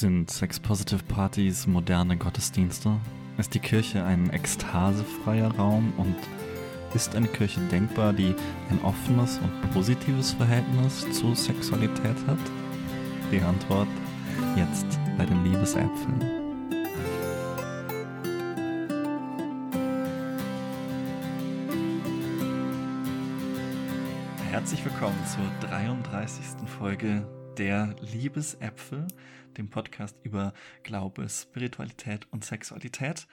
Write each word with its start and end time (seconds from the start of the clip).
Sind 0.00 0.30
Sex-Positive-Partys 0.30 1.66
moderne 1.66 2.16
Gottesdienste? 2.16 2.98
Ist 3.36 3.52
die 3.52 3.58
Kirche 3.58 4.02
ein 4.02 4.30
ekstasefreier 4.30 5.54
Raum 5.56 5.92
und 5.98 6.16
ist 6.94 7.14
eine 7.14 7.28
Kirche 7.28 7.60
denkbar, 7.70 8.14
die 8.14 8.34
ein 8.70 8.80
offenes 8.82 9.38
und 9.40 9.72
positives 9.72 10.32
Verhältnis 10.32 11.04
zu 11.12 11.34
Sexualität 11.34 12.16
hat? 12.26 12.38
Die 13.30 13.42
Antwort 13.42 13.88
jetzt 14.56 14.86
bei 15.18 15.26
den 15.26 15.44
Liebesäpfeln. 15.44 16.24
Herzlich 24.50 24.82
willkommen 24.82 25.18
zur 25.26 25.68
33. 25.68 26.66
Folge 26.78 27.22
der 27.60 27.94
Liebesäpfel, 28.00 29.06
dem 29.58 29.68
Podcast 29.68 30.16
über 30.22 30.54
Glaube, 30.82 31.28
Spiritualität 31.28 32.26
und 32.32 32.42
Sexualität. 32.42 33.26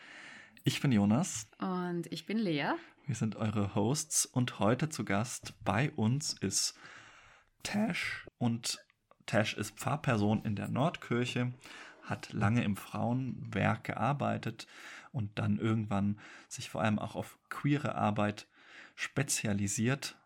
Ich 0.66 0.82
bin 0.82 0.92
Jonas. 0.92 1.48
Und 1.60 2.12
ich 2.12 2.26
bin 2.26 2.38
Lea. 2.38 2.72
Wir 3.06 3.16
sind 3.16 3.38
eure 3.38 3.74
Hosts 3.74 4.26
und 4.26 4.60
heute 4.60 4.90
zu 4.90 5.06
Gast 5.06 5.54
bei 5.64 5.92
uns 5.92 6.34
ist 6.34 6.78
Tash. 7.64 8.28
Und 8.38 8.80
Tash 9.28 9.54
ist 9.54 9.80
Pfarrperson 9.80 10.44
in 10.44 10.58
der 10.58 10.68
Nordkirche, 10.68 11.54
hat 12.04 12.34
lange 12.34 12.66
im 12.66 12.76
Frauenwerk 12.76 13.86
gearbeitet 13.86 14.68
und 15.14 15.40
dann 15.40 15.58
irgendwann 15.58 16.20
sich 16.50 16.70
vor 16.70 16.82
allem 16.82 17.00
auch 17.00 17.16
auf 17.16 17.40
queere 17.48 17.96
Arbeit 17.96 18.46
spezialisiert 18.94 20.18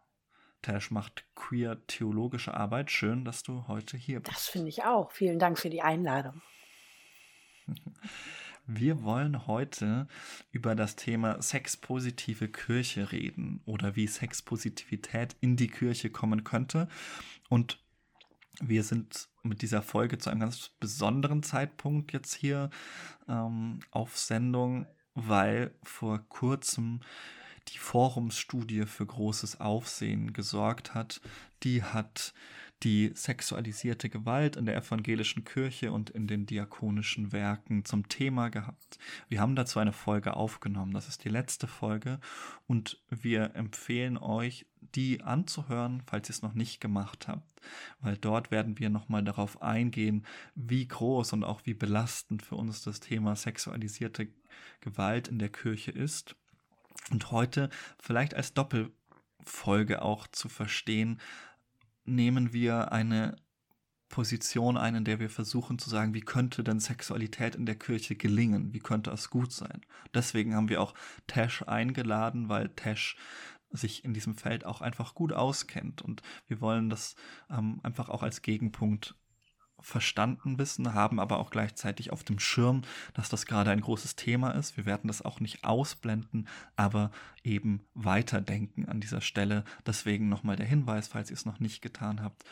Tash 0.61 0.91
macht 0.91 1.25
queer 1.35 1.85
theologische 1.88 2.53
Arbeit. 2.53 2.91
Schön, 2.91 3.25
dass 3.25 3.43
du 3.43 3.67
heute 3.67 3.97
hier 3.97 4.20
bist. 4.20 4.35
Das 4.35 4.47
finde 4.47 4.70
ich 4.70 4.84
auch. 4.84 5.11
Vielen 5.11 5.39
Dank 5.39 5.57
für 5.57 5.70
die 5.70 5.81
Einladung. 5.81 6.41
Wir 8.67 9.03
wollen 9.03 9.48
heute 9.48 10.07
über 10.51 10.76
das 10.76 10.95
Thema 10.95 11.41
sexpositive 11.41 12.48
Kirche 12.48 13.12
reden 13.12 13.62
oder 13.65 13.95
wie 13.95 14.07
Sexpositivität 14.07 15.35
in 15.41 15.57
die 15.57 15.68
Kirche 15.68 16.09
kommen 16.09 16.43
könnte. 16.43 16.87
Und 17.49 17.84
wir 18.62 18.84
sind 18.84 19.29
mit 19.43 19.62
dieser 19.62 19.81
Folge 19.81 20.20
zu 20.20 20.29
einem 20.29 20.41
ganz 20.41 20.70
besonderen 20.79 21.41
Zeitpunkt 21.41 22.13
jetzt 22.13 22.35
hier 22.35 22.70
ähm, 23.27 23.79
auf 23.90 24.18
Sendung, 24.18 24.85
weil 25.15 25.73
vor 25.84 26.20
kurzem 26.29 27.01
die 27.70 27.77
Forumsstudie 27.77 28.85
für 28.85 29.05
großes 29.05 29.59
Aufsehen 29.59 30.34
gesorgt 30.34 30.93
hat. 30.93 31.21
Die 31.63 31.84
hat 31.84 32.34
die 32.84 33.12
sexualisierte 33.13 34.09
Gewalt 34.09 34.55
in 34.55 34.65
der 34.65 34.76
evangelischen 34.76 35.43
Kirche 35.43 35.91
und 35.91 36.09
in 36.09 36.27
den 36.27 36.45
diakonischen 36.45 37.31
Werken 37.31 37.85
zum 37.85 38.09
Thema 38.09 38.49
gehabt. 38.49 38.98
Wir 39.29 39.40
haben 39.40 39.55
dazu 39.55 39.79
eine 39.79 39.93
Folge 39.93 40.35
aufgenommen. 40.35 40.93
Das 40.93 41.07
ist 41.07 41.23
die 41.23 41.29
letzte 41.29 41.68
Folge 41.68 42.20
und 42.68 42.99
wir 43.09 43.55
empfehlen 43.55 44.18
euch, 44.18 44.65
die 44.96 45.21
anzuhören, 45.21 46.01
falls 46.07 46.29
ihr 46.29 46.34
es 46.34 46.41
noch 46.41 46.53
nicht 46.53 46.81
gemacht 46.81 47.27
habt, 47.27 47.62
weil 47.99 48.18
dort 48.18 48.49
werden 48.49 48.79
wir 48.79 48.90
nochmal 48.90 49.23
darauf 49.23 49.62
eingehen, 49.62 50.25
wie 50.55 50.87
groß 50.87 51.34
und 51.34 51.43
auch 51.43 51.62
wie 51.65 51.75
belastend 51.75 52.41
für 52.41 52.55
uns 52.55 52.81
das 52.81 52.99
Thema 52.99 53.35
sexualisierte 53.35 54.29
Gewalt 54.81 55.27
in 55.27 55.37
der 55.37 55.49
Kirche 55.49 55.91
ist 55.91 56.35
und 57.11 57.31
heute 57.31 57.70
vielleicht 57.99 58.34
als 58.34 58.53
Doppelfolge 58.53 60.01
auch 60.01 60.27
zu 60.27 60.49
verstehen, 60.49 61.20
nehmen 62.05 62.53
wir 62.53 62.91
eine 62.91 63.35
Position 64.09 64.78
ein, 64.78 64.95
in 64.95 65.06
der 65.06 65.19
wir 65.19 65.29
versuchen 65.29 65.79
zu 65.79 65.89
sagen, 65.89 66.13
wie 66.13 66.22
könnte 66.22 66.63
denn 66.63 66.79
Sexualität 66.79 67.56
in 67.56 67.66
der 67.66 67.75
Kirche 67.75 68.16
gelingen? 68.16 68.73
Wie 68.73 68.79
könnte 68.79 69.09
es 69.09 69.29
gut 69.29 69.51
sein? 69.53 69.81
Deswegen 70.13 70.53
haben 70.53 70.69
wir 70.69 70.81
auch 70.81 70.94
Tash 71.28 71.63
eingeladen, 71.63 72.50
weil 72.50 72.69
Tash 72.69 73.16
sich 73.72 74.03
in 74.03 74.13
diesem 74.13 74.35
Feld 74.35 74.66
auch 74.66 74.81
einfach 74.81 75.16
gut 75.16 75.31
auskennt. 75.31 76.01
Und 76.01 76.22
wir 76.47 76.62
wollen 76.62 76.90
das 76.90 77.16
ähm, 77.50 77.80
einfach 77.84 78.09
auch 78.09 78.22
als 78.22 78.41
Gegenpunkt 78.41 79.16
verstanden 79.81 80.58
wissen, 80.58 80.94
haben 80.94 81.19
aber 81.19 81.40
auch 81.40 81.50
gleichzeitig 81.50 82.12
auf 82.12 82.24
dem 82.24 82.40
Schirm, 82.40 82.81
dass 83.14 83.30
das 83.30 83.46
gerade 83.46 83.72
ein 83.72 83.81
großes 83.81 84.16
Thema 84.16 84.52
ist. 84.52 84.78
Wir 84.78 84.86
werden 84.86 85.08
das 85.08 85.22
auch 85.22 85.40
nicht 85.40 85.64
ausblenden, 85.64 86.47
aber 86.75 87.12
eben 87.44 87.81
weiterdenken 87.94 88.86
an 88.86 89.00
dieser 89.02 89.22
Stelle. 89.22 89.64
Deswegen 89.86 90.30
nochmal 90.30 90.56
der 90.56 90.66
Hinweis, 90.66 91.08
falls 91.08 91.30
ihr 91.30 91.36
es 91.36 91.46
noch 91.46 91.59
nicht 91.59 91.81
getan 91.81 92.22
habt. 92.22 92.44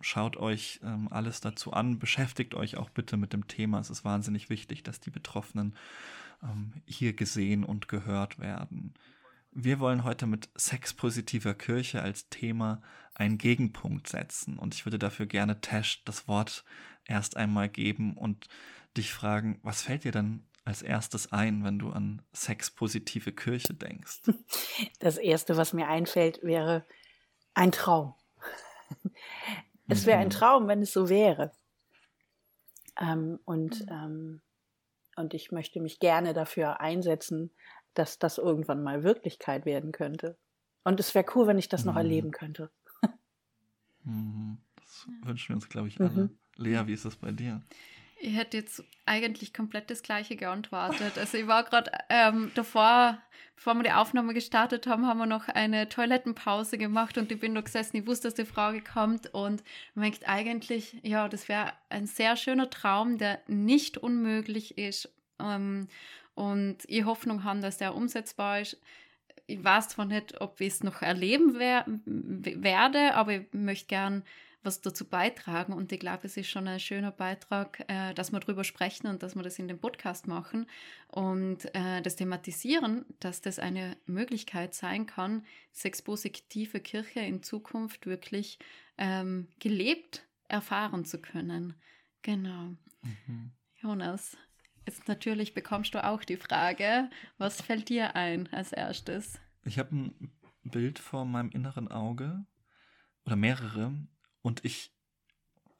Schaut 0.00 0.36
euch 0.36 0.80
ähm, 0.82 1.08
alles 1.10 1.40
dazu 1.40 1.72
an, 1.72 1.98
beschäftigt 2.00 2.54
euch 2.54 2.76
auch 2.76 2.90
bitte 2.90 3.16
mit 3.16 3.32
dem 3.32 3.46
Thema. 3.46 3.78
Es 3.78 3.90
ist 3.90 4.04
wahnsinnig 4.04 4.50
wichtig, 4.50 4.82
dass 4.82 4.98
die 4.98 5.10
Betroffenen 5.10 5.76
ähm, 6.42 6.72
hier 6.86 7.12
gesehen 7.12 7.64
und 7.64 7.88
gehört 7.88 8.38
werden. 8.40 8.94
Wir 9.54 9.80
wollen 9.80 10.04
heute 10.04 10.26
mit 10.26 10.48
sexpositiver 10.54 11.52
Kirche 11.52 12.00
als 12.00 12.30
Thema 12.30 12.80
einen 13.14 13.36
Gegenpunkt 13.36 14.08
setzen. 14.08 14.58
Und 14.58 14.74
ich 14.74 14.86
würde 14.86 14.98
dafür 14.98 15.26
gerne 15.26 15.60
Tash 15.60 16.02
das 16.04 16.26
Wort 16.26 16.64
erst 17.04 17.36
einmal 17.36 17.68
geben 17.68 18.16
und 18.16 18.48
dich 18.96 19.12
fragen, 19.12 19.60
was 19.62 19.82
fällt 19.82 20.04
dir 20.04 20.12
denn 20.12 20.46
als 20.64 20.80
erstes 20.80 21.32
ein, 21.32 21.64
wenn 21.64 21.78
du 21.78 21.90
an 21.90 22.22
sexpositive 22.32 23.32
Kirche 23.32 23.74
denkst? 23.74 24.22
Das 24.98 25.18
erste, 25.18 25.56
was 25.56 25.72
mir 25.72 25.88
einfällt, 25.88 26.42
wäre 26.42 26.86
ein 27.54 27.72
Traum. 27.72 28.14
Es 29.88 30.06
wäre 30.06 30.18
ein 30.18 30.28
mhm. 30.28 30.30
Traum, 30.30 30.68
wenn 30.68 30.80
es 30.80 30.92
so 30.92 31.10
wäre. 31.10 31.52
Ähm, 32.98 33.40
und, 33.44 33.84
ähm, 33.90 34.40
und 35.16 35.34
ich 35.34 35.50
möchte 35.50 35.80
mich 35.80 35.98
gerne 35.98 36.32
dafür 36.32 36.80
einsetzen, 36.80 37.50
dass 37.94 38.18
das 38.18 38.38
irgendwann 38.38 38.82
mal 38.82 39.02
Wirklichkeit 39.02 39.64
werden 39.66 39.92
könnte. 39.92 40.36
Und 40.84 41.00
es 41.00 41.14
wäre 41.14 41.26
cool, 41.34 41.46
wenn 41.46 41.58
ich 41.58 41.68
das 41.68 41.84
mhm. 41.84 41.90
noch 41.90 41.96
erleben 41.96 42.30
könnte. 42.30 42.70
Mhm. 44.04 44.58
Das 44.76 45.06
wünschen 45.22 45.50
wir 45.50 45.56
uns, 45.56 45.68
glaube 45.68 45.88
ich, 45.88 46.00
alle. 46.00 46.10
Mhm. 46.10 46.38
Lea, 46.56 46.82
wie 46.86 46.92
ist 46.92 47.04
das 47.04 47.16
bei 47.16 47.30
dir? 47.30 47.62
Ich 48.20 48.36
hätte 48.36 48.56
jetzt 48.56 48.84
eigentlich 49.04 49.52
komplett 49.52 49.90
das 49.90 50.02
Gleiche 50.02 50.36
geantwortet. 50.36 51.18
Also 51.18 51.38
ich 51.38 51.48
war 51.48 51.64
gerade 51.64 51.90
ähm, 52.08 52.52
davor, 52.54 53.20
bevor 53.56 53.74
wir 53.74 53.82
die 53.82 53.90
Aufnahme 53.90 54.32
gestartet 54.32 54.86
haben, 54.86 55.06
haben 55.06 55.18
wir 55.18 55.26
noch 55.26 55.48
eine 55.48 55.88
Toilettenpause 55.88 56.78
gemacht 56.78 57.18
und 57.18 57.32
ich 57.32 57.40
bin 57.40 57.54
da 57.54 57.62
gesessen, 57.62 57.96
ich 57.96 58.06
wusste, 58.06 58.28
dass 58.28 58.34
die 58.34 58.44
Frage 58.44 58.80
kommt 58.80 59.34
und 59.34 59.64
man 59.94 60.04
denkt 60.04 60.28
eigentlich, 60.28 61.00
ja, 61.02 61.28
das 61.28 61.48
wäre 61.48 61.72
ein 61.88 62.06
sehr 62.06 62.36
schöner 62.36 62.70
Traum, 62.70 63.18
der 63.18 63.40
nicht 63.48 63.98
unmöglich 63.98 64.78
ist. 64.78 65.12
Ähm, 65.40 65.88
und 66.34 66.78
ich 66.86 67.04
Hoffnung 67.04 67.44
haben, 67.44 67.62
dass 67.62 67.78
der 67.78 67.94
umsetzbar 67.94 68.60
ist. 68.60 68.80
Ich 69.46 69.62
weiß 69.62 69.88
zwar 69.88 70.06
nicht, 70.06 70.40
ob 70.40 70.60
ich 70.60 70.68
es 70.68 70.82
noch 70.82 71.02
erleben 71.02 71.58
wer 71.58 71.84
werde, 72.06 73.14
aber 73.14 73.32
ich 73.34 73.52
möchte 73.52 73.86
gern 73.86 74.24
was 74.62 74.80
dazu 74.80 75.04
beitragen. 75.04 75.72
Und 75.72 75.92
ich 75.92 76.00
glaube, 76.00 76.26
es 76.26 76.36
ist 76.36 76.48
schon 76.48 76.68
ein 76.68 76.80
schöner 76.80 77.10
Beitrag, 77.10 77.84
äh, 77.88 78.14
dass 78.14 78.32
wir 78.32 78.40
darüber 78.40 78.64
sprechen 78.64 79.08
und 79.08 79.22
dass 79.22 79.34
wir 79.34 79.42
das 79.42 79.58
in 79.58 79.68
dem 79.68 79.78
Podcast 79.78 80.26
machen 80.26 80.66
und 81.08 81.74
äh, 81.74 82.00
das 82.02 82.16
thematisieren, 82.16 83.04
dass 83.20 83.40
das 83.40 83.58
eine 83.58 83.96
Möglichkeit 84.06 84.74
sein 84.74 85.06
kann, 85.06 85.44
sexpositive 85.72 86.80
Kirche 86.80 87.20
in 87.20 87.42
Zukunft 87.42 88.06
wirklich 88.06 88.58
ähm, 88.98 89.48
gelebt 89.58 90.24
erfahren 90.48 91.04
zu 91.04 91.20
können. 91.20 91.74
Genau. 92.22 92.76
Mhm. 93.02 93.50
Jonas, 93.80 94.36
Jetzt 94.86 95.06
natürlich 95.08 95.54
bekommst 95.54 95.94
du 95.94 96.04
auch 96.04 96.24
die 96.24 96.36
Frage, 96.36 97.08
was 97.38 97.60
fällt 97.60 97.88
dir 97.88 98.16
ein 98.16 98.52
als 98.52 98.72
erstes? 98.72 99.38
Ich 99.64 99.78
habe 99.78 99.94
ein 99.94 100.32
Bild 100.64 100.98
vor 100.98 101.24
meinem 101.24 101.50
inneren 101.50 101.88
Auge 101.88 102.44
oder 103.24 103.36
mehrere 103.36 103.92
und 104.42 104.64
ich, 104.64 104.92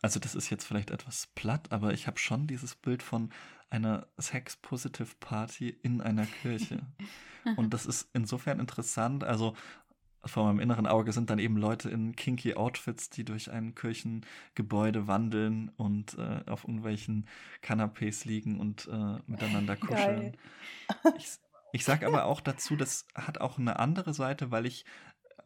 also 0.03 0.21
das 0.21 0.35
ist 0.35 0.51
jetzt 0.51 0.65
vielleicht 0.65 0.91
etwas 0.91 1.29
platt, 1.35 1.73
aber 1.73 1.93
ich 1.93 2.07
habe 2.07 2.19
schon 2.19 2.47
dieses 2.47 2.77
Bild 2.77 3.03
von 3.03 3.31
einer 3.71 4.07
Sex-Positive 4.19 5.17
Party 5.19 5.71
in 5.71 6.01
einer 6.01 6.27
Kirche. 6.27 6.87
und 7.57 7.75
das 7.75 7.87
ist 7.87 8.09
insofern 8.13 8.61
interessant, 8.61 9.25
also 9.25 9.57
vor 10.25 10.45
meinem 10.45 10.61
inneren 10.61 10.87
Auge 10.87 11.13
sind 11.13 11.31
dann 11.31 11.39
eben 11.39 11.57
Leute 11.57 11.91
in 11.91 12.15
kinky 12.15 12.55
Outfits, 12.55 13.11
die 13.11 13.25
durch 13.25 13.51
ein 13.51 13.75
Kirchengebäude 13.75 15.07
wandeln 15.07 15.71
und 15.77 16.17
äh, 16.19 16.49
auf 16.49 16.65
irgendwelchen 16.65 17.27
Canapés 17.63 18.27
liegen 18.27 18.61
und 18.61 18.89
äh, 18.89 19.19
miteinander 19.27 19.77
kuscheln. 19.77 20.37
Ich, 21.17 21.39
ich 21.73 21.85
sage 21.85 22.07
aber 22.07 22.27
auch 22.27 22.41
dazu, 22.41 22.77
das 22.77 23.07
hat 23.15 23.41
auch 23.41 23.59
eine 23.59 23.79
andere 23.79 24.15
Seite, 24.15 24.51
weil 24.51 24.67
ich, 24.67 24.85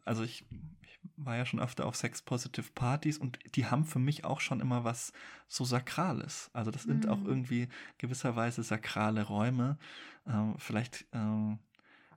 also 0.05 0.23
ich, 0.23 0.45
ich 0.81 0.99
war 1.15 1.37
ja 1.37 1.45
schon 1.45 1.59
öfter 1.59 1.85
auf 1.85 1.95
Sex-Positive 1.95 2.71
Partys 2.75 3.17
und 3.17 3.39
die 3.55 3.65
haben 3.65 3.85
für 3.85 3.99
mich 3.99 4.25
auch 4.25 4.41
schon 4.41 4.59
immer 4.59 4.83
was 4.83 5.13
so 5.47 5.63
Sakrales. 5.63 6.51
Also 6.53 6.69
das 6.69 6.83
sind 6.83 7.05
mhm. 7.05 7.11
auch 7.11 7.23
irgendwie 7.23 7.69
gewisserweise 7.97 8.61
sakrale 8.61 9.23
Räume. 9.23 9.79
Ähm, 10.27 10.55
vielleicht 10.57 11.05
ähm, 11.13 11.59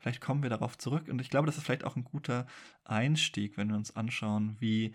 Vielleicht 0.01 0.21
kommen 0.21 0.43
wir 0.43 0.51
darauf 0.51 0.79
zurück. 0.79 1.09
Und 1.09 1.21
ich 1.21 1.31
glaube, 1.31 1.47
das 1.47 1.59
ist 1.59 1.65
vielleicht 1.65 1.85
auch 1.85 1.97
ein 1.97 2.05
guter 2.05 2.47
Einstieg, 2.85 3.57
wenn 3.57 3.69
wir 3.69 3.77
uns 3.77 3.95
anschauen, 3.95 4.57
wie, 4.59 4.95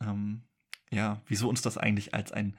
ähm, 0.00 0.42
ja, 0.90 1.20
wieso 1.26 1.48
uns 1.48 1.62
das 1.62 1.78
eigentlich 1.78 2.14
als 2.14 2.32
ein 2.32 2.56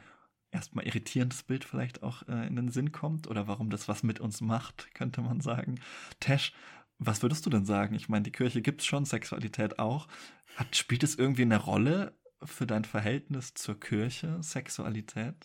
erstmal 0.51 0.85
irritierendes 0.85 1.43
Bild 1.43 1.63
vielleicht 1.63 2.03
auch 2.03 2.27
äh, 2.27 2.45
in 2.45 2.55
den 2.55 2.69
Sinn 2.69 2.91
kommt 2.91 3.27
oder 3.27 3.47
warum 3.47 3.69
das 3.69 3.87
was 3.87 4.03
mit 4.03 4.19
uns 4.19 4.41
macht, 4.41 4.93
könnte 4.93 5.21
man 5.21 5.41
sagen. 5.41 5.79
Tesh, 6.19 6.53
was 6.99 7.23
würdest 7.23 7.45
du 7.45 7.49
denn 7.49 7.65
sagen? 7.65 7.95
Ich 7.95 8.09
meine, 8.09 8.23
die 8.23 8.31
Kirche 8.31 8.61
gibt 8.61 8.81
es 8.81 8.87
schon, 8.87 9.05
Sexualität 9.05 9.79
auch. 9.79 10.07
Hat, 10.55 10.75
spielt 10.75 11.03
es 11.03 11.15
irgendwie 11.15 11.43
eine 11.43 11.57
Rolle 11.57 12.15
für 12.43 12.67
dein 12.67 12.85
Verhältnis 12.85 13.53
zur 13.53 13.79
Kirche, 13.79 14.37
Sexualität? 14.43 15.35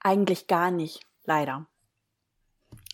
Eigentlich 0.00 0.46
gar 0.46 0.70
nicht, 0.70 1.00
leider. 1.24 1.66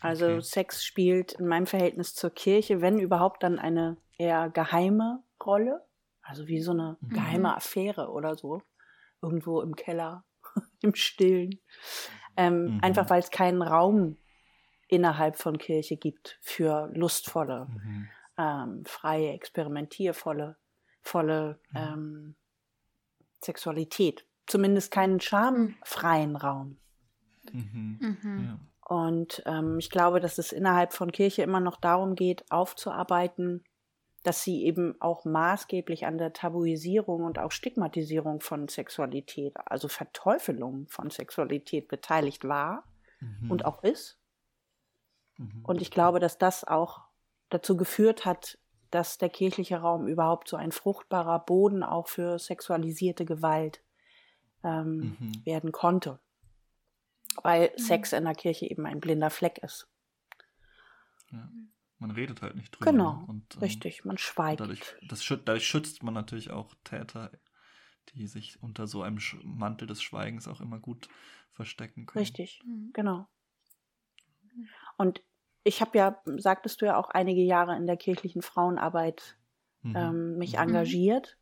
Also 0.02 0.26
okay. 0.26 0.40
Sex 0.40 0.84
spielt 0.84 1.34
in 1.34 1.46
meinem 1.46 1.66
Verhältnis 1.66 2.14
zur 2.14 2.30
Kirche, 2.30 2.80
wenn 2.80 2.98
überhaupt, 2.98 3.44
dann 3.44 3.60
eine 3.60 3.96
eher 4.18 4.50
geheime 4.50 5.22
Rolle. 5.44 5.86
Also 6.22 6.48
wie 6.48 6.60
so 6.60 6.72
eine 6.72 6.96
mhm. 7.00 7.08
geheime 7.10 7.56
Affäre 7.56 8.10
oder 8.10 8.34
so. 8.34 8.62
Irgendwo 9.20 9.60
im 9.60 9.76
Keller, 9.76 10.24
im 10.82 10.96
Stillen. 10.96 11.60
Ähm, 12.36 12.64
mhm. 12.64 12.80
Einfach 12.82 13.10
weil 13.10 13.20
es 13.20 13.30
keinen 13.30 13.62
Raum 13.62 14.16
innerhalb 14.88 15.36
von 15.36 15.56
Kirche 15.56 15.96
gibt 15.96 16.38
für 16.42 16.90
lustvolle, 16.92 17.68
mhm. 17.68 18.08
ähm, 18.36 18.84
freie, 18.84 19.32
experimentiervolle, 19.32 20.56
volle 21.00 21.60
ähm, 21.76 22.34
Sexualität. 23.40 24.26
Zumindest 24.46 24.90
keinen 24.90 25.20
schamfreien 25.20 26.34
Raum. 26.34 26.78
Mhm. 27.52 27.98
Mhm. 28.00 28.44
Ja. 28.44 28.71
Und 28.92 29.42
ähm, 29.46 29.78
ich 29.78 29.88
glaube, 29.88 30.20
dass 30.20 30.36
es 30.36 30.52
innerhalb 30.52 30.92
von 30.92 31.12
Kirche 31.12 31.42
immer 31.42 31.60
noch 31.60 31.76
darum 31.76 32.14
geht, 32.14 32.44
aufzuarbeiten, 32.50 33.64
dass 34.22 34.42
sie 34.42 34.66
eben 34.66 35.00
auch 35.00 35.24
maßgeblich 35.24 36.04
an 36.04 36.18
der 36.18 36.34
Tabuisierung 36.34 37.24
und 37.24 37.38
auch 37.38 37.52
Stigmatisierung 37.52 38.42
von 38.42 38.68
Sexualität, 38.68 39.54
also 39.64 39.88
Verteufelung 39.88 40.88
von 40.88 41.08
Sexualität 41.08 41.88
beteiligt 41.88 42.46
war 42.46 42.84
mhm. 43.20 43.50
und 43.50 43.64
auch 43.64 43.82
ist. 43.82 44.20
Mhm. 45.38 45.64
Und 45.64 45.80
ich 45.80 45.90
glaube, 45.90 46.20
dass 46.20 46.36
das 46.36 46.62
auch 46.62 47.00
dazu 47.48 47.78
geführt 47.78 48.26
hat, 48.26 48.58
dass 48.90 49.16
der 49.16 49.30
kirchliche 49.30 49.78
Raum 49.78 50.06
überhaupt 50.06 50.48
so 50.48 50.58
ein 50.58 50.70
fruchtbarer 50.70 51.38
Boden 51.38 51.82
auch 51.82 52.08
für 52.08 52.38
sexualisierte 52.38 53.24
Gewalt 53.24 53.82
ähm, 54.62 55.16
mhm. 55.18 55.46
werden 55.46 55.72
konnte. 55.72 56.20
Weil 57.42 57.72
mhm. 57.76 57.78
Sex 57.82 58.12
in 58.12 58.24
der 58.24 58.34
Kirche 58.34 58.70
eben 58.70 58.86
ein 58.86 59.00
blinder 59.00 59.30
Fleck 59.30 59.58
ist. 59.58 59.88
Ja. 61.30 61.48
Man 61.98 62.10
redet 62.10 62.42
halt 62.42 62.56
nicht 62.56 62.72
drüber. 62.72 62.90
Genau, 62.90 63.24
und, 63.28 63.54
ähm, 63.54 63.60
richtig, 63.60 64.04
man 64.04 64.18
schweigt. 64.18 64.60
Dadurch, 64.60 64.82
das, 65.08 65.24
dadurch 65.24 65.66
schützt 65.66 66.02
man 66.02 66.12
natürlich 66.14 66.50
auch 66.50 66.74
Täter, 66.82 67.30
die 68.08 68.26
sich 68.26 68.60
unter 68.60 68.88
so 68.88 69.02
einem 69.02 69.18
Mantel 69.44 69.86
des 69.86 70.02
Schweigens 70.02 70.48
auch 70.48 70.60
immer 70.60 70.80
gut 70.80 71.08
verstecken 71.52 72.06
können. 72.06 72.24
Richtig, 72.24 72.60
mhm. 72.64 72.90
genau. 72.92 73.28
Und 74.96 75.22
ich 75.62 75.80
habe 75.80 75.96
ja, 75.96 76.20
sagtest 76.38 76.82
du 76.82 76.86
ja 76.86 76.96
auch 76.96 77.10
einige 77.10 77.42
Jahre 77.42 77.76
in 77.76 77.86
der 77.86 77.96
kirchlichen 77.96 78.42
Frauenarbeit 78.42 79.38
mhm. 79.82 79.96
ähm, 79.96 80.38
mich 80.38 80.54
mhm. 80.54 80.62
engagiert. 80.62 81.38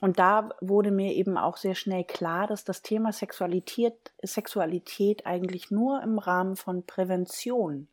Und 0.00 0.18
da 0.18 0.50
wurde 0.60 0.90
mir 0.90 1.14
eben 1.14 1.38
auch 1.38 1.56
sehr 1.56 1.74
schnell 1.74 2.04
klar, 2.04 2.46
dass 2.46 2.64
das 2.64 2.82
Thema 2.82 3.12
Sexualität, 3.12 4.12
Sexualität 4.22 5.26
eigentlich 5.26 5.70
nur 5.70 6.02
im 6.02 6.18
Rahmen 6.18 6.56
von 6.56 6.84
Prävention 6.84 7.88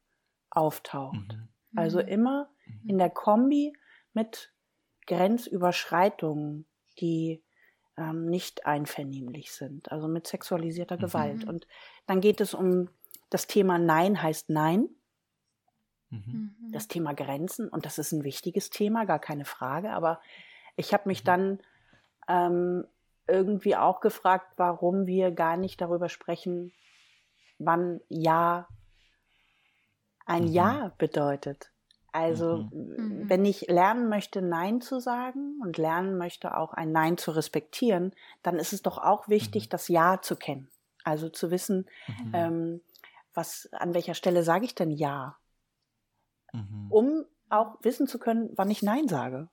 auftaucht. 0.49 1.37
Mhm. 1.37 1.47
Also 1.75 2.01
mhm. 2.01 2.07
immer 2.07 2.49
mhm. 2.65 2.89
in 2.89 2.97
der 2.97 3.09
Kombi 3.09 3.73
mit 4.13 4.53
Grenzüberschreitungen, 5.07 6.65
die 6.99 7.41
ähm, 7.97 8.25
nicht 8.25 8.65
einvernehmlich 8.65 9.51
sind, 9.51 9.91
also 9.91 10.07
mit 10.07 10.27
sexualisierter 10.27 10.97
mhm. 10.97 11.01
Gewalt. 11.01 11.43
Und 11.45 11.67
dann 12.05 12.21
geht 12.21 12.41
es 12.41 12.53
um 12.53 12.89
das 13.29 13.47
Thema 13.47 13.79
Nein 13.79 14.21
heißt 14.21 14.49
Nein. 14.49 14.89
Mhm. 16.09 16.55
mhm. 16.59 16.71
Das 16.71 16.87
Thema 16.87 17.13
Grenzen, 17.13 17.69
und 17.69 17.85
das 17.85 17.97
ist 17.97 18.11
ein 18.11 18.23
wichtiges 18.23 18.69
Thema, 18.69 19.05
gar 19.05 19.19
keine 19.19 19.45
Frage, 19.45 19.91
aber 19.91 20.21
ich 20.75 20.93
habe 20.93 21.07
mich 21.07 21.23
mhm. 21.23 21.25
dann 21.25 21.59
ähm, 22.27 22.85
irgendwie 23.27 23.75
auch 23.75 23.99
gefragt, 23.99 24.53
warum 24.57 25.05
wir 25.05 25.31
gar 25.31 25.57
nicht 25.57 25.81
darüber 25.81 26.09
sprechen, 26.09 26.73
wann 27.57 28.01
Ja 28.09 28.67
ein 30.25 30.45
mhm. 30.45 30.51
Ja 30.51 30.91
bedeutet. 30.97 31.71
Also 32.11 32.69
mhm. 32.71 33.27
wenn 33.27 33.43
ich 33.43 33.67
lernen 33.67 34.07
möchte, 34.07 34.41
Nein 34.41 34.81
zu 34.81 34.99
sagen 34.99 35.59
und 35.63 35.77
lernen 35.77 36.17
möchte, 36.17 36.55
auch 36.55 36.73
ein 36.73 36.91
Nein 36.91 37.17
zu 37.17 37.31
respektieren, 37.31 38.13
dann 38.43 38.57
ist 38.57 38.71
es 38.71 38.83
doch 38.83 38.99
auch 38.99 39.27
wichtig, 39.29 39.65
mhm. 39.65 39.69
das 39.69 39.87
Ja 39.87 40.21
zu 40.21 40.35
kennen. 40.35 40.69
Also 41.03 41.29
zu 41.29 41.49
wissen, 41.49 41.87
mhm. 42.07 42.31
ähm, 42.33 42.81
was, 43.33 43.67
an 43.73 43.93
welcher 43.93 44.13
Stelle 44.13 44.43
sage 44.43 44.65
ich 44.65 44.75
denn 44.75 44.91
Ja? 44.91 45.37
Mhm. 46.53 46.87
Um 46.89 47.25
auch 47.49 47.77
wissen 47.81 48.07
zu 48.07 48.19
können, 48.19 48.51
wann 48.55 48.69
ich 48.69 48.83
Nein 48.83 49.07
sage. 49.07 49.49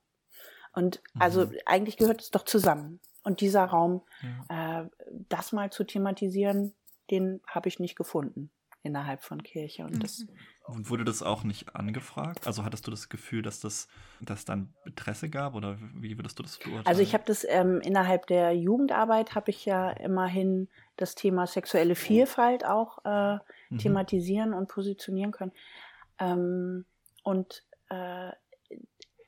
Und 0.73 1.01
also 1.19 1.47
mhm. 1.47 1.55
eigentlich 1.65 1.97
gehört 1.97 2.21
es 2.21 2.31
doch 2.31 2.45
zusammen. 2.45 2.99
Und 3.23 3.41
dieser 3.41 3.65
Raum, 3.65 4.01
ja. 4.49 4.81
äh, 4.81 4.89
das 5.29 5.51
mal 5.51 5.71
zu 5.71 5.83
thematisieren, 5.83 6.73
den 7.11 7.41
habe 7.45 7.67
ich 7.67 7.79
nicht 7.79 7.95
gefunden 7.95 8.49
innerhalb 8.83 9.21
von 9.21 9.43
Kirche. 9.43 9.83
Und, 9.83 10.01
das, 10.01 10.19
mhm. 10.19 10.29
und 10.75 10.89
wurde 10.89 11.03
das 11.05 11.21
auch 11.21 11.43
nicht 11.43 11.75
angefragt? 11.75 12.47
Also 12.47 12.63
hattest 12.63 12.87
du 12.87 12.91
das 12.91 13.09
Gefühl, 13.09 13.41
dass 13.41 13.59
das 13.59 13.87
dass 14.19 14.45
dann 14.45 14.73
Interesse 14.85 15.29
gab 15.29 15.55
oder 15.55 15.77
wie 15.95 16.17
würdest 16.17 16.39
du 16.39 16.43
das 16.43 16.57
beurteilen? 16.57 16.87
Also 16.87 17.01
ich 17.01 17.13
habe 17.13 17.23
das 17.25 17.45
ähm, 17.47 17.79
innerhalb 17.81 18.27
der 18.27 18.55
Jugendarbeit 18.55 19.35
habe 19.35 19.51
ich 19.51 19.65
ja 19.65 19.91
immerhin 19.91 20.67
das 20.97 21.15
Thema 21.15 21.47
sexuelle 21.47 21.95
Vielfalt 21.95 22.65
auch 22.65 23.05
äh, 23.05 23.37
mhm. 23.69 23.77
thematisieren 23.77 24.53
und 24.53 24.67
positionieren 24.67 25.31
können. 25.31 25.51
Ähm, 26.19 26.85
und 27.23 27.63
äh, 27.89 28.31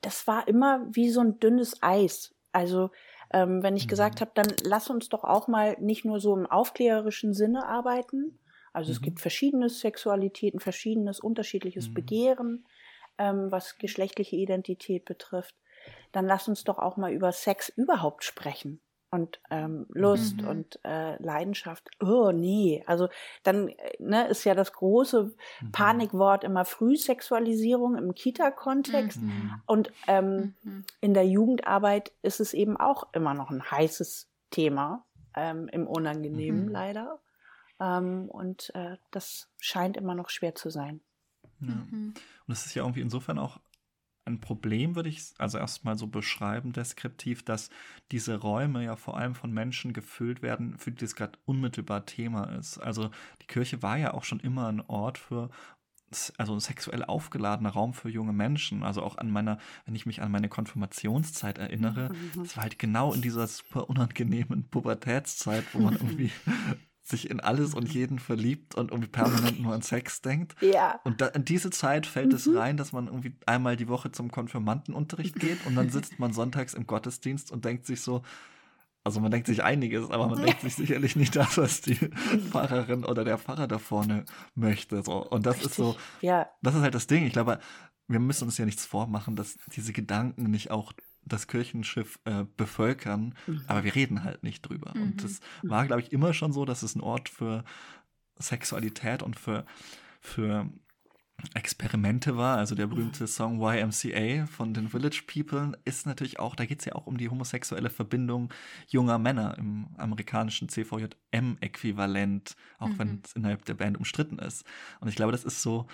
das 0.05 0.27
war 0.27 0.47
immer 0.47 0.85
wie 0.91 1.09
so 1.09 1.21
ein 1.21 1.39
dünnes 1.39 1.81
Eis. 1.81 2.35
Also 2.51 2.91
ähm, 3.31 3.63
wenn 3.63 3.75
ich 3.75 3.85
mhm. 3.85 3.89
gesagt 3.89 4.21
habe, 4.21 4.31
dann 4.35 4.47
lass 4.63 4.89
uns 4.89 5.09
doch 5.09 5.23
auch 5.23 5.47
mal 5.47 5.75
nicht 5.79 6.05
nur 6.05 6.19
so 6.19 6.35
im 6.35 6.45
aufklärerischen 6.45 7.33
Sinne 7.33 7.65
arbeiten. 7.65 8.39
Also 8.73 8.89
mhm. 8.89 8.93
es 8.95 9.01
gibt 9.01 9.19
verschiedene 9.19 9.69
Sexualitäten, 9.69 10.59
verschiedenes 10.59 11.19
unterschiedliches 11.19 11.89
mhm. 11.89 11.93
Begehren, 11.93 12.65
ähm, 13.17 13.51
was 13.51 13.77
geschlechtliche 13.77 14.35
Identität 14.35 15.05
betrifft. 15.05 15.55
Dann 16.11 16.25
lass 16.25 16.47
uns 16.47 16.63
doch 16.63 16.77
auch 16.77 16.95
mal 16.97 17.11
über 17.11 17.31
Sex 17.31 17.69
überhaupt 17.69 18.23
sprechen 18.23 18.81
und 19.13 19.39
ähm, 19.51 19.85
Lust 19.89 20.41
mhm. 20.41 20.47
und 20.47 20.79
äh, 20.83 21.21
Leidenschaft. 21.21 21.87
Oh 22.01 22.31
nee, 22.31 22.83
also 22.87 23.09
dann 23.43 23.69
äh, 23.69 23.93
ne, 23.99 24.27
ist 24.27 24.43
ja 24.43 24.55
das 24.55 24.73
große 24.73 25.35
mhm. 25.61 25.71
Panikwort 25.71 26.43
immer 26.43 26.65
Frühsexualisierung 26.65 27.95
im 27.95 28.15
Kita-Kontext 28.15 29.21
mhm. 29.21 29.61
und 29.67 29.93
ähm, 30.07 30.55
mhm. 30.63 30.85
in 30.99 31.13
der 31.13 31.27
Jugendarbeit 31.27 32.11
ist 32.23 32.39
es 32.39 32.55
eben 32.55 32.75
auch 32.75 33.13
immer 33.13 33.35
noch 33.35 33.51
ein 33.51 33.69
heißes 33.69 34.31
Thema 34.49 35.05
ähm, 35.35 35.67
im 35.67 35.85
Unangenehmen 35.85 36.65
mhm. 36.65 36.71
leider 36.71 37.19
ähm, 37.79 38.29
und 38.29 38.71
äh, 38.73 38.97
das 39.11 39.47
scheint 39.59 39.95
immer 39.95 40.15
noch 40.15 40.29
schwer 40.29 40.55
zu 40.55 40.71
sein. 40.71 41.01
Ja. 41.59 41.67
Und 41.67 42.15
es 42.47 42.65
ist 42.65 42.73
ja 42.73 42.81
irgendwie 42.81 43.01
insofern 43.01 43.37
auch 43.37 43.59
ein 44.25 44.39
Problem, 44.39 44.95
würde 44.95 45.09
ich 45.09 45.33
also 45.37 45.57
erstmal 45.57 45.97
so 45.97 46.07
beschreiben, 46.07 46.71
deskriptiv, 46.71 47.43
dass 47.43 47.69
diese 48.11 48.37
Räume 48.37 48.83
ja 48.83 48.95
vor 48.95 49.17
allem 49.17 49.35
von 49.35 49.51
Menschen 49.51 49.93
gefüllt 49.93 50.41
werden, 50.41 50.77
für 50.77 50.91
die 50.91 51.01
das 51.01 51.15
gerade 51.15 51.37
unmittelbar 51.45 52.05
Thema 52.05 52.45
ist. 52.57 52.77
Also 52.77 53.09
die 53.41 53.47
Kirche 53.47 53.81
war 53.81 53.97
ja 53.97 54.13
auch 54.13 54.23
schon 54.23 54.39
immer 54.39 54.67
ein 54.67 54.81
Ort 54.81 55.17
für 55.17 55.49
also 56.37 56.53
ein 56.53 56.59
sexuell 56.59 57.03
aufgeladener 57.03 57.71
Raum 57.71 57.93
für 57.93 58.09
junge 58.09 58.33
Menschen. 58.33 58.83
Also 58.83 59.01
auch 59.01 59.17
an 59.17 59.31
meiner, 59.31 59.57
wenn 59.85 59.95
ich 59.95 60.05
mich 60.05 60.21
an 60.21 60.31
meine 60.31 60.49
Konfirmationszeit 60.49 61.57
erinnere, 61.57 62.09
mhm. 62.09 62.43
das 62.43 62.55
war 62.55 62.63
halt 62.63 62.77
genau 62.77 63.13
in 63.13 63.21
dieser 63.21 63.47
super 63.47 63.89
unangenehmen 63.89 64.69
Pubertätszeit, 64.69 65.65
wo 65.73 65.79
man 65.79 65.93
irgendwie 66.01 66.31
sich 67.03 67.29
in 67.29 67.41
alles 67.41 67.73
und 67.73 67.93
jeden 67.93 68.17
verliebt 68.17 68.75
und 68.75 68.91
irgendwie 68.91 69.09
permanent 69.09 69.59
nur 69.59 69.73
an 69.73 69.81
Sex 69.81 70.21
denkt. 70.21 70.55
Ja. 70.63 70.99
Und 71.03 71.19
da, 71.21 71.27
in 71.27 71.45
diese 71.45 71.69
Zeit 71.69 72.07
fällt 72.07 72.29
mhm. 72.29 72.35
es 72.35 72.55
rein, 72.55 72.77
dass 72.77 72.93
man 72.93 73.07
irgendwie 73.07 73.35
einmal 73.45 73.75
die 73.75 73.89
Woche 73.89 74.11
zum 74.11 74.31
Konfirmandenunterricht 74.31 75.35
geht 75.35 75.65
und 75.67 75.75
dann 75.75 75.89
sitzt 75.89 76.17
man 76.17 76.33
sonntags 76.33 76.73
im 76.73 76.87
Gottesdienst 76.87 77.51
und 77.51 77.65
denkt 77.65 77.85
sich 77.85 78.01
so, 78.01 78.23
also 79.03 79.19
man 79.19 79.29
denkt 79.29 79.47
sich 79.47 79.63
einiges, 79.63 80.09
aber 80.09 80.27
man 80.27 80.43
denkt 80.43 80.61
sich 80.61 80.75
sicherlich 80.75 81.15
nicht 81.15 81.35
das, 81.35 81.57
was 81.57 81.81
die 81.81 81.95
Pfarrerin 81.95 83.03
oder 83.03 83.25
der 83.25 83.37
Pfarrer 83.37 83.67
da 83.67 83.77
vorne 83.77 84.23
möchte. 84.55 85.03
So. 85.03 85.27
Und 85.27 85.45
das 85.45 85.55
Richtig. 85.55 85.71
ist 85.71 85.75
so, 85.75 85.97
ja. 86.21 86.49
das 86.61 86.75
ist 86.75 86.81
halt 86.81 86.95
das 86.95 87.07
Ding. 87.07 87.25
Ich 87.25 87.33
glaube, 87.33 87.59
wir 88.07 88.19
müssen 88.19 88.45
uns 88.45 88.57
ja 88.57 88.65
nichts 88.65 88.85
vormachen, 88.85 89.35
dass 89.35 89.57
diese 89.75 89.91
Gedanken 89.91 90.49
nicht 90.49 90.71
auch 90.71 90.93
das 91.25 91.47
Kirchenschiff 91.47 92.19
äh, 92.25 92.45
bevölkern, 92.57 93.35
mhm. 93.47 93.61
aber 93.67 93.83
wir 93.83 93.95
reden 93.95 94.23
halt 94.23 94.43
nicht 94.43 94.61
drüber. 94.61 94.93
Mhm. 94.95 95.01
Und 95.03 95.23
es 95.23 95.39
war, 95.61 95.85
glaube 95.85 96.01
ich, 96.01 96.11
immer 96.11 96.33
schon 96.33 96.53
so, 96.53 96.65
dass 96.65 96.83
es 96.83 96.95
ein 96.95 97.01
Ort 97.01 97.29
für 97.29 97.63
Sexualität 98.39 99.23
und 99.23 99.39
für, 99.39 99.65
für 100.19 100.69
Experimente 101.53 102.37
war. 102.37 102.57
Also 102.57 102.73
der 102.75 102.87
berühmte 102.87 103.27
Song 103.27 103.59
YMCA 103.61 104.45
von 104.45 104.73
den 104.73 104.87
Village 104.89 105.23
People 105.27 105.77
ist 105.83 106.05
natürlich 106.05 106.39
auch, 106.39 106.55
da 106.55 106.65
geht 106.65 106.79
es 106.79 106.85
ja 106.85 106.95
auch 106.95 107.05
um 107.05 107.17
die 107.17 107.29
homosexuelle 107.29 107.89
Verbindung 107.89 108.53
junger 108.87 109.17
Männer 109.17 109.57
im 109.57 109.87
amerikanischen 109.97 110.69
CVJM-Äquivalent, 110.69 112.55
auch 112.79 112.89
mhm. 112.89 112.99
wenn 112.99 113.21
es 113.25 113.33
innerhalb 113.33 113.65
der 113.65 113.73
Band 113.73 113.97
umstritten 113.97 114.39
ist. 114.39 114.63
Und 114.99 115.09
ich 115.09 115.15
glaube, 115.15 115.33
das 115.33 115.43
ist 115.43 115.61
so, 115.61 115.87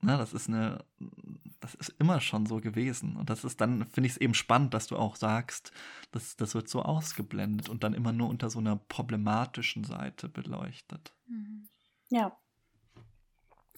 na, 0.00 0.16
das 0.16 0.32
ist 0.32 0.48
eine, 0.48 0.84
das 1.60 1.74
ist 1.74 1.94
immer 1.98 2.20
schon 2.20 2.46
so 2.46 2.60
gewesen. 2.60 3.16
Und 3.16 3.30
das 3.30 3.44
ist 3.44 3.60
dann, 3.60 3.86
finde 3.86 4.06
ich 4.06 4.14
es 4.14 4.20
eben 4.20 4.34
spannend, 4.34 4.74
dass 4.74 4.86
du 4.86 4.96
auch 4.96 5.16
sagst, 5.16 5.72
dass 6.12 6.36
das 6.36 6.54
wird 6.54 6.68
so 6.68 6.82
ausgeblendet 6.82 7.68
und 7.68 7.84
dann 7.84 7.94
immer 7.94 8.12
nur 8.12 8.28
unter 8.28 8.50
so 8.50 8.58
einer 8.58 8.76
problematischen 8.76 9.84
Seite 9.84 10.28
beleuchtet. 10.28 11.12
Mhm. 11.26 11.68
Ja, 12.08 12.36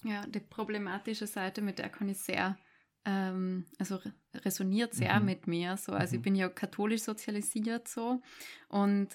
ja, 0.05 0.27
die 0.27 0.41
problematische 0.41 1.27
Seite, 1.27 1.63
mit 1.63 1.79
der 1.79 1.89
kann 1.89 2.09
ich 2.09 2.19
sehr, 2.19 2.59
ähm, 3.05 3.67
also 3.79 4.01
resoniert 4.35 4.95
sehr 4.95 5.21
mhm. 5.21 5.27
mit 5.27 5.47
mir. 5.47 5.77
So. 5.77 5.93
Also 5.93 6.15
mhm. 6.15 6.19
ich 6.19 6.23
bin 6.23 6.35
ja 6.35 6.49
katholisch 6.49 7.03
sozialisiert 7.03 7.89
so 7.89 8.21
und 8.69 9.09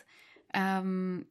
ähm, 0.54 1.28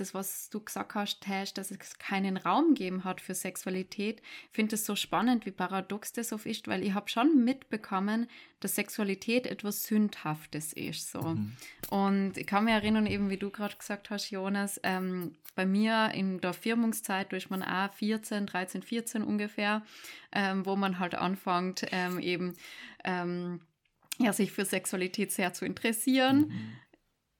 das, 0.00 0.14
was 0.14 0.48
du 0.50 0.60
gesagt 0.60 0.94
hast, 0.94 1.20
Tash, 1.20 1.52
dass 1.52 1.70
es 1.70 1.98
keinen 1.98 2.36
Raum 2.36 2.74
geben 2.74 3.04
hat 3.04 3.20
für 3.20 3.34
Sexualität, 3.34 4.22
finde 4.50 4.74
es 4.74 4.86
so 4.86 4.96
spannend, 4.96 5.46
wie 5.46 5.50
paradox 5.50 6.12
das 6.12 6.32
oft 6.32 6.46
ist, 6.46 6.68
weil 6.68 6.82
ich 6.82 6.94
habe 6.94 7.08
schon 7.08 7.44
mitbekommen, 7.44 8.28
dass 8.60 8.74
Sexualität 8.74 9.46
etwas 9.46 9.84
Sündhaftes 9.84 10.72
ist. 10.72 11.10
So. 11.10 11.22
Mhm. 11.22 11.52
Und 11.90 12.36
ich 12.36 12.46
kann 12.46 12.64
mich 12.64 12.74
erinnern, 12.74 13.06
eben 13.06 13.30
wie 13.30 13.36
du 13.36 13.50
gerade 13.50 13.76
gesagt 13.76 14.10
hast, 14.10 14.30
Jonas, 14.30 14.80
ähm, 14.82 15.36
bei 15.54 15.66
mir 15.66 16.10
in 16.14 16.40
der 16.40 16.52
Firmungszeit, 16.52 17.32
ist 17.32 17.50
man 17.50 17.62
auch 17.62 17.92
14, 17.94 18.46
13, 18.46 18.82
14 18.82 19.22
ungefähr, 19.22 19.82
ähm, 20.32 20.64
wo 20.64 20.76
man 20.76 20.98
halt 20.98 21.14
anfängt, 21.14 21.86
ähm, 21.90 22.18
eben 22.18 22.54
ähm, 23.04 23.60
ja, 24.18 24.32
sich 24.32 24.52
für 24.52 24.64
Sexualität 24.64 25.32
sehr 25.32 25.52
zu 25.52 25.64
interessieren. 25.64 26.48
Mhm 26.48 26.72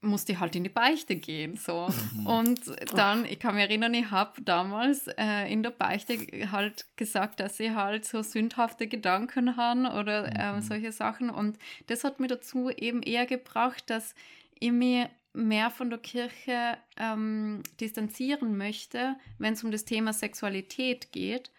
musste 0.03 0.33
ich 0.33 0.41
halt 0.41 0.57
in 0.57 0.65
die 0.65 0.71
Beichte 0.71 1.17
gehen. 1.17 1.57
So. 1.57 1.89
Mhm. 2.15 2.27
Und 2.27 2.61
dann, 2.95 3.25
ich 3.25 3.39
kann 3.39 3.55
mich 3.55 3.65
erinnern, 3.65 3.93
ich 3.95 4.11
habe 4.11 4.41
damals 4.43 5.09
äh, 5.19 5.53
in 5.53 5.63
der 5.63 5.71
Beichte 5.71 6.17
halt 6.51 6.87
gesagt, 6.97 7.41
dass 7.41 7.61
ich 7.61 7.71
halt 7.71 8.05
so 8.05 8.23
sündhafte 8.23 8.87
Gedanken 8.87 9.57
habe 9.57 9.99
oder 9.99 10.31
ähm, 10.39 10.57
mhm. 10.57 10.63
solche 10.63 10.93
Sachen. 10.93 11.31
Und 11.31 11.59
das 11.89 12.05
hat 12.05 12.21
mir 12.21 12.29
dazu 12.29 12.71
eben 12.71 13.03
eher 13.03 13.27
gebracht, 13.27 13.85
dass 13.89 14.15
ich 14.59 14.73
mich 14.73 15.07
mehr 15.33 15.71
von 15.71 15.91
der 15.91 15.99
Kirche 15.99 16.77
ähm, 16.97 17.63
distanzieren 17.81 18.57
möchte, 18.57 19.17
wenn 19.39 19.53
es 19.53 19.63
um 19.63 19.71
das 19.71 19.85
Thema 19.85 20.13
Sexualität 20.13 21.13
geht. 21.13 21.51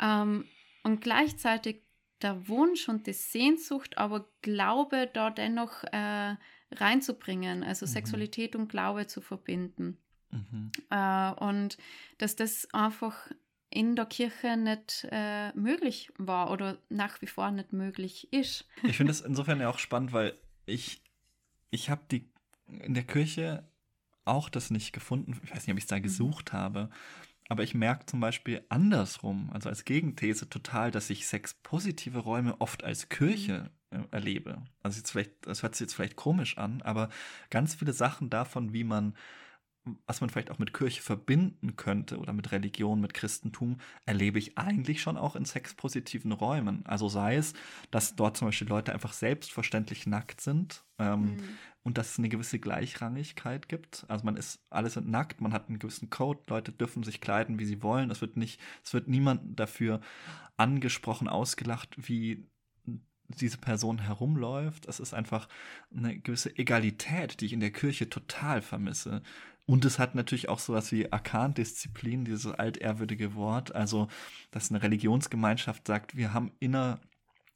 Ähm, 0.00 0.46
und 0.82 1.00
gleichzeitig 1.00 1.82
der 2.22 2.48
Wunsch 2.48 2.88
und 2.88 3.06
die 3.06 3.12
Sehnsucht, 3.12 3.98
aber 3.98 4.26
Glaube 4.42 5.08
da 5.12 5.30
dennoch 5.30 5.84
äh, 5.92 6.36
reinzubringen, 6.76 7.62
also 7.62 7.86
mhm. 7.86 7.90
Sexualität 7.90 8.56
und 8.56 8.68
Glaube 8.68 9.06
zu 9.06 9.20
verbinden. 9.20 9.98
Mhm. 10.30 10.72
Äh, 10.90 11.32
und 11.32 11.76
dass 12.18 12.36
das 12.36 12.68
einfach 12.72 13.30
in 13.70 13.96
der 13.96 14.06
Kirche 14.06 14.56
nicht 14.56 15.06
äh, 15.10 15.52
möglich 15.54 16.12
war 16.18 16.50
oder 16.50 16.78
nach 16.90 17.22
wie 17.22 17.26
vor 17.26 17.50
nicht 17.50 17.72
möglich 17.72 18.32
ist. 18.32 18.66
Ich 18.82 18.96
finde 18.98 19.12
es 19.12 19.22
insofern 19.22 19.60
ja 19.60 19.70
auch 19.70 19.78
spannend, 19.78 20.12
weil 20.12 20.34
ich, 20.66 21.02
ich 21.70 21.88
habe 21.88 22.02
die 22.10 22.28
in 22.66 22.94
der 22.94 23.04
Kirche 23.04 23.66
auch 24.24 24.48
das 24.48 24.70
nicht 24.70 24.92
gefunden. 24.92 25.40
Ich 25.42 25.50
weiß 25.50 25.66
nicht, 25.66 25.72
ob 25.72 25.78
ich 25.78 25.84
es 25.84 25.88
da 25.88 25.98
mhm. 25.98 26.02
gesucht 26.02 26.52
habe. 26.52 26.90
Aber 27.48 27.62
ich 27.62 27.74
merke 27.74 28.06
zum 28.06 28.20
Beispiel 28.20 28.64
andersrum, 28.68 29.50
also 29.52 29.68
als 29.68 29.84
Gegenthese 29.84 30.48
total, 30.48 30.90
dass 30.90 31.10
ich 31.10 31.26
sexpositive 31.26 32.20
Räume 32.20 32.60
oft 32.60 32.84
als 32.84 33.08
Kirche 33.08 33.64
mhm. 33.64 33.81
Erlebe. 34.10 34.62
Also 34.82 34.98
jetzt 34.98 35.10
vielleicht, 35.10 35.46
das 35.46 35.62
hört 35.62 35.74
sich 35.74 35.86
jetzt 35.86 35.94
vielleicht 35.94 36.16
komisch 36.16 36.58
an, 36.58 36.82
aber 36.82 37.08
ganz 37.50 37.74
viele 37.74 37.92
Sachen 37.92 38.30
davon, 38.30 38.72
wie 38.72 38.84
man 38.84 39.14
was 40.06 40.20
man 40.20 40.30
vielleicht 40.30 40.50
auch 40.50 40.58
mit 40.58 40.72
Kirche 40.72 41.02
verbinden 41.02 41.76
könnte 41.76 42.18
oder 42.18 42.32
mit 42.32 42.52
Religion, 42.52 43.00
mit 43.00 43.14
Christentum, 43.14 43.78
erlebe 44.06 44.38
ich 44.38 44.56
eigentlich 44.56 45.02
schon 45.02 45.16
auch 45.16 45.34
in 45.34 45.44
sexpositiven 45.44 46.32
Räumen. 46.32 46.86
Also 46.86 47.08
sei 47.08 47.36
es, 47.36 47.52
dass 47.90 48.14
dort 48.14 48.36
zum 48.36 48.48
Beispiel 48.48 48.68
Leute 48.68 48.92
einfach 48.92 49.12
selbstverständlich 49.12 50.06
nackt 50.06 50.40
sind 50.40 50.84
ähm, 50.98 51.22
mhm. 51.22 51.48
und 51.82 51.98
dass 51.98 52.12
es 52.12 52.18
eine 52.18 52.28
gewisse 52.28 52.60
Gleichrangigkeit 52.60 53.68
gibt. 53.68 54.04
Also 54.08 54.24
man 54.24 54.36
ist, 54.36 54.60
alle 54.70 54.88
sind 54.88 55.08
nackt, 55.08 55.40
man 55.40 55.52
hat 55.52 55.68
einen 55.68 55.80
gewissen 55.80 56.10
Code, 56.10 56.40
Leute 56.48 56.70
dürfen 56.70 57.02
sich 57.02 57.20
kleiden, 57.20 57.58
wie 57.58 57.66
sie 57.66 57.82
wollen. 57.82 58.10
Es 58.10 58.20
wird 58.20 58.36
nicht, 58.36 58.60
es 58.84 58.94
wird 58.94 59.08
niemand 59.08 59.58
dafür 59.58 60.00
angesprochen, 60.56 61.28
ausgelacht, 61.28 61.96
wie 61.96 62.46
diese 63.40 63.58
Person 63.58 63.98
herumläuft. 63.98 64.86
Es 64.86 65.00
ist 65.00 65.14
einfach 65.14 65.48
eine 65.94 66.18
gewisse 66.18 66.56
Egalität, 66.56 67.40
die 67.40 67.46
ich 67.46 67.52
in 67.52 67.60
der 67.60 67.72
Kirche 67.72 68.08
total 68.08 68.62
vermisse. 68.62 69.22
Und 69.64 69.84
es 69.84 69.98
hat 69.98 70.14
natürlich 70.14 70.48
auch 70.48 70.58
sowas 70.58 70.90
wie 70.92 71.12
Arkandisziplin, 71.12 72.24
dieses 72.24 72.52
altehrwürdige 72.52 73.34
Wort. 73.34 73.74
Also, 73.74 74.08
dass 74.50 74.70
eine 74.70 74.82
Religionsgemeinschaft 74.82 75.86
sagt, 75.86 76.16
wir 76.16 76.32
haben 76.34 76.52
inner, 76.58 77.00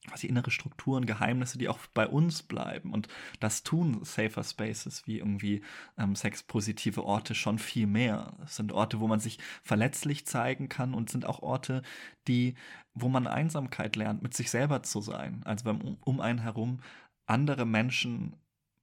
quasi 0.07 0.27
innere 0.27 0.51
Strukturen, 0.51 1.07
Geheimnisse, 1.07 1.59
die 1.59 1.69
auch 1.69 1.79
bei 1.95 2.07
uns 2.07 2.43
bleiben. 2.43 2.93
Und 2.93 3.09
das 3.41 3.63
tun 3.63 4.05
Safer 4.05 4.45
Spaces 4.45 5.07
wie 5.07 5.19
irgendwie 5.19 5.63
ähm, 5.99 6.15
sexpositive 6.15 7.05
Orte 7.05 7.35
schon 7.35 7.59
viel 7.59 7.87
mehr. 7.87 8.33
Es 8.45 8.57
sind 8.57 8.73
Orte, 8.73 9.01
wo 9.01 9.09
man 9.09 9.21
sich 9.21 9.39
verletzlich 9.63 10.27
zeigen 10.27 10.69
kann 10.69 10.95
und 10.95 11.11
sind 11.11 11.27
auch 11.27 11.43
Orte, 11.43 11.83
die, 12.29 12.55
wo 12.95 13.09
man 13.09 13.27
Einsamkeit 13.27 13.97
lernt, 13.97 14.23
mit 14.23 14.35
sich 14.35 14.51
selber 14.51 14.83
zu 14.83 15.01
sein. 15.01 15.43
Also 15.45 15.65
wenn 15.65 15.97
um 16.01 16.21
einen 16.21 16.41
herum 16.41 16.81
andere 17.27 17.67
Menschen 17.67 18.35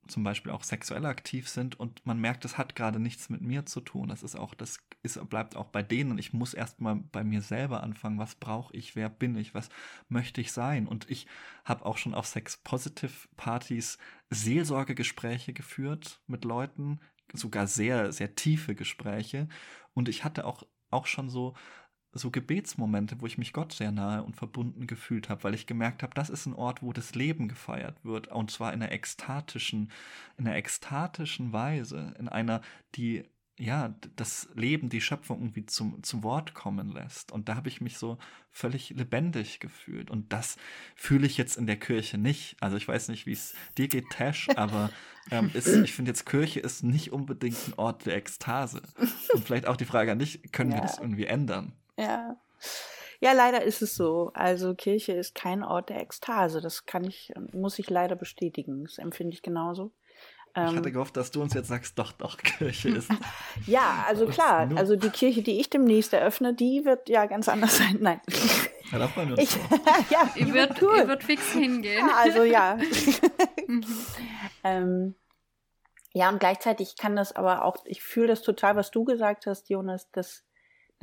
zum 0.08 0.24
Beispiel 0.24 0.52
auch 0.52 0.64
sexuell 0.64 1.06
aktiv 1.06 1.48
sind 1.48 1.80
und 1.80 2.06
man 2.06 2.20
merkt, 2.20 2.44
das 2.44 2.58
hat 2.58 2.76
gerade 2.76 3.00
nichts 3.00 3.30
mit 3.30 3.42
mir 3.42 3.66
zu 3.66 3.80
tun. 3.80 4.10
Das 4.10 4.24
ist 4.24 4.36
auch, 4.36 4.54
das 4.54 4.80
ist, 5.02 5.30
bleibt 5.30 5.56
auch 5.56 5.68
bei 5.68 5.82
denen. 5.82 6.18
Ich 6.18 6.34
muss 6.34 6.54
erstmal 6.54 6.96
bei 6.96 7.24
mir 7.24 7.42
selber 7.42 7.84
anfangen. 7.84 8.20
Was 8.20 8.36
brauche 8.36 8.76
ich? 8.76 8.96
Wer 8.96 9.10
bin 9.10 9.36
ich? 9.36 9.54
Was 9.54 9.70
möchte 10.10 10.42
ich 10.42 10.52
sein? 10.52 10.88
Und 10.88 11.10
ich 11.10 11.28
habe 11.64 11.86
auch 11.86 11.98
schon 11.98 12.14
auf 12.14 12.26
Sex-Positive-Partys 12.28 13.98
Seelsorgegespräche 14.30 15.54
geführt 15.54 16.22
mit 16.28 16.44
Leuten, 16.44 17.00
sogar 17.34 17.68
sehr, 17.68 18.12
sehr 18.12 18.36
tiefe 18.36 18.76
Gespräche. 18.76 19.48
Und 19.94 20.10
ich 20.10 20.24
hatte 20.24 20.46
auch, 20.46 20.64
auch 20.90 21.06
schon 21.06 21.30
so 21.30 21.54
so 22.14 22.32
Gebetsmomente, 22.32 23.20
wo 23.20 23.26
ich 23.26 23.38
mich 23.38 23.54
Gott 23.54 23.74
sehr 23.74 23.92
nahe 23.92 24.24
und 24.24 24.36
verbunden 24.36 24.88
gefühlt 24.88 25.30
habe, 25.30 25.44
weil 25.44 25.56
ich 25.56 25.66
gemerkt 25.66 26.04
habe, 26.04 26.14
das 26.14 26.30
ist 26.30 26.46
ein 26.46 26.54
Ort, 26.54 26.84
wo 26.84 26.94
das 26.94 27.16
Leben 27.16 27.48
gefeiert 27.48 28.04
wird 28.04 28.28
und 28.28 28.52
zwar 28.52 28.74
in 28.74 28.82
einer 28.82 28.92
ekstatischen, 28.92 29.92
in 30.38 30.48
einer 30.48 30.56
ekstatischen 30.56 31.54
Weise, 31.54 32.14
in 32.20 32.28
einer, 32.28 32.62
die 32.96 33.24
ja, 33.60 33.94
das 34.16 34.50
Leben, 34.56 34.90
die 34.90 35.02
Schöpfung 35.02 35.40
irgendwie 35.40 35.66
zum, 35.68 36.02
zum 36.02 36.24
Wort 36.24 36.56
kommen 36.56 36.92
lässt. 36.92 37.32
Und 37.32 37.50
da 37.50 37.56
habe 37.56 37.70
ich 37.70 37.82
mich 37.82 38.00
so 38.00 38.18
völlig 38.50 38.90
lebendig 38.90 39.60
gefühlt. 39.60 40.10
Und 40.10 40.34
das 40.34 40.58
fühle 40.96 41.28
ich 41.28 41.38
jetzt 41.38 41.58
in 41.58 41.68
der 41.68 41.78
Kirche 41.78 42.18
nicht. 42.18 42.58
Also 42.62 42.78
ich 42.78 42.88
weiß 42.88 43.10
nicht, 43.10 43.28
wie 43.28 43.34
es 43.34 43.54
dir 43.78 43.88
geht, 43.88 44.10
Tash, 44.10 44.50
aber 44.56 44.90
ähm, 45.30 45.52
ist, 45.54 45.68
ich 45.68 45.94
finde 45.94 46.10
jetzt 46.10 46.26
Kirche 46.26 46.62
ist 46.62 46.84
nicht 46.84 47.12
unbedingt 47.12 47.68
ein 47.68 47.74
Ort 47.76 48.08
der 48.08 48.16
Ekstase. 48.16 48.82
Und 49.34 49.46
vielleicht 49.46 49.68
auch 49.68 49.78
die 49.78 49.86
Frage 49.86 50.12
an 50.12 50.20
dich, 50.20 50.52
können 50.52 50.72
ja. 50.72 50.78
wir 50.78 50.82
das 50.82 50.98
irgendwie 50.98 51.26
ändern? 51.26 51.74
Ja. 51.98 52.38
Ja, 53.20 53.32
leider 53.32 53.64
ist 53.64 53.82
es 53.82 53.96
so. 53.96 54.32
Also 54.34 54.76
Kirche 54.76 55.14
ist 55.14 55.34
kein 55.34 55.64
Ort 55.64 55.90
der 55.90 56.02
Ekstase. 56.02 56.60
Das 56.60 56.86
kann 56.86 57.06
ich, 57.06 57.34
muss 57.54 57.80
ich 57.80 57.90
leider 57.90 58.16
bestätigen. 58.16 58.84
Das 58.84 58.98
empfinde 58.98 59.34
ich 59.34 59.42
genauso. 59.42 59.92
Ich 60.56 60.62
hatte 60.62 60.76
ähm, 60.76 60.94
gehofft, 60.94 61.18
dass 61.18 61.32
du 61.32 61.42
uns 61.42 61.56
jetzt 61.56 61.70
sagst, 61.70 61.98
doch, 61.98 62.12
doch, 62.12 62.38
Kirche 62.38 62.90
ist. 62.90 63.10
ja, 63.66 64.06
also 64.08 64.26
klar, 64.28 64.70
also 64.76 64.96
die 64.96 65.10
Kirche, 65.10 65.42
die 65.42 65.60
ich 65.60 65.70
demnächst 65.70 66.14
eröffne, 66.14 66.54
die 66.54 66.86
wird 66.86 67.10
ja 67.10 67.26
ganz 67.26 67.50
anders 67.50 67.78
sein. 67.80 67.98
Nein. 68.00 68.22
Ja, 68.92 69.00
da 69.00 69.08
freuen 69.08 69.30
wir 69.30 69.38
uns. 69.40 69.56
Ich, 69.56 69.60
ja, 70.12 70.30
ihr 70.36 70.54
wird, 70.54 70.80
cool. 70.84 70.98
ihr 70.98 71.08
wird 71.08 71.24
fix 71.24 71.54
hingehen. 71.54 72.06
Ja, 72.08 72.16
also 72.16 72.44
ja. 72.44 72.78
Ähm, 74.64 75.16
ja, 76.14 76.30
und 76.30 76.40
gleichzeitig 76.40 76.98
kann 76.98 77.16
das 77.16 77.36
aber 77.36 77.66
auch, 77.66 77.78
ich 77.86 78.04
fühle 78.04 78.28
das 78.28 78.44
total, 78.44 78.76
was 78.76 78.92
du 78.92 79.04
gesagt 79.04 79.48
hast, 79.48 79.70
Jonas, 79.70 80.12
dass 80.12 80.44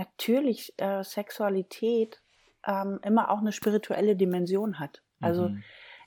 natürlich 0.01 0.73
äh, 0.79 1.05
Sexualität 1.05 2.23
ähm, 2.67 3.01
immer 3.05 3.31
auch 3.31 3.39
eine 3.39 3.53
spirituelle 3.53 4.17
Dimension 4.17 4.79
hat. 4.79 5.03
Also 5.21 5.51
mhm. 5.51 5.63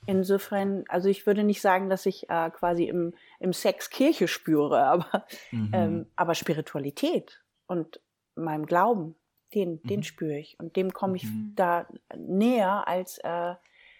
insofern, 0.08 0.84
also 0.88 1.10
ich 1.10 1.28
würde 1.28 1.44
nicht 1.44 1.62
sagen, 1.62 1.90
dass 1.90 2.08
ich 2.08 2.30
äh, 2.30 2.50
quasi 2.50 2.86
im, 2.86 3.14
im 3.40 3.54
Sex 3.54 3.90
Kirche 3.92 4.28
spüre, 4.28 4.84
aber, 4.86 5.26
mhm. 5.52 5.72
ähm, 5.74 6.06
aber 6.16 6.34
Spiritualität 6.34 7.42
und 7.68 8.00
meinem 8.36 8.66
Glauben, 8.66 9.16
den, 9.54 9.74
mhm. 9.74 9.88
den 9.88 10.04
spüre 10.04 10.40
ich. 10.40 10.60
Und 10.60 10.76
dem 10.76 10.92
komme 10.92 11.18
ich 11.18 11.26
mhm. 11.26 11.54
da 11.56 11.88
näher 12.18 12.88
als 12.88 13.20
äh, 13.20 13.54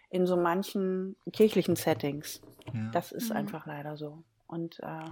in 0.10 0.26
so 0.26 0.38
manchen 0.38 1.16
kirchlichen 1.32 1.76
Settings. 1.76 2.42
Ja. 2.74 2.90
Das 2.92 3.12
ist 3.12 3.30
mhm. 3.30 3.38
einfach 3.38 3.68
leider 3.68 3.96
so. 3.96 4.24
Und 4.48 4.80
äh, 4.80 5.06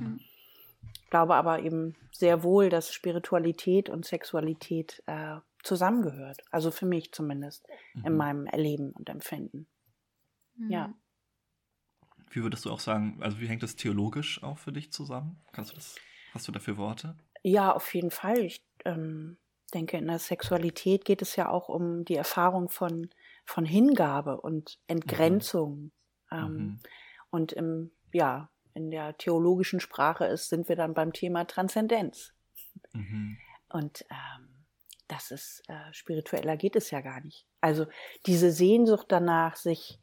glaube 1.09 1.35
aber 1.35 1.59
eben 1.61 1.95
sehr 2.11 2.43
wohl, 2.43 2.69
dass 2.69 2.93
Spiritualität 2.93 3.89
und 3.89 4.05
Sexualität 4.05 5.03
äh, 5.05 5.37
zusammengehört. 5.63 6.41
Also 6.51 6.71
für 6.71 6.85
mich 6.85 7.11
zumindest 7.11 7.67
mhm. 7.93 8.05
in 8.05 8.17
meinem 8.17 8.45
Erleben 8.47 8.91
und 8.91 9.09
Empfinden. 9.09 9.67
Mhm. 10.55 10.71
Ja. 10.71 10.93
Wie 12.31 12.41
würdest 12.43 12.65
du 12.65 12.71
auch 12.71 12.79
sagen, 12.79 13.17
also 13.21 13.39
wie 13.39 13.47
hängt 13.47 13.61
das 13.61 13.75
theologisch 13.75 14.41
auch 14.41 14.57
für 14.57 14.71
dich 14.71 14.91
zusammen? 14.91 15.41
Kannst 15.51 15.71
du 15.71 15.75
das, 15.75 15.95
hast 16.33 16.47
du 16.47 16.51
dafür 16.51 16.77
Worte? 16.77 17.17
Ja, 17.43 17.73
auf 17.73 17.93
jeden 17.93 18.11
Fall. 18.11 18.39
Ich 18.39 18.63
ähm, 18.85 19.37
denke, 19.73 19.97
in 19.97 20.07
der 20.07 20.19
Sexualität 20.19 21.03
geht 21.03 21.21
es 21.21 21.35
ja 21.35 21.49
auch 21.49 21.67
um 21.67 22.05
die 22.05 22.15
Erfahrung 22.15 22.69
von, 22.69 23.09
von 23.45 23.65
Hingabe 23.65 24.39
und 24.39 24.79
Entgrenzung. 24.87 25.75
Mhm. 25.75 25.91
Ähm, 26.31 26.53
mhm. 26.53 26.79
Und 27.31 27.51
im, 27.51 27.91
ja, 28.13 28.49
in 28.73 28.91
der 28.91 29.17
theologischen 29.17 29.79
Sprache 29.79 30.25
ist, 30.25 30.49
sind 30.49 30.69
wir 30.69 30.75
dann 30.75 30.93
beim 30.93 31.13
Thema 31.13 31.45
Transzendenz. 31.45 32.33
Mhm. 32.93 33.37
Und 33.69 34.05
ähm, 34.09 34.65
das 35.07 35.31
ist 35.31 35.63
äh, 35.67 35.93
spiritueller 35.93 36.57
geht 36.57 36.75
es 36.75 36.91
ja 36.91 37.01
gar 37.01 37.21
nicht. 37.21 37.45
Also 37.59 37.85
diese 38.25 38.51
Sehnsucht 38.51 39.07
danach, 39.09 39.55
sich 39.55 39.99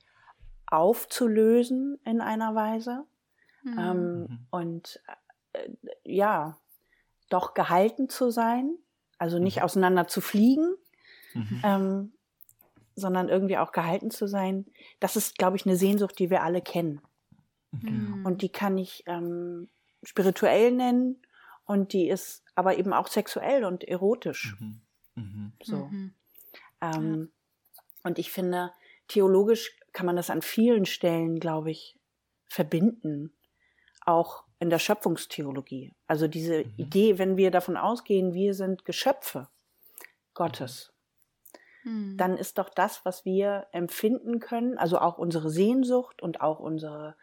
aufzulösen 0.66 1.98
in 2.04 2.20
einer 2.20 2.54
Weise 2.54 3.04
mhm. 3.62 3.78
ähm, 3.78 4.18
mhm. 4.20 4.46
und 4.50 5.00
äh, 5.54 5.68
ja, 6.04 6.58
doch 7.30 7.54
gehalten 7.54 8.08
zu 8.08 8.30
sein, 8.30 8.76
also 9.18 9.38
nicht 9.38 9.58
mhm. 9.58 9.62
auseinander 9.62 10.06
zu 10.06 10.20
fliegen, 10.20 10.74
mhm. 11.34 11.62
ähm, 11.64 12.12
sondern 12.94 13.28
irgendwie 13.28 13.58
auch 13.58 13.72
gehalten 13.72 14.10
zu 14.10 14.26
sein. 14.26 14.66
Das 15.00 15.16
ist, 15.16 15.38
glaube 15.38 15.56
ich, 15.56 15.66
eine 15.66 15.76
Sehnsucht, 15.76 16.18
die 16.18 16.30
wir 16.30 16.42
alle 16.42 16.60
kennen. 16.60 17.00
Mhm. 17.70 18.24
Und 18.24 18.42
die 18.42 18.50
kann 18.50 18.78
ich 18.78 19.04
ähm, 19.06 19.68
spirituell 20.02 20.72
nennen 20.72 21.16
und 21.64 21.92
die 21.92 22.08
ist 22.08 22.44
aber 22.54 22.78
eben 22.78 22.92
auch 22.92 23.08
sexuell 23.08 23.64
und 23.64 23.84
erotisch. 23.84 24.56
Mhm. 24.58 24.80
Mhm. 25.14 25.52
So. 25.62 25.76
Mhm. 25.76 26.14
Ähm, 26.80 27.30
ja. 27.74 27.80
Und 28.04 28.18
ich 28.18 28.30
finde, 28.30 28.72
theologisch 29.08 29.76
kann 29.92 30.06
man 30.06 30.16
das 30.16 30.30
an 30.30 30.42
vielen 30.42 30.86
Stellen, 30.86 31.40
glaube 31.40 31.70
ich, 31.70 31.96
verbinden. 32.46 33.32
Auch 34.04 34.44
in 34.58 34.70
der 34.70 34.78
Schöpfungstheologie. 34.78 35.94
Also 36.06 36.28
diese 36.28 36.64
mhm. 36.64 36.72
Idee, 36.76 37.18
wenn 37.18 37.36
wir 37.36 37.50
davon 37.50 37.76
ausgehen, 37.76 38.34
wir 38.34 38.54
sind 38.54 38.84
Geschöpfe 38.84 39.48
Gottes, 40.34 40.92
mhm. 41.84 42.16
dann 42.16 42.36
ist 42.36 42.58
doch 42.58 42.70
das, 42.70 43.04
was 43.04 43.24
wir 43.24 43.66
empfinden 43.72 44.40
können, 44.40 44.78
also 44.78 44.98
auch 44.98 45.18
unsere 45.18 45.50
Sehnsucht 45.50 46.22
und 46.22 46.40
auch 46.40 46.58
unsere, 46.58 47.16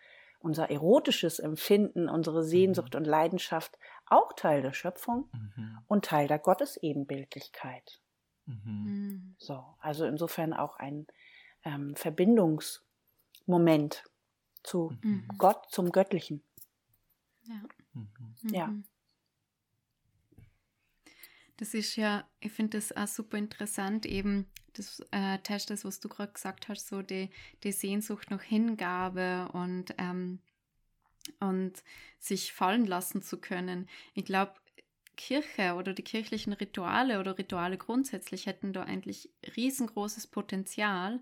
unser 0.45 0.69
erotisches 0.69 1.39
Empfinden, 1.39 2.07
unsere 2.07 2.43
Sehnsucht 2.43 2.93
mhm. 2.93 2.99
und 2.99 3.05
Leidenschaft 3.05 3.79
auch 4.05 4.33
Teil 4.33 4.61
der 4.61 4.73
Schöpfung 4.73 5.27
mhm. 5.33 5.79
und 5.87 6.05
Teil 6.05 6.27
der 6.27 6.37
Gottesebenbildlichkeit. 6.39 7.99
Mhm. 8.45 8.61
mhm. 8.63 9.35
So, 9.39 9.65
also 9.79 10.05
insofern 10.05 10.53
auch 10.53 10.77
ein 10.77 11.07
ähm, 11.63 11.95
Verbindungsmoment 11.95 14.03
zu 14.63 14.95
mhm. 15.01 15.27
Gott, 15.37 15.65
zum 15.69 15.91
Göttlichen. 15.91 16.43
Ja. 17.43 17.61
ja. 18.51 18.73
Das 21.57 21.73
ist 21.73 21.95
ja, 21.95 22.27
ich 22.39 22.51
finde 22.51 22.77
das 22.77 22.95
auch 22.95 23.07
super 23.07 23.37
interessant, 23.37 24.05
eben 24.05 24.47
das 24.77 25.01
äh, 25.11 25.39
Test, 25.39 25.69
das, 25.69 25.85
was 25.85 25.99
du 25.99 26.09
gerade 26.09 26.33
gesagt 26.33 26.69
hast, 26.69 26.87
so 26.87 27.01
die, 27.01 27.29
die 27.63 27.71
Sehnsucht 27.71 28.31
nach 28.31 28.41
Hingabe 28.43 29.49
und 29.53 29.93
ähm, 29.97 30.39
und 31.39 31.83
sich 32.19 32.53
fallen 32.53 32.85
lassen 32.85 33.23
zu 33.23 33.37
können. 33.39 33.89
Ich 34.13 34.25
glaube, 34.25 34.53
Kirche 35.15 35.75
oder 35.75 35.93
die 35.93 36.03
kirchlichen 36.03 36.53
Rituale 36.53 37.19
oder 37.19 37.37
Rituale 37.37 37.77
grundsätzlich 37.77 38.45
hätten 38.45 38.73
da 38.73 38.83
eigentlich 38.83 39.29
riesengroßes 39.55 40.27
Potenzial, 40.27 41.21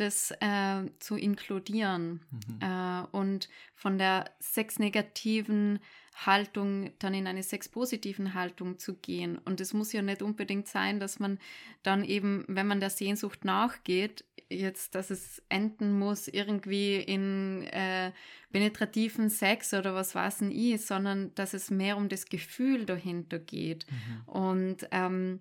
das 0.00 0.32
äh, 0.40 0.84
zu 0.98 1.16
inkludieren 1.16 2.20
mhm. 2.30 2.58
äh, 2.60 3.02
und 3.12 3.48
von 3.74 3.98
der 3.98 4.30
sexnegativen 4.40 5.80
Haltung 6.26 6.90
dann 6.98 7.14
in 7.14 7.26
eine 7.26 7.42
sexpositiven 7.42 8.34
Haltung 8.34 8.78
zu 8.78 8.94
gehen. 8.94 9.38
Und 9.38 9.60
es 9.60 9.72
muss 9.72 9.92
ja 9.92 10.02
nicht 10.02 10.22
unbedingt 10.22 10.66
sein, 10.66 10.98
dass 10.98 11.20
man 11.20 11.38
dann 11.82 12.04
eben, 12.04 12.44
wenn 12.48 12.66
man 12.66 12.80
der 12.80 12.90
Sehnsucht 12.90 13.44
nachgeht, 13.44 14.24
jetzt, 14.50 14.94
dass 14.94 15.10
es 15.10 15.42
enden 15.48 15.98
muss 15.98 16.26
irgendwie 16.26 16.96
in 16.96 17.64
äh, 17.64 18.12
penetrativen 18.50 19.30
Sex 19.30 19.74
oder 19.74 19.94
was 19.94 20.14
weiß 20.14 20.38
denn 20.38 20.50
ich, 20.50 20.84
sondern 20.84 21.34
dass 21.34 21.54
es 21.54 21.70
mehr 21.70 21.96
um 21.96 22.08
das 22.08 22.26
Gefühl 22.26 22.84
dahinter 22.84 23.38
geht. 23.38 23.86
Mhm. 23.90 24.28
Und 24.28 24.88
ähm, 24.90 25.40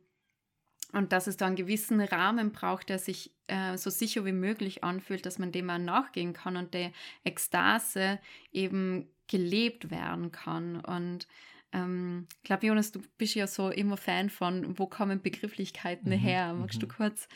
und 0.94 1.12
dass 1.12 1.28
es 1.28 1.38
da 1.38 1.48
einen 1.48 1.56
gewissen 1.56 2.00
Rahmen 2.00 2.52
braucht, 2.52 2.90
der 2.90 3.00
sich 3.00 3.32
äh, 3.48 3.78
so 3.78 3.90
sicher 3.90 4.26
wie 4.26 4.32
möglich 4.32 4.84
anfühlt, 4.84 5.26
dass 5.26 5.40
man 5.40 5.52
dem 5.52 5.70
auch 5.70 5.78
nachgehen 5.78 6.34
kann 6.34 6.58
und 6.58 6.74
der 6.74 6.92
Ekstase 7.24 8.20
eben 8.52 9.10
gelebt 9.28 9.92
werden 9.92 10.32
kann. 10.32 10.80
Und 10.80 11.28
ähm, 11.74 12.28
ich 12.38 12.44
glaube, 12.44 12.68
Jonas, 12.68 12.92
du 12.92 13.02
bist 13.18 13.36
ja 13.36 13.48
so 13.48 13.70
immer 13.70 13.98
Fan 13.98 14.30
von, 14.30 14.78
wo 14.80 14.88
kommen 14.88 15.22
Begrifflichkeiten 15.22 16.10
mhm, 16.10 16.18
her? 16.18 16.54
Magst 16.54 16.82
du 16.82 16.86
mhm. 16.86 16.92
kurz 16.92 17.28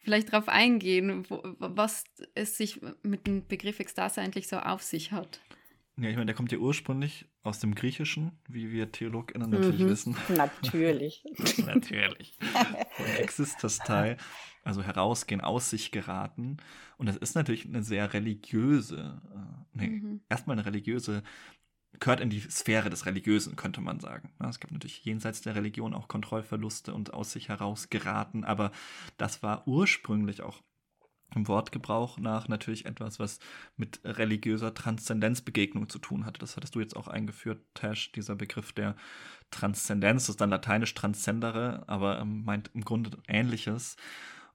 vielleicht 0.00 0.32
darauf 0.32 0.48
eingehen, 0.48 1.24
wo, 1.30 1.42
was 1.58 2.04
es 2.34 2.58
sich 2.58 2.80
mit 3.02 3.26
dem 3.26 3.46
Begriff 3.46 3.80
Ekstase 3.80 4.20
eigentlich 4.20 4.48
so 4.48 4.58
auf 4.58 4.82
sich 4.82 5.12
hat? 5.12 5.40
Ja, 5.96 6.10
ich 6.10 6.16
meine, 6.16 6.26
der 6.26 6.34
kommt 6.34 6.52
ja 6.52 6.58
ursprünglich 6.58 7.26
aus 7.44 7.60
dem 7.60 7.74
Griechischen, 7.74 8.32
wie 8.48 8.72
wir 8.72 8.90
TheologInnen 8.90 9.50
natürlich 9.50 9.82
mhm, 9.82 9.88
wissen. 9.88 10.16
Natürlich. 10.36 11.22
natürlich. 11.66 12.36
Von 12.96 13.06
Existas-Teil, 13.18 14.16
also 14.64 14.82
herausgehen, 14.82 15.42
aus 15.42 15.70
sich 15.70 15.92
geraten. 15.92 16.56
Und 16.96 17.06
das 17.06 17.16
ist 17.16 17.34
natürlich 17.34 17.66
eine 17.66 17.82
sehr 17.82 18.14
religiöse, 18.14 19.20
äh, 19.34 19.64
nee, 19.74 19.88
mhm. 19.88 20.20
erstmal 20.28 20.58
eine 20.58 20.66
religiöse 20.66 21.22
gehört 22.00 22.20
in 22.20 22.30
die 22.30 22.40
Sphäre 22.40 22.90
des 22.90 23.06
Religiösen, 23.06 23.54
könnte 23.54 23.80
man 23.80 24.00
sagen. 24.00 24.32
Es 24.48 24.58
gibt 24.58 24.72
natürlich 24.72 25.04
jenseits 25.04 25.42
der 25.42 25.54
Religion 25.54 25.94
auch 25.94 26.08
Kontrollverluste 26.08 26.92
und 26.92 27.14
aus 27.14 27.30
sich 27.30 27.48
heraus 27.50 27.88
geraten, 27.88 28.42
aber 28.42 28.72
das 29.16 29.44
war 29.44 29.68
ursprünglich 29.68 30.42
auch 30.42 30.60
im 31.36 31.48
Wortgebrauch 31.48 32.18
nach 32.18 32.48
natürlich 32.48 32.86
etwas, 32.86 33.18
was 33.18 33.38
mit 33.76 34.00
religiöser 34.04 34.74
Transzendenzbegegnung 34.74 35.88
zu 35.88 35.98
tun 35.98 36.26
hatte. 36.26 36.40
Das 36.40 36.56
hattest 36.56 36.74
du 36.74 36.80
jetzt 36.80 36.96
auch 36.96 37.08
eingeführt, 37.08 37.60
Tash, 37.74 38.12
dieser 38.12 38.36
Begriff 38.36 38.72
der 38.72 38.96
Transzendenz, 39.50 40.24
das 40.24 40.30
ist 40.30 40.40
dann 40.40 40.50
lateinisch 40.50 40.94
transzendere, 40.94 41.84
aber 41.86 42.18
ähm, 42.18 42.44
meint 42.44 42.70
im 42.74 42.84
Grunde 42.84 43.10
ähnliches. 43.28 43.96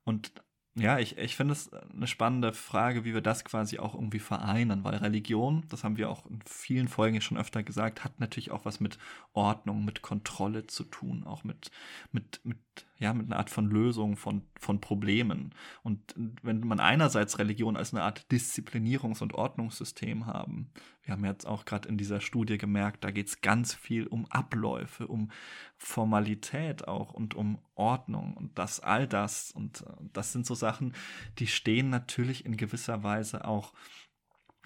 Und 0.04 0.32
ja, 0.76 1.00
ich, 1.00 1.18
ich 1.18 1.36
finde 1.36 1.54
es 1.54 1.72
eine 1.74 2.08
spannende 2.08 2.54
Frage, 2.54 3.04
wie 3.04 3.14
wir 3.14 3.22
das 3.22 3.44
quasi 3.44 3.80
auch 3.80 3.96
irgendwie 3.96 4.20
vereinen, 4.20 4.84
weil 4.84 4.96
Religion, 4.96 5.66
das 5.70 5.84
haben 5.84 5.98
wir 5.98 6.10
auch 6.10 6.26
in 6.28 6.42
vielen 6.46 6.88
Folgen 6.88 7.22
schon 7.22 7.38
öfter 7.38 7.64
gesagt, 7.64 8.04
hat 8.04 8.20
natürlich 8.20 8.52
auch 8.52 8.66
was 8.66 8.80
mit 8.80 8.98
Ordnung, 9.34 9.84
mit 9.84 10.02
Kontrolle 10.02 10.68
zu 10.68 10.84
tun, 10.86 11.24
auch 11.26 11.44
mit, 11.44 11.72
mit, 12.12 12.40
mit 12.44 12.60
ja, 13.00 13.14
mit 13.14 13.28
einer 13.28 13.38
Art 13.38 13.50
von 13.50 13.70
Lösung 13.70 14.18
von, 14.18 14.44
von 14.60 14.82
Problemen. 14.82 15.56
Und 15.84 16.14
wenn 16.44 16.60
man 16.60 16.82
einerseits 16.82 17.40
Religion 17.40 17.78
als 17.78 17.94
eine 17.94 18.04
Art 18.04 18.26
Disziplinierungs- 18.30 19.24
und 19.24 19.34
Ordnungssystem 19.34 20.26
haben, 20.26 20.72
wir 21.04 21.14
haben 21.14 21.24
jetzt 21.24 21.48
auch 21.48 21.64
gerade 21.64 21.88
in 21.88 21.98
dieser 21.98 22.20
Studie 22.20 22.58
gemerkt, 22.58 23.06
da 23.06 23.12
geht 23.12 23.28
es 23.28 23.40
ganz 23.40 23.74
viel 23.74 24.06
um 24.06 24.26
Abläufe, 24.30 25.08
um 25.08 25.32
Formalität 25.78 26.90
auch 26.90 27.14
und 27.14 27.36
um 27.36 27.60
Ordnung 27.74 28.36
und 28.36 28.60
das, 28.60 28.82
all 28.82 29.08
das. 29.08 29.52
Und 29.52 29.82
äh, 29.82 29.94
das 30.12 30.34
sind 30.34 30.46
so 30.46 30.54
Sachen, 30.54 30.94
die 31.40 31.48
stehen 31.48 31.90
natürlich 31.90 32.46
in 32.46 32.58
gewisser 32.58 33.02
Weise 33.02 33.46
auch, 33.46 33.74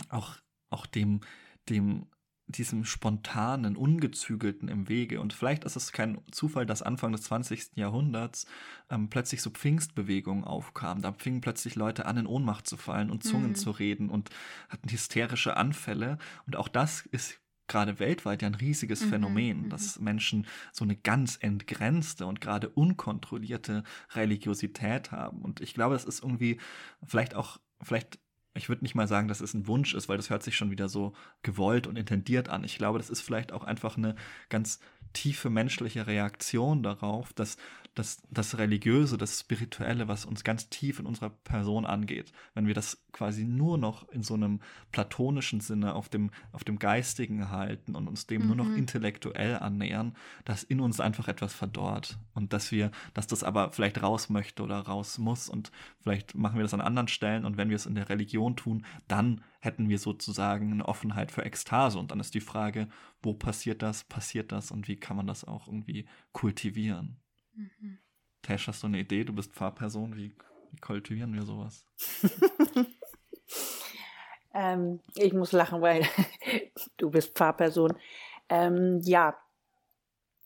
auch, 0.09 0.37
auch 0.71 0.87
dem, 0.87 1.21
dem 1.69 2.07
diesem 2.47 2.85
spontanen, 2.85 3.75
ungezügelten 3.75 4.67
im 4.67 4.89
Wege. 4.89 5.21
Und 5.21 5.33
vielleicht 5.33 5.63
ist 5.63 5.75
es 5.75 5.91
kein 5.91 6.19
Zufall, 6.31 6.65
dass 6.65 6.81
Anfang 6.81 7.11
des 7.11 7.23
20. 7.23 7.75
Jahrhunderts 7.75 8.45
ähm, 8.89 9.09
plötzlich 9.09 9.41
so 9.41 9.49
Pfingstbewegungen 9.49 10.43
aufkamen. 10.43 11.01
Da 11.01 11.13
fingen 11.13 11.41
plötzlich 11.41 11.75
Leute 11.75 12.05
an, 12.05 12.17
in 12.17 12.27
Ohnmacht 12.27 12.67
zu 12.67 12.77
fallen 12.77 13.09
und 13.09 13.23
Zungen 13.23 13.49
mhm. 13.49 13.55
zu 13.55 13.71
reden 13.71 14.09
und 14.09 14.29
hatten 14.69 14.89
hysterische 14.89 15.57
Anfälle. 15.57 16.17
Und 16.45 16.55
auch 16.55 16.67
das 16.67 17.05
ist 17.07 17.39
gerade 17.67 17.99
weltweit 17.99 18.41
ja 18.41 18.47
ein 18.47 18.55
riesiges 18.55 19.05
mhm, 19.05 19.09
Phänomen, 19.09 19.61
mhm. 19.63 19.69
dass 19.69 19.99
Menschen 19.99 20.45
so 20.71 20.83
eine 20.83 20.95
ganz 20.95 21.37
entgrenzte 21.39 22.25
und 22.25 22.41
gerade 22.41 22.69
unkontrollierte 22.69 23.83
Religiosität 24.13 25.11
haben. 25.11 25.41
Und 25.41 25.61
ich 25.61 25.73
glaube, 25.73 25.95
es 25.95 26.03
ist 26.03 26.21
irgendwie 26.21 26.59
vielleicht 27.05 27.35
auch, 27.35 27.59
vielleicht 27.81 28.19
ich 28.55 28.69
würde 28.69 28.83
nicht 28.83 28.95
mal 28.95 29.07
sagen, 29.07 29.27
dass 29.27 29.41
es 29.41 29.53
ein 29.53 29.67
Wunsch 29.67 29.93
ist, 29.93 30.09
weil 30.09 30.17
das 30.17 30.29
hört 30.29 30.43
sich 30.43 30.55
schon 30.55 30.71
wieder 30.71 30.89
so 30.89 31.13
gewollt 31.41 31.87
und 31.87 31.97
intendiert 31.97 32.49
an. 32.49 32.63
Ich 32.63 32.77
glaube, 32.77 32.99
das 32.99 33.09
ist 33.09 33.21
vielleicht 33.21 33.51
auch 33.51 33.63
einfach 33.63 33.97
eine 33.97 34.15
ganz 34.49 34.79
tiefe 35.13 35.49
menschliche 35.49 36.07
Reaktion 36.07 36.83
darauf, 36.83 37.33
dass 37.33 37.57
das, 37.95 38.23
das 38.31 38.57
Religiöse, 38.57 39.17
das 39.17 39.39
Spirituelle, 39.39 40.07
was 40.07 40.25
uns 40.25 40.43
ganz 40.43 40.69
tief 40.69 40.99
in 40.99 41.05
unserer 41.05 41.29
Person 41.29 41.85
angeht, 41.85 42.31
wenn 42.55 42.65
wir 42.65 42.73
das 42.73 43.05
quasi 43.11 43.43
nur 43.45 43.77
noch 43.77 44.09
in 44.09 44.23
so 44.23 44.33
einem 44.33 44.61
platonischen 44.91 45.59
Sinne 45.59 45.93
auf 45.93 46.09
dem, 46.09 46.31
auf 46.51 46.63
dem 46.63 46.79
Geistigen 46.79 47.51
halten 47.51 47.95
und 47.95 48.07
uns 48.07 48.25
dem 48.25 48.41
mhm. 48.41 48.47
nur 48.47 48.55
noch 48.55 48.65
mhm. 48.65 48.77
intellektuell 48.77 49.57
annähern, 49.57 50.15
dass 50.43 50.63
in 50.63 50.79
uns 50.79 50.99
einfach 50.99 51.27
etwas 51.27 51.53
verdorrt 51.53 52.17
und 52.33 52.51
dass 52.51 52.71
wir, 52.71 52.91
dass 53.13 53.27
das 53.27 53.43
aber 53.43 53.71
vielleicht 53.71 54.01
raus 54.01 54.29
möchte 54.29 54.63
oder 54.63 54.79
raus 54.79 55.19
muss 55.19 55.47
und 55.47 55.71
vielleicht 56.01 56.33
machen 56.33 56.57
wir 56.57 56.63
das 56.63 56.73
an 56.73 56.81
anderen 56.81 57.07
Stellen 57.07 57.45
und 57.45 57.57
wenn 57.57 57.69
wir 57.69 57.75
es 57.75 57.85
in 57.85 57.95
der 57.95 58.09
Religion 58.09 58.55
tun, 58.55 58.85
dann 59.07 59.41
hätten 59.59 59.87
wir 59.87 59.99
sozusagen 59.99 60.71
eine 60.71 60.87
Offenheit 60.87 61.31
für 61.31 61.45
Ekstase 61.45 61.99
und 61.99 62.09
dann 62.09 62.19
ist 62.19 62.33
die 62.33 62.41
Frage, 62.41 62.89
wo 63.21 63.33
passiert 63.33 63.81
das, 63.83 64.03
passiert 64.03 64.51
das 64.51 64.71
und 64.71 64.87
wie 64.87 64.97
kann 64.97 65.15
man 65.15 65.27
das 65.27 65.45
auch 65.45 65.67
irgendwie 65.67 66.05
kultivieren? 66.31 67.17
Mhm. 67.53 67.99
Tash, 68.41 68.67
hast 68.67 68.83
du 68.83 68.87
eine 68.87 68.99
Idee? 68.99 69.23
Du 69.23 69.33
bist 69.33 69.53
Pfarrperson. 69.53 70.15
Wie, 70.15 70.35
wie 70.71 70.79
kultivieren 70.79 71.33
wir 71.33 71.43
sowas? 71.43 71.85
ähm, 74.53 74.99
ich 75.15 75.33
muss 75.33 75.51
lachen, 75.51 75.81
weil 75.81 76.05
du 76.97 77.09
bist 77.09 77.35
Pfarrperson. 77.35 77.93
Ähm, 78.49 78.99
ja, 79.03 79.37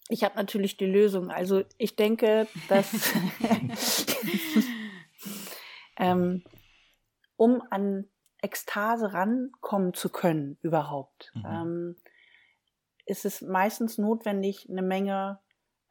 ich 0.09 0.23
habe 0.23 0.35
natürlich 0.35 0.77
die 0.77 0.85
Lösung. 0.85 1.31
Also 1.31 1.63
ich 1.77 1.95
denke, 1.95 2.47
dass 2.69 2.87
ähm, 5.97 6.43
um 7.35 7.63
an 7.69 8.07
Ekstase 8.41 9.13
rankommen 9.13 9.93
zu 9.93 10.09
können 10.09 10.57
überhaupt, 10.61 11.31
mhm. 11.33 11.45
ähm, 11.45 11.95
ist 13.05 13.25
es 13.25 13.41
meistens 13.41 13.97
notwendig, 13.97 14.67
eine 14.69 14.81
Menge 14.81 15.39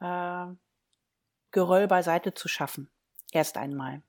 äh, 0.01 0.47
Geröll 1.57 1.89
beiseite 1.89 2.35
zu 2.35 2.49
schaffen. 2.49 2.91
Erst 3.33 3.57
einmal. 3.57 4.03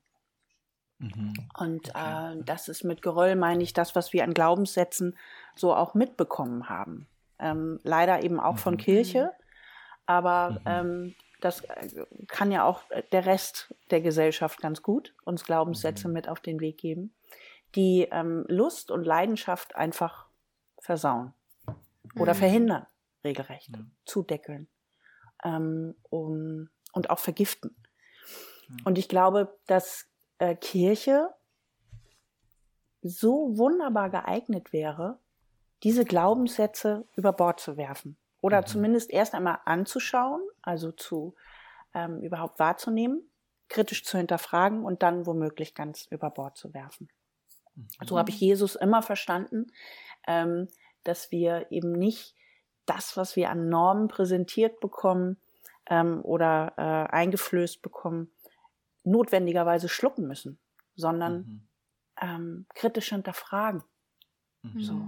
Mhm. 0.99 1.33
Und 1.57 1.95
okay. 1.95 2.33
äh, 2.33 2.43
das 2.43 2.67
ist 2.67 2.83
mit 2.83 3.01
Geröll, 3.01 3.37
meine 3.37 3.63
ich, 3.63 3.71
das, 3.71 3.95
was 3.95 4.11
wir 4.11 4.25
an 4.25 4.33
Glaubenssätzen 4.33 5.17
so 5.55 5.73
auch 5.73 5.93
mitbekommen 5.93 6.67
haben. 6.67 7.07
Ähm, 7.39 7.79
leider 7.83 8.21
eben 8.21 8.41
auch 8.41 8.55
mhm. 8.55 8.57
von 8.57 8.77
Kirche, 8.77 9.31
aber 10.05 10.49
mhm. 10.49 10.59
ähm, 10.65 11.15
das 11.39 11.61
äh, 11.61 12.05
kann 12.27 12.51
ja 12.51 12.65
auch 12.65 12.81
der 13.13 13.25
Rest 13.25 13.73
der 13.91 14.01
Gesellschaft 14.01 14.59
ganz 14.59 14.81
gut 14.81 15.15
uns 15.23 15.45
Glaubenssätze 15.45 16.09
mhm. 16.09 16.15
mit 16.15 16.27
auf 16.27 16.41
den 16.41 16.59
Weg 16.59 16.77
geben, 16.79 17.13
die 17.75 18.09
ähm, 18.11 18.43
Lust 18.49 18.91
und 18.91 19.05
Leidenschaft 19.05 19.73
einfach 19.77 20.25
versauen 20.79 21.33
oder 22.19 22.33
mhm. 22.33 22.39
verhindern, 22.39 22.85
regelrecht, 23.23 23.71
zudeckeln. 24.03 24.67
Ähm, 25.45 25.95
um 26.09 26.69
und 26.97 27.09
auch 27.09 27.19
vergiften. 27.19 27.75
Mhm. 28.67 28.77
Und 28.83 28.97
ich 28.97 29.07
glaube, 29.07 29.57
dass 29.67 30.07
äh, 30.39 30.55
Kirche 30.55 31.29
so 33.01 33.57
wunderbar 33.57 34.09
geeignet 34.09 34.73
wäre, 34.73 35.19
diese 35.83 36.03
Glaubenssätze 36.03 37.07
über 37.15 37.31
Bord 37.31 37.59
zu 37.59 37.77
werfen. 37.77 38.17
Oder 38.41 38.61
mhm. 38.61 38.65
zumindest 38.65 39.11
erst 39.11 39.33
einmal 39.33 39.59
anzuschauen, 39.65 40.41
also 40.61 40.91
zu 40.91 41.35
ähm, 41.93 42.21
überhaupt 42.21 42.59
wahrzunehmen, 42.59 43.29
kritisch 43.69 44.03
zu 44.03 44.17
hinterfragen 44.17 44.83
und 44.83 45.03
dann 45.03 45.25
womöglich 45.25 45.73
ganz 45.73 46.07
über 46.09 46.29
Bord 46.29 46.57
zu 46.57 46.73
werfen. 46.73 47.09
Mhm. 47.75 47.87
So 48.05 48.17
habe 48.17 48.29
ich 48.29 48.39
Jesus 48.39 48.75
immer 48.75 49.01
verstanden, 49.01 49.67
ähm, 50.27 50.67
dass 51.03 51.31
wir 51.31 51.67
eben 51.71 51.91
nicht 51.93 52.35
das, 52.85 53.17
was 53.17 53.35
wir 53.35 53.49
an 53.49 53.69
Normen 53.69 54.07
präsentiert 54.07 54.79
bekommen, 54.79 55.37
ähm, 55.89 56.21
oder 56.23 56.73
äh, 56.77 57.13
eingeflößt 57.15 57.81
bekommen, 57.81 58.31
notwendigerweise 59.03 59.89
schlucken 59.89 60.27
müssen, 60.27 60.59
sondern 60.95 61.37
mhm. 61.37 61.67
ähm, 62.21 62.65
kritisch 62.73 63.09
hinterfragen. 63.09 63.83
Mhm. 64.63 64.81
So. 64.81 65.07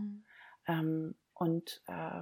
Ähm, 0.67 1.15
und 1.33 1.81
äh, 1.87 2.21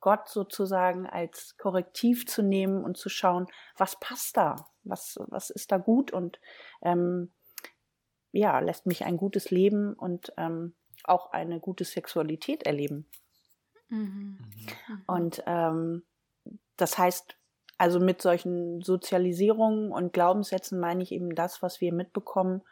Gott 0.00 0.28
sozusagen 0.28 1.06
als 1.06 1.56
Korrektiv 1.56 2.26
zu 2.26 2.42
nehmen 2.42 2.84
und 2.84 2.96
zu 2.96 3.08
schauen, 3.08 3.46
was 3.76 3.98
passt 3.98 4.36
da, 4.36 4.68
was, 4.84 5.18
was 5.28 5.50
ist 5.50 5.72
da 5.72 5.78
gut 5.78 6.12
und 6.12 6.40
ähm, 6.82 7.32
ja, 8.32 8.58
lässt 8.60 8.86
mich 8.86 9.04
ein 9.04 9.16
gutes 9.16 9.50
Leben 9.50 9.94
und 9.94 10.32
ähm, 10.36 10.74
auch 11.04 11.32
eine 11.32 11.60
gute 11.60 11.84
Sexualität 11.84 12.64
erleben. 12.64 13.06
Mhm. 13.88 14.38
mhm. 14.88 15.02
Und 15.06 15.42
ähm, 15.46 16.04
das 16.76 16.98
heißt, 16.98 17.36
also 17.82 17.98
mit 17.98 18.22
solchen 18.22 18.80
Sozialisierungen 18.80 19.90
und 19.90 20.12
Glaubenssätzen 20.12 20.78
meine 20.78 21.02
ich 21.02 21.10
eben 21.10 21.34
das, 21.34 21.62
was 21.62 21.80
wir 21.80 21.92
mitbekommen, 21.92 22.62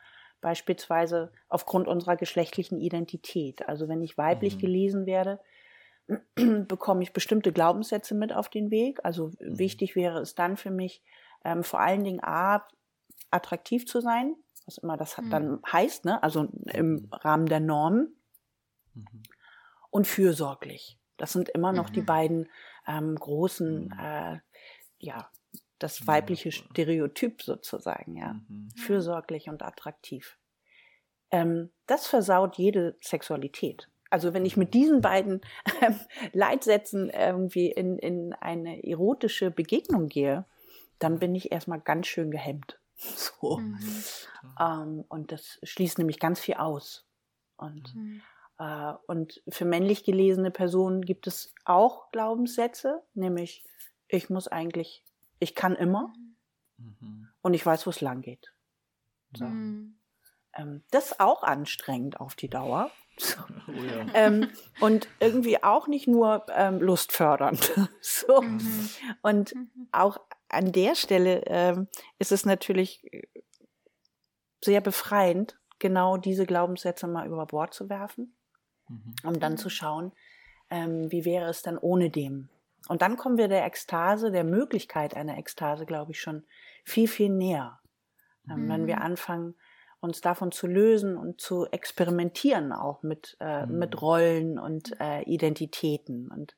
beispielsweise 0.41 1.33
aufgrund 1.49 1.89
unserer 1.89 2.15
geschlechtlichen 2.15 2.79
Identität. 2.79 3.69
Also 3.69 3.89
wenn 3.89 4.03
ich 4.03 4.17
weiblich 4.17 4.55
mhm. 4.55 4.61
gelesen 4.61 5.07
werde, 5.07 5.41
bekomme 6.37 7.03
ich 7.03 7.13
bestimmte 7.13 7.51
Glaubenssätze 7.51 8.15
mit 8.15 8.33
auf 8.33 8.49
den 8.49 8.71
Weg. 8.71 9.01
Also 9.03 9.33
mhm. 9.41 9.59
wichtig 9.59 9.97
wäre 9.97 10.21
es 10.21 10.37
dann 10.37 10.57
für 10.57 10.71
mich, 10.71 11.03
ähm, 11.45 11.65
vor 11.65 11.81
allen 11.81 12.05
Dingen 12.05 12.23
A, 12.23 12.65
attraktiv 13.33 13.89
zu 13.89 14.01
sein, 14.01 14.37
was 14.65 14.79
immer 14.79 14.97
das 14.97 15.19
mhm. 15.19 15.31
dann 15.31 15.61
heißt, 15.73 16.05
ne? 16.05 16.23
also 16.23 16.47
im 16.73 16.93
mhm. 16.93 17.09
Rahmen 17.11 17.47
der 17.47 17.59
Normen, 17.59 18.15
mhm. 18.95 19.25
und 19.91 20.07
fürsorglich. 20.07 21.01
Das 21.17 21.33
sind 21.33 21.49
immer 21.49 21.73
noch 21.73 21.91
die 21.91 22.03
mhm. 22.03 22.07
beiden 22.07 22.49
ähm, 22.87 23.17
großen 23.17 23.93
äh, 24.01 24.39
ja, 25.01 25.31
das 25.81 26.07
weibliche 26.07 26.53
Stereotyp 26.53 27.43
sozusagen, 27.43 28.17
ja. 28.17 28.35
Mhm. 28.49 28.71
Fürsorglich 28.77 29.49
und 29.49 29.63
attraktiv. 29.63 30.39
Ähm, 31.31 31.71
das 31.87 32.07
versaut 32.07 32.57
jede 32.57 32.97
Sexualität. 33.01 33.89
Also 34.11 34.35
wenn 34.35 34.45
ich 34.45 34.57
mit 34.57 34.75
diesen 34.75 35.01
beiden 35.01 35.41
ähm, 35.81 35.99
Leitsätzen 36.33 37.11
irgendwie 37.11 37.71
in, 37.71 37.99
in 37.99 38.33
eine 38.35 38.85
erotische 38.85 39.51
Begegnung 39.51 40.09
gehe, 40.09 40.45
dann 40.99 41.19
bin 41.19 41.35
ich 41.35 41.51
erstmal 41.51 41.81
ganz 41.81 42.07
schön 42.07 42.31
gehemmt. 42.31 42.79
So. 43.17 43.57
Mhm. 43.57 43.79
Ähm, 44.61 45.05
und 45.09 45.33
das 45.33 45.59
schließt 45.63 45.97
nämlich 45.97 46.19
ganz 46.19 46.39
viel 46.39 46.55
aus. 46.55 47.07
Und, 47.57 47.95
mhm. 47.95 48.21
äh, 48.59 48.93
und 49.07 49.43
für 49.49 49.65
männlich 49.65 50.05
gelesene 50.05 50.51
Personen 50.51 51.01
gibt 51.01 51.27
es 51.27 51.55
auch 51.65 52.11
Glaubenssätze, 52.11 53.03
nämlich 53.15 53.65
ich 54.11 54.31
muss 54.31 54.49
eigentlich, 54.49 55.05
ich 55.39 55.55
kann 55.55 55.77
immer 55.77 56.13
mhm. 56.79 57.29
und 57.43 57.55
ich 57.55 57.65
weiß, 57.65 57.87
wo 57.87 57.91
es 57.91 58.01
lang 58.01 58.23
geht. 58.23 58.53
So. 59.37 59.45
Mhm. 59.45 59.97
Ähm, 60.55 60.83
das 60.91 61.13
ist 61.13 61.21
auch 61.21 61.43
anstrengend 61.43 62.21
auf 62.21 62.35
die 62.35 62.49
Dauer. 62.49 62.91
So. 63.19 63.39
Oh 63.69 63.73
ja. 63.73 64.07
ähm, 64.15 64.49
und 64.81 65.07
irgendwie 65.21 65.63
auch 65.63 65.87
nicht 65.87 66.09
nur 66.09 66.45
ähm, 66.53 66.81
lustfördernd. 66.81 67.73
so. 68.01 68.43
Mhm. 68.43 68.89
Und 69.23 69.55
mhm. 69.55 69.89
auch 69.93 70.19
an 70.49 70.73
der 70.73 70.97
Stelle 70.97 71.45
ähm, 71.47 71.87
ist 72.19 72.33
es 72.33 72.45
natürlich 72.45 73.09
sehr 74.65 74.81
befreiend, 74.81 75.57
genau 75.79 76.17
diese 76.17 76.47
Glaubenssätze 76.47 77.07
mal 77.07 77.27
über 77.29 77.47
Bord 77.47 77.75
zu 77.75 77.89
werfen, 77.89 78.35
mhm. 78.89 79.15
um 79.23 79.39
dann 79.39 79.57
zu 79.57 79.71
schauen, 79.71 80.13
ähm, 80.69 81.11
wie 81.13 81.25
wäre 81.25 81.49
es 81.49 81.63
dann 81.63 81.79
ohne 81.79 82.11
dem? 82.11 82.49
Und 82.91 83.03
dann 83.03 83.17
kommen 83.17 83.39
wir 83.39 83.47
der 83.47 83.65
Ekstase, 83.65 84.33
der 84.33 84.43
Möglichkeit 84.43 85.15
einer 85.15 85.39
Ekstase, 85.39 85.87
glaube 85.87 86.11
ich, 86.11 86.21
schon 86.21 86.45
viel, 86.85 87.07
viel 87.07 87.29
näher. 87.29 87.79
Mhm. 88.47 88.69
Wenn 88.69 88.87
wir 88.89 89.01
anfangen, 89.01 89.55
uns 90.01 90.21
davon 90.21 90.51
zu 90.51 90.67
lösen 90.67 91.17
und 91.17 91.41
zu 91.41 91.67
experimentieren 91.67 92.73
auch 92.73 93.05
mit, 93.05 93.37
äh, 93.39 93.65
mhm. 93.65 93.79
mit 93.79 94.03
Rollen 94.03 94.59
und 94.59 95.01
äh, 95.01 95.23
Identitäten. 95.23 96.33
Und 96.33 96.57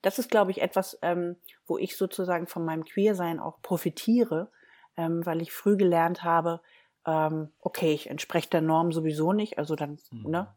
das 0.00 0.18
ist, 0.18 0.30
glaube 0.30 0.50
ich, 0.50 0.62
etwas, 0.62 0.98
ähm, 1.02 1.36
wo 1.66 1.76
ich 1.76 1.98
sozusagen 1.98 2.46
von 2.46 2.64
meinem 2.64 2.86
Queersein 2.86 3.38
auch 3.38 3.60
profitiere, 3.60 4.50
ähm, 4.96 5.26
weil 5.26 5.42
ich 5.42 5.52
früh 5.52 5.76
gelernt 5.76 6.24
habe, 6.24 6.62
ähm, 7.04 7.52
okay, 7.60 7.92
ich 7.92 8.08
entspreche 8.08 8.48
der 8.48 8.62
Norm 8.62 8.92
sowieso 8.92 9.34
nicht, 9.34 9.58
also 9.58 9.76
dann, 9.76 9.98
mhm. 10.10 10.30
ne, 10.30 10.55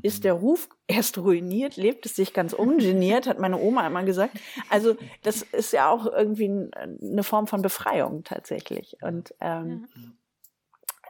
ist 0.00 0.24
der 0.24 0.32
Ruf 0.32 0.68
erst 0.86 1.18
ruiniert, 1.18 1.76
lebt 1.76 2.06
es 2.06 2.16
sich 2.16 2.32
ganz 2.32 2.54
ungeniert, 2.54 3.26
hat 3.26 3.38
meine 3.38 3.58
Oma 3.58 3.86
immer 3.86 4.04
gesagt. 4.04 4.38
Also 4.70 4.96
das 5.22 5.42
ist 5.42 5.72
ja 5.72 5.90
auch 5.90 6.06
irgendwie 6.06 6.70
eine 6.74 7.22
Form 7.22 7.46
von 7.46 7.60
Befreiung 7.60 8.24
tatsächlich. 8.24 8.96
Und 9.02 9.34
ähm, 9.40 9.86
ja. 9.94 10.02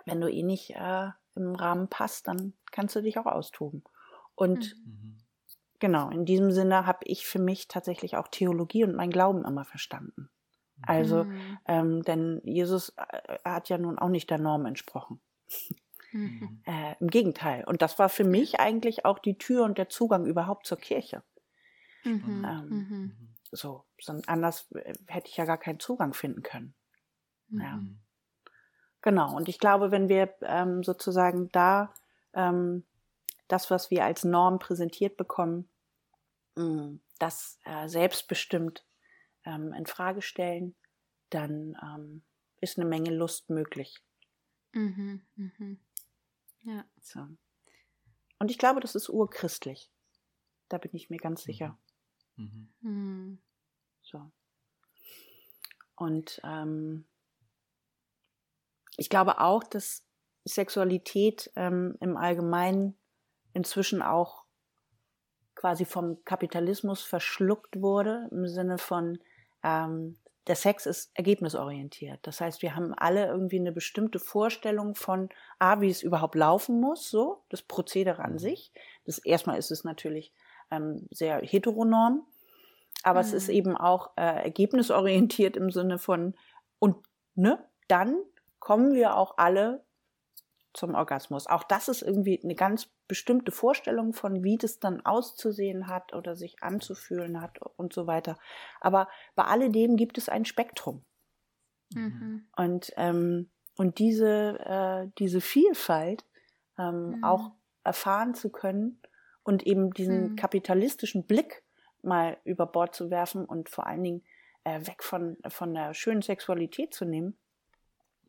wenn 0.07 0.21
du 0.21 0.29
eh 0.29 0.43
nicht 0.43 0.71
äh, 0.71 1.09
im 1.37 1.55
Rahmen 1.55 1.89
passt, 1.89 2.27
dann 2.27 2.55
kannst 2.73 2.97
du 2.97 3.03
dich 3.03 3.19
auch 3.19 3.27
austoben. 3.27 3.85
Und 4.35 4.75
mhm. 4.85 5.19
genau, 5.79 6.11
in 6.11 6.25
diesem 6.25 6.51
Sinne 6.51 6.85
habe 6.85 7.01
ich 7.05 7.27
für 7.27 7.39
mich 7.39 7.69
tatsächlich 7.69 8.17
auch 8.17 8.29
Theologie 8.29 8.83
und 8.85 8.97
mein 8.97 9.11
Glauben 9.11 9.45
immer 9.45 9.65
verstanden. 9.65 10.29
Also, 10.85 11.25
mhm. 11.25 11.59
ähm, 11.67 12.03
denn 12.03 12.41
Jesus 12.43 12.93
äh, 12.97 13.39
hat 13.45 13.69
ja 13.69 13.79
nun 13.79 13.99
auch 13.99 14.09
nicht 14.09 14.31
der 14.31 14.39
Norm 14.39 14.67
entsprochen. 14.67 15.21
Mhm. 16.13 16.63
Äh, 16.67 16.95
Im 17.01 17.09
Gegenteil. 17.09 17.65
Und 17.65 17.83
das 17.83 17.99
war 17.99 18.09
für 18.09 18.25
mich 18.25 18.61
eigentlich 18.61 19.05
auch 19.05 19.19
die 19.19 19.39
Tür 19.39 19.65
und 19.65 19.79
der 19.79 19.89
Zugang 19.89 20.27
überhaupt 20.27 20.67
zur 20.67 20.79
Kirche. 20.79 21.23
Mhm. 22.05 22.45
Ähm, 22.49 22.69
mhm. 22.69 23.29
So, 23.51 23.85
sondern 24.01 24.29
anders 24.29 24.71
äh, 24.73 24.95
hätte 25.07 25.29
ich 25.29 25.37
ja 25.37 25.45
gar 25.45 25.59
keinen 25.59 25.81
Zugang 25.81 26.15
finden 26.15 26.43
können. 26.43 26.75
Ja. 27.51 27.77
Mhm. 27.77 27.99
Genau. 29.03 29.35
Und 29.35 29.49
ich 29.49 29.59
glaube, 29.59 29.91
wenn 29.91 30.09
wir 30.09 30.35
ähm, 30.43 30.83
sozusagen 30.85 31.51
da 31.51 31.93
ähm, 32.35 32.85
das, 33.49 33.71
was 33.71 33.91
wir 33.91 34.05
als 34.05 34.25
Norm 34.25 34.59
präsentiert 34.59 35.17
bekommen, 35.17 35.69
mh, 36.57 36.99
das 37.19 37.59
äh, 37.65 37.89
selbstbestimmt 37.89 38.85
ähm, 39.45 39.73
in 39.73 39.87
Frage 39.87 40.23
stellen, 40.23 40.75
dann 41.31 41.77
ähm, 41.83 42.23
ist 42.61 42.79
eine 42.79 42.89
Menge 42.89 43.11
Lust 43.11 43.51
möglich. 43.51 44.01
Mhm, 44.73 45.23
mhm. 45.37 45.79
Ja. 46.63 46.85
So. 47.01 47.21
Und 48.39 48.51
ich 48.51 48.59
glaube, 48.59 48.81
das 48.81 48.95
ist 48.95 49.09
urchristlich. 49.09 49.91
Da 50.69 50.79
bin 50.79 50.91
ich 50.95 51.11
mir 51.11 51.19
ganz 51.19 51.43
sicher. 51.43 51.79
Mhm. 52.37 52.73
Mhm. 52.81 53.43
So. 54.03 54.31
Und 55.97 56.41
ähm, 56.45 57.05
ich 58.97 59.09
glaube 59.09 59.41
auch, 59.41 59.63
dass 59.65 60.05
Sexualität 60.45 61.51
ähm, 61.57 61.97
im 62.01 62.17
Allgemeinen 62.17 62.97
inzwischen 63.53 64.03
auch 64.03 64.45
quasi 65.55 65.85
vom 65.85 66.25
Kapitalismus 66.25 67.03
verschluckt 67.03 67.81
wurde, 67.81 68.29
im 68.31 68.49
Sinne 68.49 68.79
von, 68.79 69.19
ähm, 69.63 70.19
der 70.49 70.57
Sex 70.57 70.87
ist 70.87 71.11
ergebnisorientiert. 71.15 72.19
Das 72.23 72.41
heißt, 72.41 72.63
wir 72.63 72.75
haben 72.75 72.95
alle 72.95 73.27
irgendwie 73.27 73.61
eine 73.61 73.73
bestimmte 73.73 74.19
Vorstellung 74.19 74.95
von, 74.95 75.29
ah, 75.59 75.81
wie 75.81 75.91
es 75.91 76.03
überhaupt 76.03 76.35
laufen 76.35 76.81
muss, 76.81 77.09
so, 77.09 77.45
das 77.49 77.63
Prozedere 77.63 78.25
an 78.25 78.39
sich. 78.39 78.73
Das, 79.05 79.19
erstmal 79.19 79.59
ist 79.59 79.71
es 79.71 79.85
natürlich 79.85 80.33
ähm, 80.71 81.07
sehr 81.11 81.41
heteronorm, 81.43 82.27
aber 83.05 83.21
mhm. 83.21 83.27
es 83.27 83.33
ist 83.33 83.49
eben 83.49 83.77
auch 83.77 84.11
äh, 84.17 84.43
ergebnisorientiert 84.43 85.57
im 85.57 85.71
Sinne 85.71 85.99
von, 85.99 86.35
und 86.79 86.97
ne, 87.35 87.65
dann 87.89 88.17
kommen 88.59 88.95
wir 88.95 89.17
auch 89.17 89.39
alle 89.39 89.85
zum 90.75 90.95
Orgasmus. 90.95 91.47
Auch 91.47 91.65
das 91.65 91.89
ist 91.89 92.03
irgendwie 92.03 92.41
eine 92.43 92.55
ganz 92.55 92.89
bestimmte 93.09 93.53
Vorstellung 93.53 94.13
von, 94.13 94.43
wie 94.43 94.57
das 94.57 94.79
dann 94.79 95.05
auszusehen 95.05 95.87
hat 95.87 96.15
oder 96.15 96.35
sich 96.35 96.63
anzufühlen 96.63 97.41
hat 97.41 97.59
und 97.77 97.93
so 97.93 98.07
weiter. 98.07 98.39
Aber 98.81 99.09
bei 99.35 99.45
alledem 99.45 99.97
gibt 99.97 100.19
es 100.19 100.29
ein 100.29 100.45
Spektrum. 100.45 101.05
Mhm. 101.95 102.47
Und, 102.57 102.93
ähm, 102.97 103.51
und 103.77 103.99
diese, 103.99 104.59
äh, 104.61 105.11
diese 105.19 105.41
Vielfalt 105.41 106.25
ähm, 106.79 107.17
mhm. 107.17 107.25
auch 107.25 107.51
erfahren 107.85 108.35
zu 108.35 108.51
können 108.51 109.01
und 109.43 109.67
eben 109.67 109.93
diesen 109.93 110.31
mhm. 110.31 110.37
kapitalistischen 110.37 111.27
Blick 111.27 111.63
mal 112.03 112.39
über 112.45 112.67
Bord 112.67 112.95
zu 112.95 113.11
werfen 113.11 113.45
und 113.45 113.69
vor 113.69 113.87
allen 113.87 114.03
Dingen 114.03 114.25
äh, 114.65 114.81
weg 114.87 115.03
von, 115.03 115.37
von 115.49 115.75
der 115.75 115.95
schönen 115.95 116.23
Sexualität 116.23 116.95
zu 116.95 117.05
nehmen, 117.05 117.37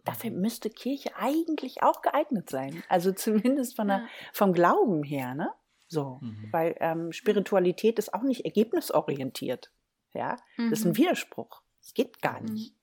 dafür 0.04 0.32
müsste 0.32 0.70
Kirche 0.70 1.16
eigentlich 1.16 1.84
auch 1.84 2.02
geeignet 2.02 2.50
sein. 2.50 2.84
Also 2.90 3.12
zumindest 3.12 3.76
von 3.76 3.88
der, 3.88 3.98
ja. 4.00 4.08
vom 4.32 4.54
Glauben 4.54 5.04
her, 5.04 5.34
ne? 5.36 5.52
So, 5.88 6.20
mhm. 6.22 6.48
weil 6.52 6.76
ähm, 6.80 7.12
Spiritualität 7.12 8.00
ist 8.00 8.14
auch 8.14 8.24
nicht 8.24 8.46
ergebnisorientiert. 8.46 9.72
Ja, 10.14 10.38
mhm. 10.58 10.70
das 10.70 10.80
ist 10.80 10.86
ein 10.86 10.92
mhm. 10.92 10.98
Widerspruch. 10.98 11.62
Es 11.82 11.94
geht 11.94 12.22
gar 12.22 12.40
mhm. 12.42 12.54
nicht. 12.54 12.76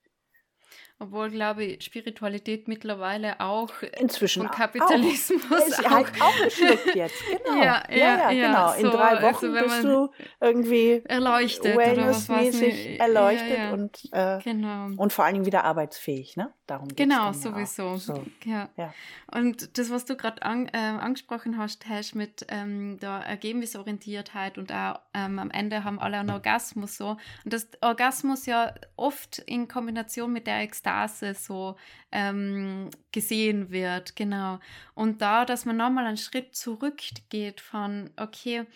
Obwohl, 1.03 1.31
glaube 1.31 1.65
ich, 1.65 1.83
Spiritualität 1.83 2.69
mittlerweile 2.69 3.41
auch 3.41 3.73
inzwischen 3.99 4.43
vom 4.43 4.51
Kapitalismus 4.51 5.51
auch, 5.51 5.67
ist 5.67 5.87
auch. 5.87 5.91
halt 5.91 6.09
auch 6.21 6.45
geschluckt 6.45 6.95
jetzt. 6.95 7.15
Genau. 7.31 7.63
Ja, 7.63 7.83
ja, 7.89 7.97
ja, 7.97 8.31
ja 8.31 8.49
genau. 8.49 8.73
In 8.75 8.83
so, 8.83 8.91
drei 8.91 9.09
also 9.09 9.27
Wochen 9.27 9.57
also 9.57 9.69
bist 9.69 9.85
du 9.85 10.11
irgendwie 10.41 11.03
erleuchtet 11.07 11.77
wellnessmäßig 11.77 13.01
erleuchtet 13.01 13.73
und 13.73 14.09
äh, 14.13 14.41
genau. 14.43 14.91
und 14.97 15.13
vor 15.13 15.25
allen 15.25 15.35
Dingen 15.35 15.47
wieder 15.47 15.65
arbeitsfähig, 15.65 16.37
ne? 16.37 16.53
Darum 16.67 16.89
geht's 16.89 16.99
Genau, 16.99 17.33
sowieso. 17.33 17.97
So. 17.97 18.25
Ja. 18.45 18.69
ja. 18.77 18.93
Und 19.33 19.79
das, 19.79 19.91
was 19.91 20.05
du 20.05 20.17
gerade 20.17 20.43
an, 20.43 20.67
äh, 20.67 20.77
angesprochen 20.77 21.57
hast, 21.59 21.89
Hash, 21.89 22.15
mit 22.15 22.47
ähm, 22.49 22.99
der 23.01 23.11
Ergebnisorientiertheit 23.27 24.59
und 24.59 24.71
auch 24.73 25.01
ähm, 25.15 25.39
am 25.39 25.51
Ende 25.51 25.83
haben 25.83 25.99
alle 25.99 26.19
einen 26.19 26.31
Orgasmus 26.31 26.97
so. 26.97 27.17
Und 27.45 27.53
das 27.53 27.69
Orgasmus 27.81 28.47
ja 28.47 28.75
oft 28.97 29.39
in 29.39 29.67
Kombination 29.67 30.33
mit 30.33 30.47
der 30.47 30.61
Ekstase 30.61 30.90
Ekstase 30.91 31.35
so 31.35 31.77
ähm, 32.13 32.91
gesehen 33.13 33.71
wird, 33.71 34.17
genau. 34.17 34.59
Und 34.95 35.23
da, 35.23 35.45
dass 35.45 35.65
man 35.65 35.77
nochmal 35.77 36.07
einen 36.07 36.17
Schritt 36.17 36.55
zurückgeht 36.55 37.61
von, 37.61 38.11
okay, 38.17 38.67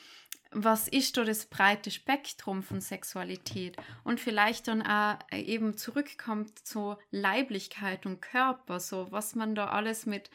was 0.57 0.87
ist 0.87 1.17
da 1.17 1.25
das 1.25 1.47
breite 1.47 1.91
Spektrum 1.91 2.63
von 2.63 2.81
Sexualität 2.81 3.77
und 4.05 4.21
vielleicht 4.21 4.69
dann 4.69 4.83
auch 4.83 5.19
eben 5.33 5.77
zurückkommt 5.77 6.61
zu 6.61 6.97
Leiblichkeit 7.11 8.07
und 8.07 8.23
Körper, 8.23 8.79
so 8.79 9.09
was 9.11 9.35
man 9.35 9.57
da 9.57 9.69
alles 9.69 10.07
mit 10.07 10.31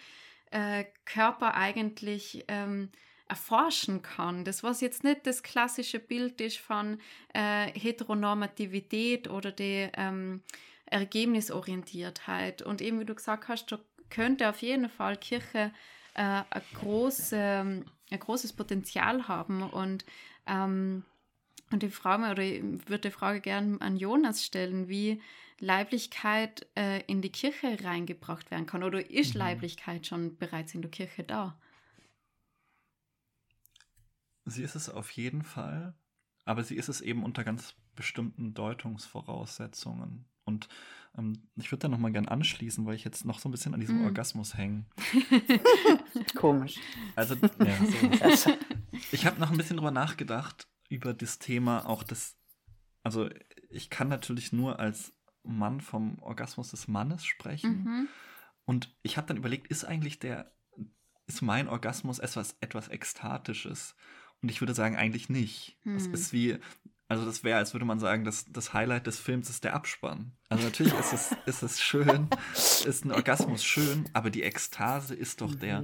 äh, 0.52 0.84
Körper 1.06 1.56
eigentlich 1.56 2.44
ähm, 2.50 2.90
erforschen 3.30 4.02
kann. 4.02 4.44
Das, 4.44 4.62
was 4.62 4.82
jetzt 4.82 5.06
nicht 5.06 5.26
das 5.26 5.42
klassische 5.42 6.00
Bild 6.00 6.42
ist 6.42 6.58
von 6.58 7.00
äh, 7.34 7.68
Heteronormativität 7.80 9.30
oder 9.30 9.52
die 9.54 9.88
ähm, 9.96 10.42
Ergebnisorientiertheit. 10.92 12.62
Und 12.62 12.82
eben, 12.82 13.00
wie 13.00 13.06
du 13.06 13.16
gesagt 13.16 13.48
hast, 13.48 13.72
da 13.72 13.80
könnte 14.10 14.50
auf 14.50 14.62
jeden 14.62 14.90
Fall 14.90 15.18
Kirche 15.18 15.72
äh, 16.16 16.44
ein, 16.50 16.62
große, 16.74 17.84
ein 18.12 18.20
großes 18.20 18.54
Potenzial 18.54 19.28
haben. 19.28 19.64
Und, 19.64 20.06
ähm, 20.48 21.04
und 21.72 21.84
die 21.84 21.90
Frage, 21.90 22.32
oder 22.32 22.44
ich 22.44 22.62
würde 22.90 23.10
die 23.10 23.12
Frage 23.12 23.42
gerne 23.42 23.80
an 23.82 23.98
Jonas 23.98 24.44
stellen, 24.44 24.90
wie 24.90 25.22
Leiblichkeit 25.60 26.68
äh, 26.76 27.02
in 27.06 27.22
die 27.22 27.32
Kirche 27.32 27.84
reingebracht 27.84 28.50
werden 28.52 28.66
kann. 28.66 28.84
Oder 28.84 29.10
ist 29.10 29.34
mhm. 29.34 29.40
Leiblichkeit 29.40 30.08
schon 30.08 30.38
bereits 30.38 30.74
in 30.74 30.82
der 30.82 30.92
Kirche 30.92 31.24
da? 31.24 31.58
Sie 34.46 34.64
ist 34.64 34.76
es 34.76 34.90
auf 34.90 35.12
jeden 35.12 35.44
Fall, 35.44 35.94
aber 36.46 36.64
sie 36.64 36.76
ist 36.76 36.90
es 36.90 37.02
eben 37.02 37.24
unter 37.24 37.44
ganz 37.44 37.76
bestimmten 37.96 38.54
Deutungsvoraussetzungen. 38.54 40.26
Und 40.50 40.68
ähm, 41.18 41.48
ich 41.56 41.72
würde 41.72 41.84
da 41.84 41.88
nochmal 41.88 42.12
gern 42.12 42.28
anschließen, 42.28 42.86
weil 42.86 42.96
ich 42.96 43.06
jetzt 43.06 43.24
noch 43.24 43.40
so 43.40 43.48
ein 43.48 43.52
bisschen 43.52 43.74
an 43.74 43.80
diesem 43.80 44.02
mm. 44.02 44.06
Orgasmus 44.06 44.58
hänge. 44.58 44.86
Komisch. 46.36 46.76
Also, 47.16 47.36
ja, 47.36 48.36
so. 48.36 48.52
Ich 49.12 49.26
habe 49.26 49.40
noch 49.40 49.52
ein 49.52 49.58
bisschen 49.58 49.78
drüber 49.78 49.92
nachgedacht, 49.92 50.68
über 50.90 51.14
das 51.14 51.40
Thema 51.40 51.88
auch 51.88 52.04
das, 52.04 52.36
also 53.04 53.30
ich 53.70 53.90
kann 53.90 54.10
natürlich 54.10 54.52
nur 54.52 54.80
als 54.80 55.14
Mann 55.44 55.80
vom 55.80 56.20
Orgasmus 56.20 56.72
des 56.72 56.88
Mannes 56.88 57.24
sprechen. 57.24 57.84
Mhm. 57.84 58.08
Und 58.66 58.96
ich 59.04 59.18
habe 59.18 59.28
dann 59.28 59.38
überlegt, 59.38 59.68
ist 59.68 59.86
eigentlich 59.86 60.20
der, 60.20 60.52
ist 61.28 61.42
mein 61.42 61.70
Orgasmus 61.70 62.20
etwas, 62.20 62.58
etwas 62.60 62.90
Ekstatisches? 62.90 63.96
Und 64.42 64.50
ich 64.50 64.62
würde 64.62 64.74
sagen, 64.74 64.96
eigentlich 64.96 65.30
nicht. 65.30 65.78
Es 65.86 66.06
hm. 66.06 66.14
ist 66.14 66.34
wie, 66.34 66.60
also 67.10 67.26
das 67.26 67.44
wäre, 67.44 67.58
als 67.58 67.74
würde 67.74 67.86
man 67.86 68.00
sagen, 68.00 68.24
dass 68.24 68.46
das 68.52 68.72
Highlight 68.72 69.08
des 69.08 69.20
Films 69.20 69.50
ist 69.50 69.64
der 69.64 69.74
Abspann. 69.74 70.32
Also 70.48 70.64
natürlich 70.64 70.94
ist 70.94 71.12
es, 71.12 71.36
ist 71.48 71.64
es 71.64 71.82
schön, 71.82 72.30
ist 72.54 73.04
ein 73.04 73.12
Orgasmus 73.12 73.64
schön, 73.64 74.08
aber 74.14 74.30
die 74.30 74.44
Ekstase 74.44 75.16
ist 75.16 75.42
doch 75.42 75.52
mhm. 75.52 75.60
der 75.60 75.84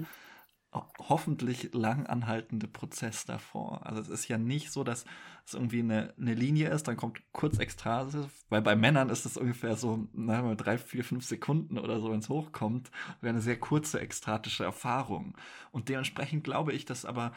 hoffentlich 0.99 1.73
lang 1.73 2.05
anhaltende 2.05 2.67
Prozess 2.67 3.25
davor. 3.25 3.85
Also 3.87 4.01
es 4.01 4.09
ist 4.09 4.27
ja 4.27 4.37
nicht 4.37 4.71
so, 4.71 4.83
dass 4.83 5.05
es 5.45 5.53
irgendwie 5.53 5.79
eine, 5.79 6.13
eine 6.19 6.33
Linie 6.33 6.69
ist, 6.69 6.87
dann 6.87 6.97
kommt 6.97 7.21
kurz 7.31 7.57
Ekstase, 7.59 8.29
weil 8.49 8.61
bei 8.61 8.75
Männern 8.75 9.09
ist 9.09 9.25
es 9.25 9.37
ungefähr 9.37 9.77
so 9.77 10.07
na, 10.13 10.53
drei, 10.53 10.77
vier, 10.77 11.03
fünf 11.03 11.25
Sekunden 11.25 11.79
oder 11.79 12.01
so, 12.01 12.11
wenn 12.11 12.19
es 12.19 12.29
hochkommt, 12.29 12.91
wäre 13.21 13.33
eine 13.33 13.41
sehr 13.41 13.59
kurze 13.59 13.99
ekstatische 13.99 14.65
Erfahrung. 14.65 15.35
Und 15.71 15.89
dementsprechend 15.89 16.43
glaube 16.43 16.73
ich, 16.73 16.85
dass 16.85 17.05
aber, 17.05 17.31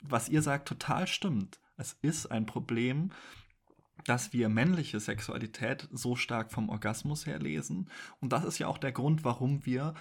was 0.00 0.28
ihr 0.28 0.42
sagt, 0.42 0.66
total 0.66 1.06
stimmt 1.06 1.60
es 1.80 1.96
ist 2.02 2.26
ein 2.26 2.44
Problem, 2.46 3.10
dass 4.04 4.32
wir 4.32 4.48
männliche 4.48 5.00
Sexualität 5.00 5.88
so 5.90 6.14
stark 6.14 6.52
vom 6.52 6.68
Orgasmus 6.68 7.26
her 7.26 7.38
lesen. 7.38 7.90
Und 8.20 8.32
das 8.32 8.44
ist 8.44 8.58
ja 8.58 8.66
auch 8.66 8.78
der 8.78 8.92
Grund, 8.92 9.24
warum 9.24 9.64
wir, 9.64 9.94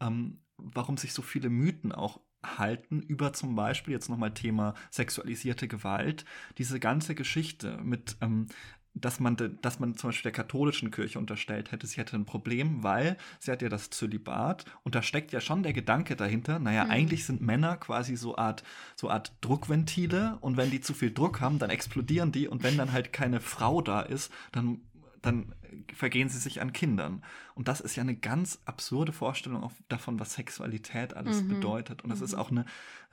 ähm, 0.00 0.40
warum 0.56 0.96
sich 0.96 1.12
so 1.12 1.22
viele 1.22 1.50
Mythen 1.50 1.92
auch 1.92 2.20
halten 2.44 3.00
über 3.00 3.32
zum 3.32 3.54
Beispiel 3.54 3.94
jetzt 3.94 4.08
nochmal 4.08 4.34
Thema 4.34 4.74
sexualisierte 4.90 5.68
Gewalt, 5.68 6.24
diese 6.58 6.80
ganze 6.80 7.14
Geschichte 7.14 7.78
mit 7.82 8.16
ähm, 8.20 8.48
dass 8.94 9.20
man, 9.20 9.36
dass 9.62 9.80
man 9.80 9.96
zum 9.96 10.10
Beispiel 10.10 10.30
der 10.30 10.44
katholischen 10.44 10.90
Kirche 10.90 11.18
unterstellt 11.18 11.72
hätte, 11.72 11.86
sie 11.86 11.98
hätte 11.98 12.16
ein 12.16 12.24
Problem, 12.24 12.82
weil 12.82 13.16
sie 13.38 13.50
hat 13.50 13.62
ja 13.62 13.68
das 13.68 13.90
Zölibat 13.90 14.64
und 14.82 14.94
da 14.94 15.02
steckt 15.02 15.32
ja 15.32 15.40
schon 15.40 15.62
der 15.62 15.72
Gedanke 15.72 16.14
dahinter, 16.14 16.58
naja, 16.58 16.84
mhm. 16.84 16.90
eigentlich 16.90 17.24
sind 17.24 17.40
Männer 17.40 17.76
quasi 17.76 18.16
so 18.16 18.36
Art, 18.36 18.62
so 18.94 19.08
Art 19.08 19.32
Druckventile 19.40 20.38
und 20.40 20.56
wenn 20.56 20.70
die 20.70 20.80
zu 20.80 20.92
viel 20.92 21.12
Druck 21.12 21.40
haben, 21.40 21.58
dann 21.58 21.70
explodieren 21.70 22.32
die 22.32 22.48
und 22.48 22.62
wenn 22.62 22.76
dann 22.76 22.92
halt 22.92 23.12
keine 23.12 23.40
Frau 23.40 23.80
da 23.80 24.00
ist, 24.00 24.30
dann 24.52 24.80
dann 25.22 25.54
vergehen 25.94 26.28
sie 26.28 26.38
sich 26.38 26.60
an 26.60 26.72
Kindern. 26.72 27.22
Und 27.54 27.68
das 27.68 27.80
ist 27.80 27.96
ja 27.96 28.02
eine 28.02 28.16
ganz 28.16 28.60
absurde 28.64 29.12
Vorstellung 29.12 29.70
davon, 29.88 30.18
was 30.20 30.34
Sexualität 30.34 31.14
alles 31.14 31.42
mhm. 31.42 31.48
bedeutet. 31.48 32.02
Und 32.02 32.10
das 32.10 32.20
mhm. 32.20 32.24
ist 32.24 32.34
auch 32.34 32.50
eine 32.50 32.64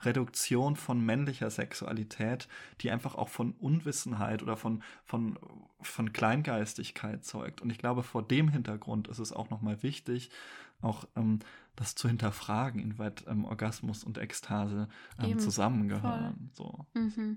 Reduktion 0.02 0.76
von 0.76 1.04
männlicher 1.04 1.50
Sexualität, 1.50 2.48
die 2.80 2.90
einfach 2.90 3.14
auch 3.14 3.28
von 3.28 3.52
Unwissenheit 3.52 4.42
oder 4.42 4.56
von, 4.56 4.82
von, 5.04 5.38
von 5.80 6.12
Kleingeistigkeit 6.12 7.24
zeugt. 7.24 7.60
Und 7.60 7.70
ich 7.70 7.78
glaube, 7.78 8.02
vor 8.02 8.22
dem 8.22 8.48
Hintergrund 8.48 9.08
ist 9.08 9.18
es 9.18 9.32
auch 9.32 9.50
nochmal 9.50 9.82
wichtig, 9.82 10.30
auch 10.80 11.04
ähm, 11.16 11.40
das 11.76 11.94
zu 11.94 12.08
hinterfragen, 12.08 12.80
inwieweit 12.80 13.24
ähm, 13.26 13.44
Orgasmus 13.44 14.04
und 14.04 14.18
Ekstase 14.18 14.88
ähm, 15.18 15.38
zusammengehören. 15.38 16.50
So. 16.54 16.86
Mhm. 16.94 17.36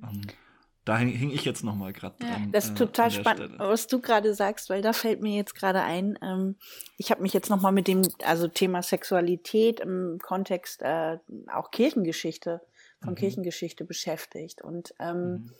Da 0.85 0.97
hing 0.97 1.31
ich 1.31 1.45
jetzt 1.45 1.63
noch 1.63 1.75
mal 1.75 1.93
gerade 1.93 2.15
dran. 2.19 2.51
Das 2.51 2.65
ist 2.65 2.71
äh, 2.71 2.75
total 2.75 3.09
spannend, 3.09 3.53
Stelle. 3.53 3.69
was 3.69 3.87
du 3.87 4.01
gerade 4.01 4.33
sagst, 4.33 4.69
weil 4.69 4.81
da 4.81 4.91
fällt 4.91 5.21
mir 5.21 5.35
jetzt 5.35 5.55
gerade 5.55 5.81
ein, 5.81 6.19
ähm, 6.21 6.57
ich 6.97 7.09
habe 7.09 7.21
mich 7.21 7.31
jetzt 7.33 7.49
noch 7.49 7.61
mal 7.61 7.71
mit 7.71 7.87
dem 7.87 8.01
also 8.25 8.49
Thema 8.49 8.81
Sexualität 8.81 9.79
im 9.79 10.19
Kontext 10.21 10.81
äh, 10.81 11.19
auch 11.53 11.71
Kirchengeschichte 11.71 12.61
von 13.01 13.11
mhm. 13.11 13.17
Kirchengeschichte 13.17 13.85
beschäftigt 13.85 14.61
und 14.61 14.93
ähm, 14.99 15.31
mhm. 15.31 15.51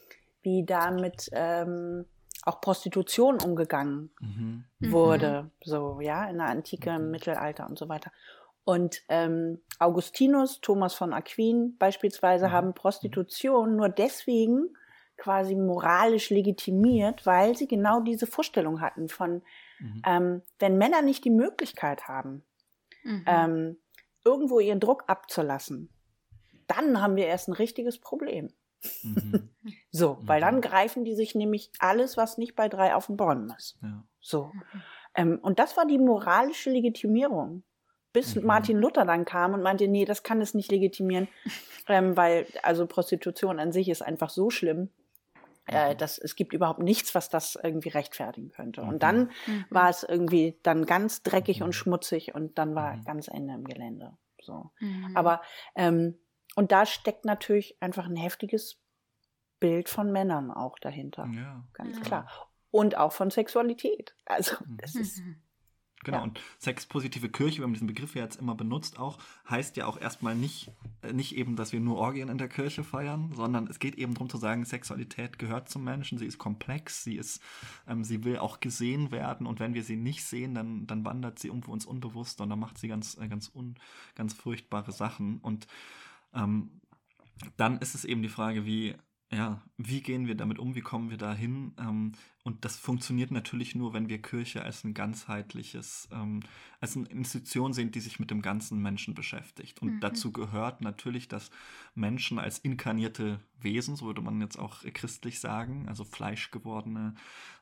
wie 0.41 0.65
damit 0.65 1.29
ähm, 1.31 2.05
auch 2.43 2.59
Prostitution 2.59 3.41
umgegangen 3.41 4.09
mhm. 4.19 4.65
wurde, 4.79 5.51
so 5.63 5.99
ja 6.01 6.29
in 6.29 6.37
der 6.37 6.47
Antike, 6.47 6.89
im 6.89 7.05
mhm. 7.05 7.11
Mittelalter 7.11 7.67
und 7.69 7.77
so 7.79 7.87
weiter. 7.87 8.11
Und 8.65 9.01
ähm, 9.09 9.59
Augustinus, 9.79 10.61
Thomas 10.61 10.93
von 10.93 11.13
Aquin 11.13 11.77
beispielsweise 11.77 12.47
mhm. 12.47 12.51
haben 12.51 12.73
Prostitution 12.73 13.75
nur 13.75 13.89
deswegen 13.89 14.75
quasi 15.17 15.55
moralisch 15.55 16.29
legitimiert, 16.29 17.25
weil 17.25 17.55
sie 17.55 17.67
genau 17.67 18.01
diese 18.01 18.27
Vorstellung 18.27 18.81
hatten 18.81 19.09
von, 19.09 19.41
mhm. 19.79 20.01
ähm, 20.05 20.41
wenn 20.59 20.77
Männer 20.77 21.01
nicht 21.01 21.23
die 21.25 21.29
Möglichkeit 21.29 22.07
haben, 22.07 22.43
mhm. 23.03 23.23
ähm, 23.25 23.77
irgendwo 24.25 24.59
ihren 24.59 24.79
Druck 24.79 25.03
abzulassen, 25.07 25.89
dann 26.67 27.01
haben 27.01 27.15
wir 27.15 27.27
erst 27.27 27.47
ein 27.47 27.53
richtiges 27.53 27.99
Problem. 27.99 28.49
Mhm. 29.03 29.49
so, 29.91 30.17
weil 30.21 30.41
dann 30.41 30.55
mhm. 30.57 30.61
greifen 30.61 31.05
die 31.05 31.15
sich 31.15 31.35
nämlich 31.35 31.71
alles, 31.79 32.17
was 32.17 32.37
nicht 32.37 32.55
bei 32.55 32.69
drei 32.69 32.95
auf 32.95 33.07
den 33.07 33.17
Born 33.17 33.53
ist. 33.57 33.77
Ja. 33.81 34.03
So. 34.19 34.51
Ähm, 35.15 35.39
und 35.41 35.59
das 35.59 35.77
war 35.77 35.85
die 35.85 35.99
moralische 35.99 36.69
Legitimierung 36.69 37.63
bis 38.13 38.35
mhm. 38.35 38.45
Martin 38.45 38.77
Luther 38.77 39.05
dann 39.05 39.25
kam 39.25 39.53
und 39.53 39.63
meinte, 39.63 39.87
nee, 39.87 40.05
das 40.05 40.23
kann 40.23 40.39
es 40.39 40.53
nicht 40.53 40.71
legitimieren, 40.71 41.27
ähm, 41.87 42.15
weil 42.15 42.45
also 42.61 42.85
Prostitution 42.85 43.59
an 43.59 43.71
sich 43.71 43.89
ist 43.89 44.03
einfach 44.03 44.29
so 44.29 44.49
schlimm, 44.49 44.89
äh, 45.65 45.95
das, 45.95 46.17
es 46.17 46.35
gibt 46.35 46.53
überhaupt 46.53 46.79
nichts, 46.79 47.15
was 47.15 47.29
das 47.29 47.57
irgendwie 47.61 47.89
rechtfertigen 47.89 48.49
könnte. 48.49 48.81
Und 48.81 49.03
dann 49.03 49.31
mhm. 49.47 49.65
war 49.69 49.89
es 49.89 50.03
irgendwie 50.03 50.59
dann 50.63 50.85
ganz 50.85 51.23
dreckig 51.23 51.61
und 51.61 51.69
mhm. 51.69 51.73
schmutzig 51.73 52.35
und 52.35 52.57
dann 52.57 52.75
war 52.75 52.95
mhm. 52.95 53.03
ganz 53.03 53.27
Ende 53.27 53.53
im 53.53 53.63
Gelände. 53.63 54.17
So. 54.41 54.71
Mhm. 54.79 55.15
Aber 55.15 55.41
ähm, 55.75 56.19
und 56.55 56.71
da 56.71 56.85
steckt 56.85 57.25
natürlich 57.25 57.77
einfach 57.81 58.05
ein 58.05 58.15
heftiges 58.15 58.79
Bild 59.59 59.89
von 59.89 60.11
Männern 60.11 60.51
auch 60.51 60.77
dahinter. 60.79 61.27
Ja. 61.33 61.65
Ganz 61.73 62.01
klar. 62.01 62.27
Und 62.69 62.97
auch 62.97 63.13
von 63.13 63.29
Sexualität. 63.29 64.15
Also 64.25 64.57
das 64.77 64.95
ist 64.95 65.19
mhm. 65.19 65.42
Genau, 66.03 66.17
ja. 66.17 66.23
und 66.23 66.39
sexpositive 66.59 67.29
Kirche, 67.29 67.57
wenn 67.57 67.69
man 67.69 67.73
diesen 67.73 67.87
Begriff 67.87 68.15
ja 68.15 68.23
jetzt 68.23 68.39
immer 68.39 68.55
benutzt, 68.55 68.99
auch, 68.99 69.19
heißt 69.49 69.77
ja 69.77 69.85
auch 69.85 69.99
erstmal 69.99 70.35
nicht, 70.35 70.71
äh, 71.01 71.13
nicht 71.13 71.35
eben, 71.35 71.55
dass 71.55 71.71
wir 71.71 71.79
nur 71.79 71.97
Orgien 71.97 72.29
in 72.29 72.37
der 72.37 72.49
Kirche 72.49 72.83
feiern, 72.83 73.31
sondern 73.35 73.67
es 73.67 73.79
geht 73.79 73.95
eben 73.95 74.13
darum 74.13 74.29
zu 74.29 74.37
sagen, 74.37 74.65
Sexualität 74.65 75.39
gehört 75.39 75.69
zum 75.69 75.83
Menschen, 75.83 76.17
sie 76.17 76.25
ist 76.25 76.37
komplex, 76.37 77.03
sie 77.03 77.15
ist, 77.15 77.41
ähm, 77.87 78.03
sie 78.03 78.23
will 78.23 78.37
auch 78.37 78.59
gesehen 78.59 79.11
werden 79.11 79.47
und 79.47 79.59
wenn 79.59 79.73
wir 79.73 79.83
sie 79.83 79.95
nicht 79.95 80.23
sehen, 80.23 80.53
dann, 80.53 80.87
dann 80.87 81.05
wandert 81.05 81.39
sie 81.39 81.47
irgendwo 81.47 81.73
ins 81.73 81.85
Unbewusste 81.85 82.43
und 82.43 82.49
dann 82.49 82.59
macht 82.59 82.77
sie 82.77 82.87
ganz, 82.87 83.17
äh, 83.17 83.27
ganz, 83.27 83.49
un, 83.53 83.75
ganz 84.15 84.33
furchtbare 84.33 84.91
Sachen. 84.91 85.39
Und 85.39 85.67
ähm, 86.33 86.81
dann 87.57 87.77
ist 87.79 87.95
es 87.95 88.05
eben 88.05 88.21
die 88.21 88.29
Frage, 88.29 88.65
wie 88.65 88.95
ja, 89.33 89.61
wie 89.77 90.01
gehen 90.01 90.27
wir 90.27 90.35
damit 90.35 90.59
um? 90.59 90.75
Wie 90.75 90.81
kommen 90.81 91.09
wir 91.09 91.17
dahin? 91.17 91.73
Ähm, 91.79 92.11
und 92.43 92.65
das 92.65 92.75
funktioniert 92.77 93.31
natürlich 93.31 93.73
nur, 93.73 93.93
wenn 93.93 94.09
wir 94.09 94.21
Kirche 94.21 94.63
als 94.63 94.83
ein 94.83 94.93
ganzheitliches, 94.93 96.07
ähm, 96.11 96.41
als 96.79 96.95
eine 96.95 97.07
Institution 97.07 97.73
sehen, 97.73 97.91
die 97.91 97.99
sich 97.99 98.19
mit 98.19 98.31
dem 98.31 98.41
ganzen 98.41 98.81
Menschen 98.81 99.15
beschäftigt. 99.15 99.81
Und 99.81 99.95
mhm. 99.95 99.99
dazu 100.01 100.31
gehört 100.31 100.81
natürlich, 100.81 101.27
dass 101.27 101.49
Menschen 101.95 102.37
als 102.37 102.59
inkarnierte 102.59 103.39
Wesen, 103.59 103.95
so 103.95 104.05
würde 104.05 104.21
man 104.21 104.39
jetzt 104.41 104.59
auch 104.59 104.83
christlich 104.93 105.39
sagen, 105.39 105.87
also 105.87 106.03
fleischgewordene 106.03 107.15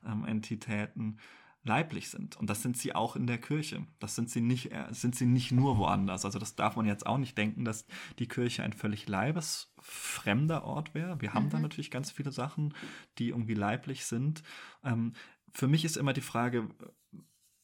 ähm, 0.05 0.25
Entitäten, 0.25 1.19
leiblich 1.63 2.09
sind. 2.09 2.37
Und 2.37 2.49
das 2.49 2.61
sind 2.61 2.77
sie 2.77 2.95
auch 2.95 3.15
in 3.15 3.27
der 3.27 3.37
Kirche. 3.37 3.85
Das 3.99 4.15
sind 4.15 4.29
sie 4.29 4.41
nicht, 4.41 4.71
äh, 4.71 4.87
sind 4.91 5.15
sie 5.15 5.25
nicht 5.25 5.51
nur 5.51 5.77
woanders. 5.77 6.25
Also 6.25 6.39
das 6.39 6.55
darf 6.55 6.75
man 6.75 6.87
jetzt 6.87 7.05
auch 7.05 7.17
nicht 7.17 7.37
denken, 7.37 7.65
dass 7.65 7.85
die 8.19 8.27
Kirche 8.27 8.63
ein 8.63 8.73
völlig 8.73 9.07
leibesfremder 9.07 10.63
Ort 10.63 10.95
wäre. 10.95 11.21
Wir 11.21 11.33
haben 11.33 11.45
mhm. 11.45 11.49
da 11.51 11.59
natürlich 11.59 11.91
ganz 11.91 12.11
viele 12.11 12.31
Sachen, 12.31 12.73
die 13.19 13.29
irgendwie 13.29 13.53
leiblich 13.53 14.05
sind. 14.05 14.41
Ähm, 14.83 15.13
für 15.53 15.67
mich 15.67 15.85
ist 15.85 15.97
immer 15.97 16.13
die 16.13 16.21
Frage, 16.21 16.69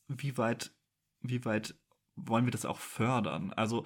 wie 0.07 0.37
weit, 0.37 0.71
wie 1.21 1.43
weit 1.45 1.75
wollen 2.17 2.45
wir 2.45 2.51
das 2.51 2.65
auch 2.65 2.79
fördern? 2.79 3.53
Also 3.55 3.85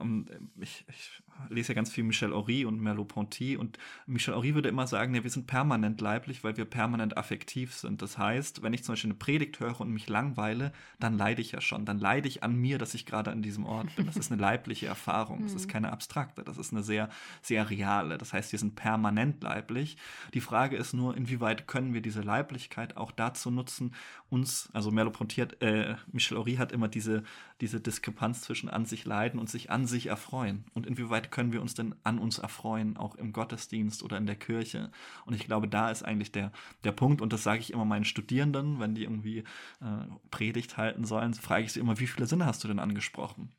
ähm, 0.00 0.26
ich, 0.60 0.84
ich 0.88 1.22
lese 1.50 1.72
ja 1.72 1.74
ganz 1.74 1.90
viel 1.90 2.04
Michel 2.04 2.32
Horry 2.32 2.64
und 2.64 2.80
Merleau-Ponty 2.80 3.56
und 3.56 3.78
Michel 4.06 4.34
Horry 4.34 4.54
würde 4.54 4.68
immer 4.68 4.86
sagen, 4.86 5.14
ja, 5.14 5.22
wir 5.24 5.30
sind 5.30 5.46
permanent 5.46 6.00
leiblich, 6.00 6.44
weil 6.44 6.56
wir 6.56 6.64
permanent 6.64 7.16
affektiv 7.16 7.74
sind. 7.74 8.00
Das 8.02 8.16
heißt, 8.18 8.62
wenn 8.62 8.72
ich 8.72 8.84
zum 8.84 8.92
Beispiel 8.92 9.10
eine 9.10 9.18
Predigt 9.18 9.60
höre 9.60 9.80
und 9.80 9.90
mich 9.90 10.08
langweile, 10.08 10.72
dann 11.00 11.18
leide 11.18 11.42
ich 11.42 11.52
ja 11.52 11.60
schon. 11.60 11.84
Dann 11.84 11.98
leide 11.98 12.28
ich 12.28 12.42
an 12.42 12.54
mir, 12.56 12.78
dass 12.78 12.94
ich 12.94 13.04
gerade 13.06 13.30
an 13.30 13.42
diesem 13.42 13.66
Ort 13.66 13.94
bin. 13.96 14.06
Das 14.06 14.16
ist 14.16 14.30
eine 14.30 14.40
leibliche 14.40 14.86
Erfahrung. 14.86 15.42
Das 15.42 15.54
ist 15.54 15.66
mhm. 15.66 15.72
keine 15.72 15.92
abstrakte. 15.92 16.44
Das 16.44 16.56
ist 16.56 16.72
eine 16.72 16.82
sehr, 16.82 17.08
sehr 17.42 17.68
reale. 17.68 18.16
Das 18.18 18.32
heißt, 18.32 18.52
wir 18.52 18.58
sind 18.58 18.76
permanent 18.76 19.42
leiblich. 19.42 19.96
Die 20.32 20.40
Frage 20.40 20.76
ist 20.76 20.92
nur, 20.94 21.16
inwieweit 21.16 21.66
können 21.66 21.92
wir 21.94 22.00
diese 22.00 22.22
Leiblichkeit 22.22 22.96
auch 22.96 23.10
dazu 23.10 23.50
nutzen, 23.50 23.94
uns, 24.30 24.68
also 24.72 24.90
Merleau-Ponty 24.90 25.40
hat, 25.40 25.62
äh, 25.62 25.96
Michel 26.12 26.36
Horry 26.38 26.56
hat 26.56 26.72
immer 26.72 26.88
diese, 26.88 27.22
diese 27.64 27.80
Diskrepanz 27.80 28.42
zwischen 28.42 28.68
an 28.68 28.84
sich 28.84 29.06
leiden 29.06 29.40
und 29.40 29.48
sich 29.48 29.70
an 29.70 29.86
sich 29.86 30.08
erfreuen. 30.08 30.66
Und 30.74 30.86
inwieweit 30.86 31.30
können 31.30 31.50
wir 31.50 31.62
uns 31.62 31.72
denn 31.72 31.94
an 32.04 32.18
uns 32.18 32.38
erfreuen, 32.38 32.98
auch 32.98 33.14
im 33.14 33.32
Gottesdienst 33.32 34.02
oder 34.02 34.18
in 34.18 34.26
der 34.26 34.36
Kirche? 34.36 34.90
Und 35.24 35.32
ich 35.32 35.46
glaube, 35.46 35.66
da 35.66 35.90
ist 35.90 36.02
eigentlich 36.02 36.30
der, 36.30 36.52
der 36.84 36.92
Punkt, 36.92 37.22
und 37.22 37.32
das 37.32 37.42
sage 37.42 37.60
ich 37.60 37.72
immer 37.72 37.86
meinen 37.86 38.04
Studierenden, 38.04 38.80
wenn 38.80 38.94
die 38.94 39.04
irgendwie 39.04 39.38
äh, 39.38 40.06
Predigt 40.30 40.76
halten 40.76 41.06
sollen, 41.06 41.32
frage 41.32 41.64
ich 41.64 41.72
sie 41.72 41.80
immer, 41.80 41.98
wie 41.98 42.06
viele 42.06 42.26
Sinne 42.26 42.44
hast 42.44 42.62
du 42.62 42.68
denn 42.68 42.78
angesprochen? 42.78 43.50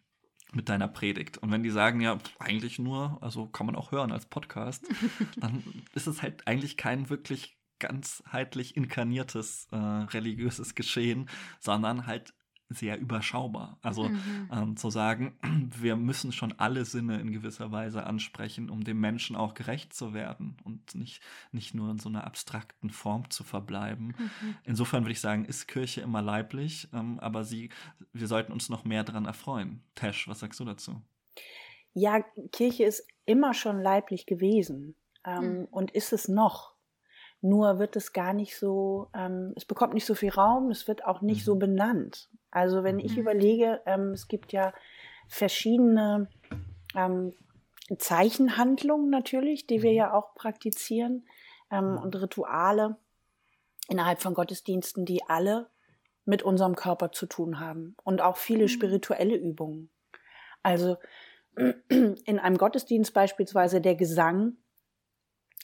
mit 0.53 0.69
deiner 0.69 0.87
Predigt. 0.87 1.37
Und 1.39 1.51
wenn 1.51 1.63
die 1.63 1.69
sagen, 1.69 1.99
ja, 1.99 2.17
eigentlich 2.39 2.79
nur, 2.79 3.17
also 3.19 3.45
kann 3.47 3.65
man 3.65 3.75
auch 3.75 3.91
hören 3.91 4.13
als 4.13 4.25
Podcast, 4.25 4.87
dann 5.35 5.61
ist 5.95 6.07
es 6.07 6.21
halt 6.21 6.47
eigentlich 6.47 6.77
kein 6.77 7.09
wirklich 7.09 7.57
ganzheitlich 7.79 8.77
inkarniertes 8.77 9.67
äh, 9.71 9.75
religiöses 9.75 10.73
Geschehen, 10.75 11.27
sondern 11.59 12.07
halt 12.07 12.33
sehr 12.69 12.99
überschaubar. 12.99 13.77
Also 13.81 14.09
mhm. 14.09 14.49
ähm, 14.51 14.77
zu 14.77 14.89
sagen, 14.89 15.37
wir 15.79 15.95
müssen 15.95 16.31
schon 16.31 16.53
alle 16.53 16.85
Sinne 16.85 17.19
in 17.19 17.31
gewisser 17.31 17.71
Weise 17.71 18.05
ansprechen, 18.05 18.69
um 18.69 18.83
dem 18.83 18.99
Menschen 18.99 19.35
auch 19.35 19.53
gerecht 19.53 19.93
zu 19.93 20.13
werden 20.13 20.57
und 20.63 20.95
nicht, 20.95 21.21
nicht 21.51 21.75
nur 21.75 21.91
in 21.91 21.99
so 21.99 22.09
einer 22.09 22.25
abstrakten 22.25 22.89
Form 22.89 23.29
zu 23.29 23.43
verbleiben. 23.43 24.15
Mhm. 24.17 24.55
Insofern 24.63 25.03
würde 25.03 25.13
ich 25.13 25.21
sagen, 25.21 25.45
ist 25.45 25.67
Kirche 25.67 26.01
immer 26.01 26.21
leiblich, 26.21 26.89
ähm, 26.93 27.19
aber 27.19 27.43
sie, 27.43 27.69
wir 28.13 28.27
sollten 28.27 28.51
uns 28.51 28.69
noch 28.69 28.83
mehr 28.83 29.03
daran 29.03 29.25
erfreuen. 29.25 29.83
Tesh, 29.93 30.27
was 30.27 30.39
sagst 30.39 30.59
du 30.59 30.65
dazu? 30.65 31.01
Ja, 31.93 32.21
Kirche 32.51 32.83
ist 32.83 33.07
immer 33.25 33.53
schon 33.53 33.79
leiblich 33.79 34.25
gewesen 34.25 34.95
ähm, 35.25 35.59
mhm. 35.59 35.65
und 35.65 35.91
ist 35.91 36.13
es 36.13 36.27
noch. 36.27 36.74
Nur 37.45 37.77
wird 37.77 37.95
es 37.95 38.11
gar 38.11 38.33
nicht 38.33 38.57
so, 38.57 39.07
ähm, 39.13 39.53
es 39.55 39.65
bekommt 39.65 39.93
nicht 39.93 40.07
so 40.07 40.15
viel 40.15 40.31
Raum, 40.31 40.71
es 40.71 40.87
wird 40.87 41.05
auch 41.05 41.21
nicht 41.21 41.45
so 41.45 41.53
mhm. 41.53 41.59
benannt. 41.59 42.27
Also 42.49 42.83
wenn 42.83 42.97
ich 42.97 43.13
mhm. 43.13 43.19
überlege, 43.19 43.81
ähm, 43.85 44.13
es 44.13 44.27
gibt 44.27 44.51
ja 44.51 44.73
verschiedene 45.27 46.27
ähm, 46.95 47.33
Zeichenhandlungen 47.99 49.11
natürlich, 49.11 49.67
die 49.67 49.83
wir 49.83 49.91
mhm. 49.91 49.97
ja 49.97 50.13
auch 50.15 50.33
praktizieren 50.33 51.27
ähm, 51.69 51.99
und 52.01 52.19
Rituale 52.19 52.97
innerhalb 53.89 54.23
von 54.23 54.33
Gottesdiensten, 54.33 55.05
die 55.05 55.23
alle 55.27 55.69
mit 56.25 56.41
unserem 56.41 56.75
Körper 56.75 57.11
zu 57.11 57.27
tun 57.27 57.59
haben 57.59 57.95
und 58.03 58.21
auch 58.21 58.37
viele 58.37 58.67
spirituelle 58.69 59.35
Übungen. 59.35 59.91
Also 60.63 60.97
in 61.89 62.39
einem 62.39 62.57
Gottesdienst 62.57 63.13
beispielsweise 63.13 63.81
der 63.81 63.93
Gesang. 63.93 64.57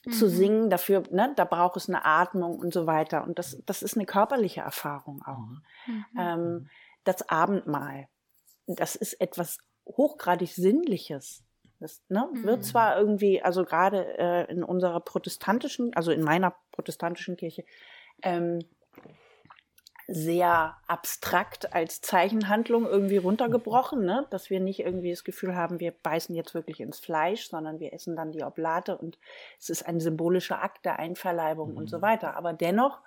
Zu 0.09 0.29
singen, 0.29 0.69
dafür, 0.69 1.03
ne, 1.11 1.33
da 1.35 1.45
braucht 1.45 1.77
es 1.77 1.87
eine 1.87 2.05
Atmung 2.05 2.57
und 2.57 2.73
so 2.73 2.87
weiter. 2.87 3.23
Und 3.23 3.37
das, 3.37 3.61
das 3.65 3.83
ist 3.83 3.95
eine 3.95 4.05
körperliche 4.05 4.61
Erfahrung 4.61 5.21
auch. 5.23 5.37
Mhm. 5.85 6.05
Ähm, 6.17 6.39
mhm. 6.39 6.69
das 7.03 7.29
Abendmahl, 7.29 8.07
das 8.65 8.95
ist 8.95 9.13
etwas 9.21 9.57
hochgradig 9.85 10.49
Sinnliches. 10.53 11.43
Das 11.79 12.01
ne, 12.09 12.27
mhm. 12.31 12.43
wird 12.43 12.65
zwar 12.65 12.97
irgendwie, 12.97 13.41
also 13.41 13.63
gerade 13.63 14.17
äh, 14.17 14.51
in 14.51 14.63
unserer 14.63 14.99
protestantischen, 15.01 15.93
also 15.95 16.11
in 16.11 16.23
meiner 16.23 16.55
protestantischen 16.71 17.37
Kirche, 17.37 17.63
ähm, 18.23 18.59
sehr 20.13 20.77
abstrakt 20.87 21.73
als 21.73 22.01
Zeichenhandlung 22.01 22.85
irgendwie 22.85 23.17
runtergebrochen, 23.17 24.03
ne? 24.03 24.27
dass 24.29 24.49
wir 24.49 24.59
nicht 24.59 24.79
irgendwie 24.79 25.11
das 25.11 25.23
Gefühl 25.23 25.55
haben, 25.55 25.79
wir 25.79 25.91
beißen 25.91 26.35
jetzt 26.35 26.53
wirklich 26.53 26.79
ins 26.79 26.99
Fleisch, 26.99 27.49
sondern 27.49 27.79
wir 27.79 27.93
essen 27.93 28.15
dann 28.15 28.31
die 28.31 28.43
Oblate 28.43 28.97
und 28.97 29.17
es 29.59 29.69
ist 29.69 29.87
ein 29.87 29.99
symbolischer 29.99 30.61
Akt 30.61 30.85
der 30.85 30.99
Einverleibung 30.99 31.71
mhm. 31.71 31.77
und 31.77 31.89
so 31.89 31.97
mhm. 31.97 32.01
weiter. 32.01 32.35
Aber 32.35 32.53
dennoch 32.53 33.01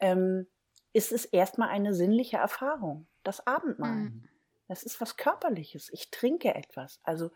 ähm, 0.00 0.46
ist 0.92 1.12
es 1.12 1.24
erstmal 1.24 1.68
eine 1.68 1.94
sinnliche 1.94 2.38
Erfahrung, 2.38 3.06
das 3.24 3.46
Abendmahl. 3.46 3.96
Mhm. 3.96 4.28
Das 4.68 4.82
ist 4.82 5.00
was 5.00 5.16
Körperliches. 5.16 5.90
Ich 5.92 6.10
trinke 6.10 6.54
etwas. 6.54 7.00
Also 7.02 7.30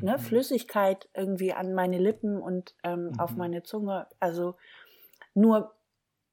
ne, 0.00 0.16
mhm. 0.16 0.18
Flüssigkeit 0.18 1.08
irgendwie 1.14 1.52
an 1.52 1.74
meine 1.74 1.98
Lippen 1.98 2.40
und 2.40 2.74
ähm, 2.82 3.12
auf 3.18 3.32
mhm. 3.32 3.38
meine 3.38 3.62
Zunge. 3.62 4.06
Also 4.20 4.56
nur 5.34 5.74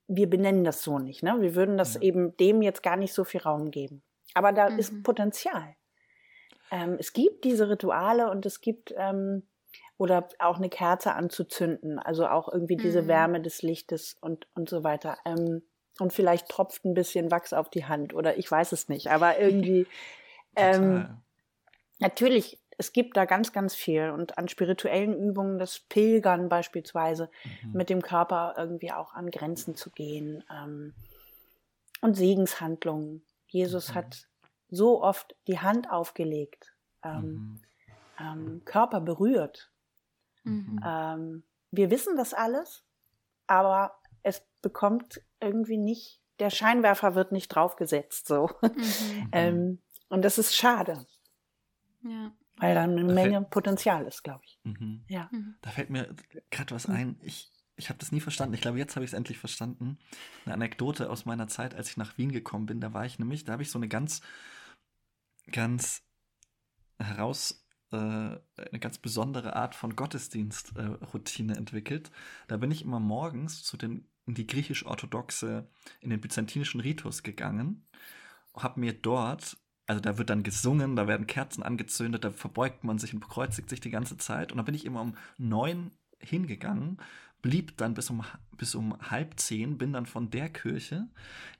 wir 0.09 0.29
benennen 0.29 0.63
das 0.63 0.83
so 0.83 0.99
nicht. 0.99 1.23
Ne? 1.23 1.37
Wir 1.39 1.55
würden 1.55 1.77
das 1.77 1.93
ja. 1.93 2.01
eben 2.01 2.35
dem 2.37 2.61
jetzt 2.61 2.83
gar 2.83 2.97
nicht 2.97 3.13
so 3.13 3.23
viel 3.23 3.41
Raum 3.41 3.71
geben. 3.71 4.01
Aber 4.33 4.51
da 4.51 4.69
mhm. 4.69 4.79
ist 4.79 5.03
Potenzial. 5.03 5.75
Ähm, 6.71 6.97
es 6.99 7.13
gibt 7.13 7.45
diese 7.45 7.69
Rituale 7.69 8.29
und 8.29 8.45
es 8.45 8.59
gibt 8.59 8.93
ähm, 8.97 9.47
oder 9.97 10.27
auch 10.39 10.57
eine 10.57 10.69
Kerze 10.69 11.13
anzuzünden, 11.13 11.99
also 11.99 12.27
auch 12.27 12.51
irgendwie 12.51 12.77
diese 12.77 13.03
mhm. 13.03 13.07
Wärme 13.07 13.41
des 13.41 13.61
Lichtes 13.61 14.17
und, 14.21 14.47
und 14.55 14.67
so 14.69 14.83
weiter. 14.83 15.17
Ähm, 15.25 15.61
und 15.99 16.13
vielleicht 16.13 16.49
tropft 16.49 16.85
ein 16.85 16.93
bisschen 16.93 17.29
Wachs 17.31 17.53
auf 17.53 17.69
die 17.69 17.85
Hand 17.85 18.13
oder 18.13 18.37
ich 18.37 18.49
weiß 18.49 18.71
es 18.71 18.89
nicht, 18.89 19.11
aber 19.11 19.39
irgendwie 19.39 19.85
ähm, 20.55 21.21
natürlich 21.99 22.58
es 22.79 22.93
gibt 22.93 23.17
da 23.17 23.25
ganz, 23.25 23.51
ganz 23.51 23.75
viel 23.75 24.09
und 24.09 24.37
an 24.37 24.47
spirituellen 24.47 25.13
Übungen, 25.13 25.59
das 25.59 25.81
Pilgern 25.81 26.47
beispielsweise, 26.47 27.29
mhm. 27.63 27.73
mit 27.73 27.89
dem 27.89 28.01
Körper 28.01 28.55
irgendwie 28.57 28.93
auch 28.93 29.13
an 29.13 29.29
Grenzen 29.31 29.75
zu 29.75 29.91
gehen 29.91 30.45
ähm, 30.49 30.93
und 31.99 32.15
Segenshandlungen. 32.15 33.21
Jesus 33.47 33.89
mhm. 33.89 33.95
hat 33.95 34.29
so 34.69 35.03
oft 35.03 35.35
die 35.47 35.59
Hand 35.59 35.91
aufgelegt, 35.91 36.73
ähm, 37.03 37.21
mhm. 37.21 37.61
ähm, 38.17 38.61
Körper 38.63 39.01
berührt. 39.01 39.69
Mhm. 40.45 40.79
Ähm, 40.85 41.43
wir 41.71 41.91
wissen 41.91 42.15
das 42.15 42.33
alles, 42.33 42.85
aber 43.45 43.99
es 44.23 44.41
bekommt 44.61 45.21
irgendwie 45.41 45.77
nicht, 45.77 46.21
der 46.39 46.49
Scheinwerfer 46.49 47.13
wird 47.13 47.33
nicht 47.33 47.49
draufgesetzt, 47.49 48.25
so. 48.25 48.49
Mhm. 48.61 49.29
Ähm, 49.33 49.79
und 50.07 50.23
das 50.23 50.37
ist 50.37 50.55
schade. 50.55 51.05
Ja. 52.03 52.31
Weil 52.59 52.75
da 52.75 52.83
eine 52.83 53.05
da 53.05 53.13
Menge 53.13 53.41
Potenzial 53.43 54.05
ist, 54.05 54.23
glaube 54.23 54.41
ich. 54.43 54.59
Mhm. 54.63 55.03
Ja. 55.07 55.29
Mhm. 55.31 55.55
Da 55.61 55.69
fällt 55.69 55.89
mir 55.89 56.13
gerade 56.49 56.75
was 56.75 56.87
ein. 56.87 57.19
Ich, 57.23 57.51
ich 57.75 57.89
habe 57.89 57.99
das 57.99 58.11
nie 58.11 58.19
verstanden. 58.19 58.53
Ich 58.53 58.61
glaube, 58.61 58.77
jetzt 58.77 58.95
habe 58.95 59.05
ich 59.05 59.11
es 59.11 59.17
endlich 59.17 59.39
verstanden. 59.39 59.97
Eine 60.45 60.55
Anekdote 60.55 61.09
aus 61.09 61.25
meiner 61.25 61.47
Zeit, 61.47 61.73
als 61.73 61.89
ich 61.89 61.97
nach 61.97 62.17
Wien 62.17 62.31
gekommen 62.31 62.65
bin. 62.65 62.81
Da 62.81 62.93
war 62.93 63.05
ich 63.05 63.17
nämlich, 63.17 63.45
da 63.45 63.53
habe 63.53 63.63
ich 63.63 63.71
so 63.71 63.79
eine 63.79 63.87
ganz, 63.87 64.21
ganz 65.51 66.03
heraus, 66.97 67.65
äh, 67.91 67.95
eine 67.95 68.79
ganz 68.79 68.97
besondere 68.97 69.55
Art 69.55 69.75
von 69.75 69.95
Gottesdienstroutine 69.95 71.53
äh, 71.53 71.57
entwickelt. 71.57 72.11
Da 72.47 72.57
bin 72.57 72.71
ich 72.71 72.83
immer 72.83 72.99
morgens 72.99 73.63
zu 73.63 73.77
den, 73.77 74.09
in 74.25 74.35
die 74.35 74.47
griechisch-orthodoxe, 74.47 75.69
in 76.01 76.09
den 76.09 76.21
byzantinischen 76.21 76.81
Ritus 76.81 77.23
gegangen, 77.23 77.87
habe 78.53 78.79
mir 78.79 78.93
dort 78.93 79.57
also 79.89 80.01
da 80.01 80.19
wird 80.19 80.29
dann 80.29 80.43
gesungen, 80.43 80.95
da 80.95 81.07
werden 81.07 81.25
Kerzen 81.25 81.63
angezündet, 81.63 82.23
da 82.23 82.29
verbeugt 82.29 82.83
man 82.83 82.99
sich 82.99 83.11
und 83.11 83.21
bekreuzigt 83.21 83.71
sich 83.71 83.79
die 83.79 83.89
ganze 83.89 84.17
Zeit. 84.17 84.51
Und 84.51 84.59
da 84.59 84.61
bin 84.61 84.75
ich 84.75 84.85
immer 84.85 85.01
um 85.01 85.15
neun 85.39 85.89
hingegangen, 86.19 86.99
blieb 87.41 87.75
dann 87.77 87.95
bis 87.95 88.11
um, 88.11 88.23
bis 88.59 88.75
um 88.75 88.95
halb 89.09 89.39
zehn, 89.39 89.79
bin 89.79 89.93
dann 89.93 90.05
von 90.05 90.29
der 90.29 90.49
Kirche 90.49 91.07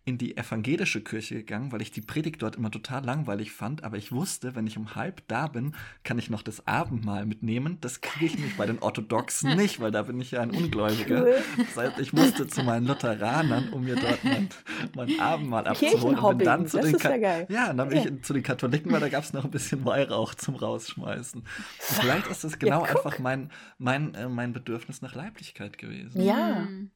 in 0.06 0.18
die 0.18 0.36
evangelische 0.38 1.02
Kirche 1.02 1.36
gegangen, 1.36 1.72
weil 1.72 1.82
ich 1.82 1.91
die 1.91 2.02
Predigt 2.02 2.41
dort 2.41 2.56
immer 2.56 2.72
total 2.72 3.06
langweilig 3.06 3.52
fand. 3.52 3.84
Aber 3.84 3.97
ich 3.97 4.12
wusste, 4.12 4.56
wenn 4.56 4.66
ich 4.66 4.78
um 4.78 4.95
halb 4.95 5.22
da 5.28 5.47
bin, 5.47 5.76
kann 6.04 6.18
ich 6.18 6.30
noch 6.30 6.41
das 6.41 6.66
Abendmahl 6.66 7.26
mitnehmen. 7.26 7.78
Das 7.82 8.02
kriege 8.02 8.26
ich 8.26 8.39
nicht 8.39 8.58
bei 8.58 8.66
den 8.66 8.80
Orthodoxen 8.80 9.56
nicht, 9.58 9.80
weil 9.80 9.91
da 9.91 10.04
bin 10.04 10.20
ich 10.20 10.32
ja 10.32 10.41
ein 10.41 10.52
Ungläubiger. 10.52 11.26
Das 11.58 11.78
heißt, 11.78 12.00
ich 12.00 12.14
musste 12.14 12.47
zu 12.47 12.64
meinen 12.64 12.88
Lutheranern, 12.88 13.70
um 13.70 13.84
mir 13.84 13.95
dort 13.95 14.24
mein, 14.24 14.50
mein 14.95 15.20
Abendmahl 15.20 15.68
abzuholen. 15.68 16.18
Und 16.18 16.38
bin 16.39 16.45
dann 16.45 16.68
zu 16.68 16.78
das 16.78 16.88
den 16.88 16.95
ist 16.95 17.04
ja, 17.04 17.18
geil. 17.18 17.47
ja, 17.50 17.74
dann 17.74 17.89
bin 17.89 17.97
ich 18.00 18.24
zu 18.24 18.34
den 18.34 18.43
Katholiken, 18.43 18.91
weil 18.91 19.02
da 19.02 19.10
gab 19.10 19.24
es 19.24 19.34
noch 19.34 19.45
ein 19.45 19.52
bisschen 19.52 19.86
Weihrauch 19.86 20.34
zum 20.34 20.56
Rausschmeißen. 20.56 21.41
Und 21.41 21.47
vielleicht 21.80 22.28
ist 22.28 22.43
das 22.43 22.58
genau 22.58 22.84
ja, 22.84 22.95
einfach 22.95 23.20
mein, 23.20 23.52
mein, 23.78 24.16
äh, 24.16 24.28
mein 24.28 24.54
Bedürfnis 24.54 25.02
nach 25.02 25.14
Leiblichkeit 25.14 25.78
gewesen. 25.78 26.22
Ja. 26.22 26.62
Mhm. 26.62 26.88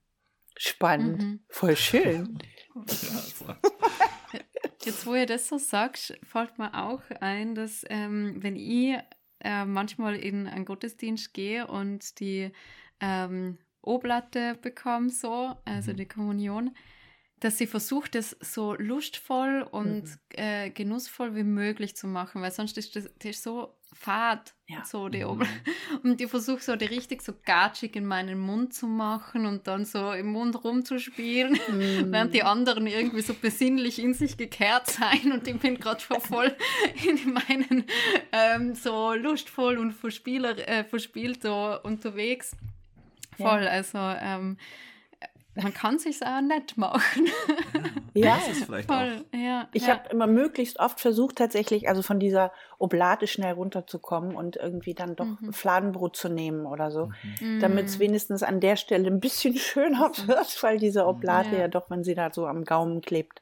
Spannend. 0.57 1.21
Mhm. 1.21 1.39
Voll 1.49 1.75
schön. 1.75 2.37
Jetzt, 4.83 5.05
wo 5.05 5.15
ihr 5.15 5.25
das 5.25 5.47
so 5.47 5.57
sagt, 5.57 6.17
fällt 6.23 6.57
mir 6.57 6.73
auch 6.73 7.01
ein, 7.21 7.55
dass 7.55 7.85
ähm, 7.89 8.35
wenn 8.43 8.55
ich 8.55 8.97
äh, 9.39 9.65
manchmal 9.65 10.15
in 10.15 10.47
einen 10.47 10.65
Gottesdienst 10.65 11.33
gehe 11.33 11.67
und 11.67 12.19
die 12.19 12.51
ähm, 12.99 13.57
Oblatte 13.81 14.57
bekomme, 14.61 15.09
so, 15.09 15.55
also 15.65 15.91
mhm. 15.91 15.97
die 15.97 16.07
Kommunion, 16.07 16.75
dass 17.43 17.57
sie 17.57 17.67
versucht, 17.67 18.15
das 18.15 18.37
so 18.39 18.73
lustvoll 18.75 19.67
und 19.69 20.03
mhm. 20.03 20.17
äh, 20.29 20.69
genussvoll 20.69 21.35
wie 21.35 21.43
möglich 21.43 21.93
zu 21.93 22.07
machen, 22.07 22.41
weil 22.41 22.51
sonst 22.51 22.77
ist 22.77 22.95
das, 22.95 23.09
das 23.19 23.31
ist 23.31 23.43
so 23.43 23.75
fad, 23.93 24.53
ja. 24.67 24.85
so 24.85 25.09
die 25.09 25.25
mhm. 25.25 25.43
Und 26.03 26.21
ich 26.21 26.29
versuche 26.29 26.61
so 26.61 26.77
die 26.77 26.85
richtig 26.85 27.21
so 27.21 27.33
gatschig 27.43 27.97
in 27.97 28.05
meinen 28.05 28.39
Mund 28.39 28.73
zu 28.73 28.87
machen 28.87 29.45
und 29.45 29.67
dann 29.67 29.83
so 29.83 30.13
im 30.13 30.27
Mund 30.27 30.63
rumzuspielen, 30.63 31.59
mhm. 31.67 32.05
während 32.13 32.33
die 32.33 32.43
anderen 32.43 32.87
irgendwie 32.87 33.21
so 33.21 33.33
besinnlich 33.33 33.99
in 33.99 34.13
sich 34.13 34.37
gekehrt 34.37 34.87
sein 34.87 35.33
und 35.33 35.45
ich 35.45 35.59
bin 35.59 35.77
gerade 35.77 36.01
voll 36.01 36.55
in 37.05 37.33
meinen 37.33 37.83
ähm, 38.31 38.73
so 38.73 39.13
lustvoll 39.15 39.77
und 39.77 39.91
verspieler, 39.91 40.65
äh, 40.65 40.85
verspielt 40.85 41.41
so 41.43 41.77
unterwegs. 41.83 42.55
Voll, 43.35 43.63
ja. 43.63 43.69
also 43.69 43.97
ähm, 43.97 44.57
man 45.55 45.73
kann 45.73 45.99
sich 45.99 46.25
auch 46.25 46.41
nett 46.41 46.77
machen. 46.77 47.27
Ja, 48.15 48.35
das 48.35 48.57
ist 48.57 48.65
vielleicht 48.65 48.87
Voll, 48.87 49.25
auch. 49.33 49.37
Ja, 49.37 49.67
ich 49.73 49.87
ja. 49.87 49.95
habe 49.95 50.09
immer 50.09 50.27
möglichst 50.27 50.79
oft 50.79 50.99
versucht, 50.99 51.35
tatsächlich, 51.35 51.89
also 51.89 52.03
von 52.03 52.19
dieser 52.19 52.51
Oblate 52.77 53.25
schnell 53.25 53.53
runterzukommen 53.53 54.35
und 54.35 54.55
irgendwie 54.55 54.93
dann 54.93 55.15
doch 55.15 55.25
mhm. 55.25 55.51
Fladenbrot 55.51 56.15
zu 56.15 56.29
nehmen 56.29 56.65
oder 56.67 56.91
so, 56.91 57.09
mhm. 57.39 57.59
damit 57.59 57.87
es 57.87 57.97
wenigstens 57.97 58.43
an 58.43 58.59
der 58.59 58.75
Stelle 58.75 59.07
ein 59.07 59.19
bisschen 59.19 59.55
schöner 59.57 60.11
wird, 60.27 60.61
weil 60.61 60.77
diese 60.77 61.07
Oblate 61.07 61.53
ja. 61.53 61.61
ja 61.61 61.67
doch, 61.67 61.89
wenn 61.89 62.03
sie 62.03 62.13
da 62.13 62.31
so 62.31 62.45
am 62.45 62.65
Gaumen 62.65 63.01
klebt, 63.01 63.41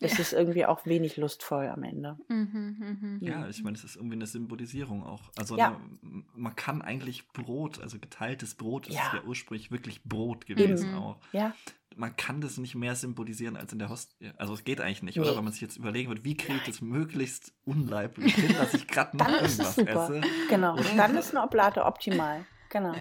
ist 0.00 0.18
es 0.18 0.32
irgendwie 0.32 0.64
auch 0.66 0.86
wenig 0.86 1.16
lustvoll 1.16 1.66
am 1.66 1.82
Ende. 1.82 2.16
Mhm, 2.28 3.18
mh, 3.20 3.26
ja, 3.28 3.48
ich 3.48 3.62
meine, 3.62 3.76
es 3.76 3.84
ist 3.84 3.96
irgendwie 3.96 4.16
eine 4.16 4.26
Symbolisierung 4.26 5.04
auch. 5.04 5.22
Also 5.36 5.56
ja. 5.56 5.70
ne, 5.70 6.24
man 6.34 6.54
kann 6.54 6.82
eigentlich 6.82 7.28
Brot, 7.32 7.80
also 7.80 7.98
geteiltes 7.98 8.54
Brot, 8.54 8.88
ist 8.88 8.94
ja, 8.94 9.12
ja 9.14 9.22
ursprünglich 9.24 9.70
wirklich 9.70 10.02
Brot 10.04 10.46
gewesen 10.46 10.92
mhm. 10.92 10.98
auch. 10.98 11.20
Ja. 11.32 11.52
Man 11.96 12.14
kann 12.14 12.40
das 12.40 12.58
nicht 12.58 12.76
mehr 12.76 12.94
symbolisieren 12.94 13.56
als 13.56 13.72
in 13.72 13.80
der 13.80 13.88
Host. 13.88 14.16
Also 14.36 14.54
es 14.54 14.62
geht 14.62 14.80
eigentlich 14.80 15.02
nicht, 15.02 15.16
nee. 15.16 15.22
oder? 15.22 15.36
Wenn 15.36 15.42
man 15.42 15.52
sich 15.52 15.62
jetzt 15.62 15.76
überlegen 15.76 16.10
wird, 16.10 16.24
wie 16.24 16.36
kriege 16.36 16.58
ich 16.58 16.64
das 16.64 16.80
möglichst 16.80 17.52
unleiblich 17.64 18.34
hin, 18.34 18.54
dass 18.56 18.74
ich 18.74 18.86
gerade 18.86 19.16
noch 19.16 19.26
irgendwas 19.28 19.78
esse. 19.78 20.20
Genau, 20.48 20.74
oder? 20.74 20.84
dann 20.96 21.16
ist 21.16 21.34
eine 21.34 21.44
Oblate 21.44 21.84
optimal. 21.84 22.44
Genau. 22.70 22.94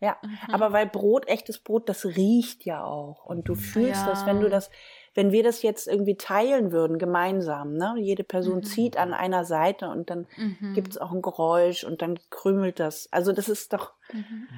Ja. 0.00 0.18
Mhm. 0.22 0.36
Aber 0.52 0.72
weil 0.72 0.86
Brot, 0.86 1.28
echtes 1.28 1.58
Brot, 1.58 1.88
das 1.88 2.04
riecht 2.04 2.64
ja 2.64 2.82
auch. 2.82 3.24
Und 3.24 3.48
du 3.48 3.54
fühlst 3.54 4.06
das, 4.06 4.26
wenn 4.26 4.40
du 4.40 4.50
das 4.50 4.68
wenn 5.14 5.32
wir 5.32 5.42
das 5.42 5.62
jetzt 5.62 5.88
irgendwie 5.88 6.16
teilen 6.16 6.72
würden, 6.72 6.98
gemeinsam, 6.98 7.74
ne? 7.74 7.94
Jede 7.98 8.24
Person 8.24 8.56
mhm. 8.56 8.62
zieht 8.62 8.96
an 8.96 9.12
einer 9.12 9.44
Seite 9.44 9.88
und 9.88 10.10
dann 10.10 10.26
mhm. 10.36 10.74
gibt 10.74 10.92
es 10.92 10.98
auch 10.98 11.12
ein 11.12 11.22
Geräusch 11.22 11.84
und 11.84 12.02
dann 12.02 12.18
krümelt 12.30 12.80
das. 12.80 13.08
Also 13.12 13.32
das 13.32 13.48
ist 13.48 13.72
doch, 13.72 13.92
mhm. 14.12 14.48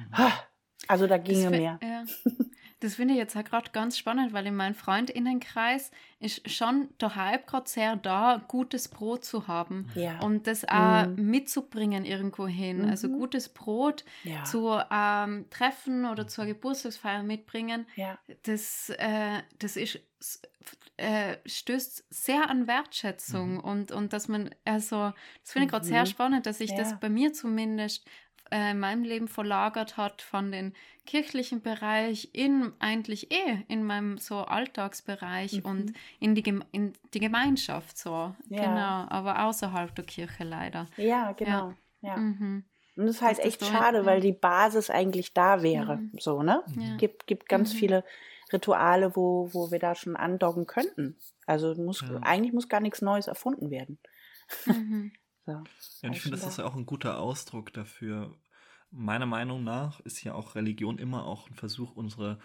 also 0.87 1.07
da 1.07 1.17
ginge 1.17 1.49
mehr. 1.49 1.79
Ja. 1.81 2.03
Das 2.85 2.95
finde 2.95 3.15
ich 3.15 3.17
jetzt 3.17 3.35
halt 3.35 3.49
gerade 3.49 3.71
ganz 3.71 3.97
spannend, 3.97 4.31
weil 4.31 4.45
in 4.45 4.55
meinem 4.55 4.75
Freundinnenkreis 4.75 5.89
ist 6.19 6.47
schon 6.51 6.87
der 7.01 7.15
Hype 7.15 7.47
gerade 7.47 7.67
sehr 7.67 7.95
da, 7.95 8.43
gutes 8.47 8.89
Brot 8.89 9.25
zu 9.25 9.47
haben 9.47 9.87
ja. 9.95 10.19
und 10.19 10.45
das 10.45 10.65
auch 10.65 11.07
mhm. 11.07 11.31
mitzubringen 11.31 12.05
irgendwo 12.05 12.45
hin. 12.45 12.83
Mhm. 12.83 12.89
Also 12.89 13.09
gutes 13.09 13.49
Brot 13.49 14.05
ja. 14.23 14.43
zu 14.43 14.79
ähm, 14.91 15.45
Treffen 15.49 16.05
oder 16.05 16.27
zur 16.27 16.45
Geburtstagsfeier 16.45 17.23
mitbringen, 17.23 17.87
ja. 17.95 18.19
das, 18.43 18.91
äh, 18.91 19.41
das 19.57 19.77
ist 19.77 19.99
äh, 20.97 21.37
stößt 21.45 22.05
sehr 22.09 22.49
an 22.49 22.67
Wertschätzung 22.67 23.55
mhm. 23.55 23.59
und, 23.61 23.91
und 23.91 24.13
dass 24.13 24.27
man, 24.27 24.51
also, 24.63 25.11
das 25.41 25.51
finde 25.51 25.65
ich 25.65 25.71
gerade 25.71 25.85
sehr 25.85 26.01
mhm. 26.01 26.07
spannend, 26.07 26.45
dass 26.45 26.59
sich 26.59 26.73
das 26.73 26.99
bei 26.99 27.09
mir 27.09 27.33
zumindest 27.33 28.07
äh, 28.51 28.71
in 28.71 28.79
meinem 28.79 29.03
Leben 29.03 29.27
verlagert 29.27 29.97
hat 29.97 30.21
von 30.21 30.51
den 30.51 30.73
kirchlichen 31.05 31.61
Bereich 31.61 32.29
in 32.33 32.73
eigentlich 32.79 33.31
eh 33.31 33.63
in 33.67 33.83
meinem 33.83 34.17
so 34.17 34.39
Alltagsbereich 34.39 35.63
mhm. 35.63 35.69
und 35.69 35.93
in 36.19 36.35
die, 36.35 36.43
in 36.71 36.93
die 37.13 37.19
Gemeinschaft 37.19 37.97
so. 37.97 38.33
Ja. 38.49 38.65
Genau, 38.65 39.05
aber 39.09 39.45
außerhalb 39.45 39.93
der 39.95 40.05
Kirche 40.05 40.43
leider. 40.43 40.87
Ja, 40.97 41.31
genau. 41.33 41.73
Ja. 42.01 42.09
ja. 42.09 42.17
Mhm. 42.17 42.63
Und 42.97 43.07
das 43.07 43.17
ist 43.17 43.21
halt 43.21 43.39
das 43.39 43.45
echt 43.45 43.65
schade, 43.65 44.05
weil 44.05 44.21
die 44.21 44.31
Basis 44.31 44.89
eigentlich 44.89 45.33
da 45.33 45.61
wäre. 45.61 45.97
Mhm. 45.97 46.11
So, 46.17 46.41
ne? 46.43 46.63
Ja. 46.77 46.95
Gibt, 46.97 47.27
gibt 47.27 47.49
ganz 47.49 47.73
mhm. 47.73 47.77
viele 47.77 48.03
Rituale, 48.53 49.15
wo, 49.15 49.49
wo 49.53 49.71
wir 49.71 49.79
da 49.79 49.95
schon 49.95 50.15
andocken 50.15 50.65
könnten. 50.65 51.17
Also 51.45 51.75
muss, 51.75 52.01
ja. 52.01 52.19
eigentlich 52.21 52.53
muss 52.53 52.69
gar 52.69 52.79
nichts 52.79 53.01
Neues 53.01 53.27
erfunden 53.27 53.69
werden. 53.69 53.99
Mhm. 54.65 55.11
so, 55.79 56.07
ja, 56.07 56.13
ich 56.13 56.21
finde, 56.21 56.37
das 56.37 56.47
ist 56.47 56.57
ja 56.57 56.65
auch 56.65 56.75
ein 56.75 56.85
guter 56.85 57.19
Ausdruck 57.19 57.73
dafür. 57.73 58.35
Meiner 58.91 59.25
Meinung 59.25 59.63
nach 59.63 59.99
ist 60.01 60.23
ja 60.23 60.33
auch 60.33 60.55
Religion 60.55 60.97
immer 60.97 61.25
auch 61.25 61.49
ein 61.49 61.55
Versuch, 61.55 61.95
unsere 61.95 62.39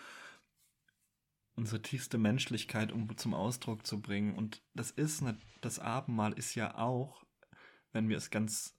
unsere 1.54 1.82
tiefste 1.82 2.16
Menschlichkeit 2.16 2.90
um 2.90 3.16
zum 3.18 3.34
Ausdruck 3.34 3.86
zu 3.86 4.00
bringen. 4.00 4.34
Und 4.34 4.62
das 4.74 4.90
ist 4.90 5.22
eine, 5.22 5.38
das 5.60 5.78
Abendmahl 5.78 6.32
ist 6.32 6.54
ja 6.54 6.78
auch, 6.78 7.24
wenn 7.92 8.08
wir 8.08 8.16
es 8.16 8.30
ganz 8.30 8.76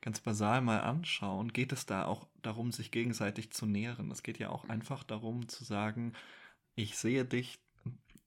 ganz 0.00 0.20
basal 0.20 0.60
mal 0.60 0.80
anschauen, 0.80 1.52
geht 1.52 1.72
es 1.72 1.86
da 1.86 2.04
auch 2.04 2.28
darum, 2.42 2.70
sich 2.72 2.90
gegenseitig 2.90 3.50
zu 3.50 3.66
nähren. 3.66 4.10
Es 4.10 4.22
geht 4.22 4.38
ja 4.38 4.50
auch 4.50 4.68
einfach 4.68 5.02
darum 5.02 5.48
zu 5.48 5.64
sagen, 5.64 6.12
ich 6.76 6.96
sehe 6.96 7.24
dich, 7.24 7.58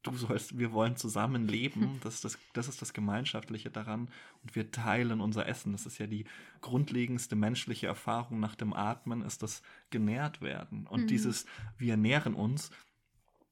du 0.04 0.16
sollst, 0.16 0.58
wir 0.58 0.72
wollen 0.72 0.96
zusammen 0.96 1.48
leben. 1.48 2.00
Das, 2.04 2.22
das, 2.22 2.38
das 2.54 2.68
ist 2.68 2.82
das 2.82 2.94
Gemeinschaftliche 2.94 3.70
daran. 3.70 4.08
Und 4.44 4.56
wir 4.56 4.72
teilen 4.72 5.22
unser 5.22 5.48
Essen. 5.48 5.72
Das 5.72 5.86
ist 5.86 5.98
ja 6.00 6.08
die 6.08 6.26
grundlegendste 6.62 7.36
menschliche 7.36 7.88
Erfahrung 7.88 8.40
nach 8.40 8.56
dem 8.56 8.74
Atmen, 8.74 9.22
ist 9.22 9.44
das 9.44 9.62
genährt 9.90 10.42
werden. 10.42 10.88
Und 10.88 11.04
mhm. 11.04 11.08
dieses, 11.08 11.46
wir 11.78 11.98
nähren 11.98 12.34
uns, 12.34 12.72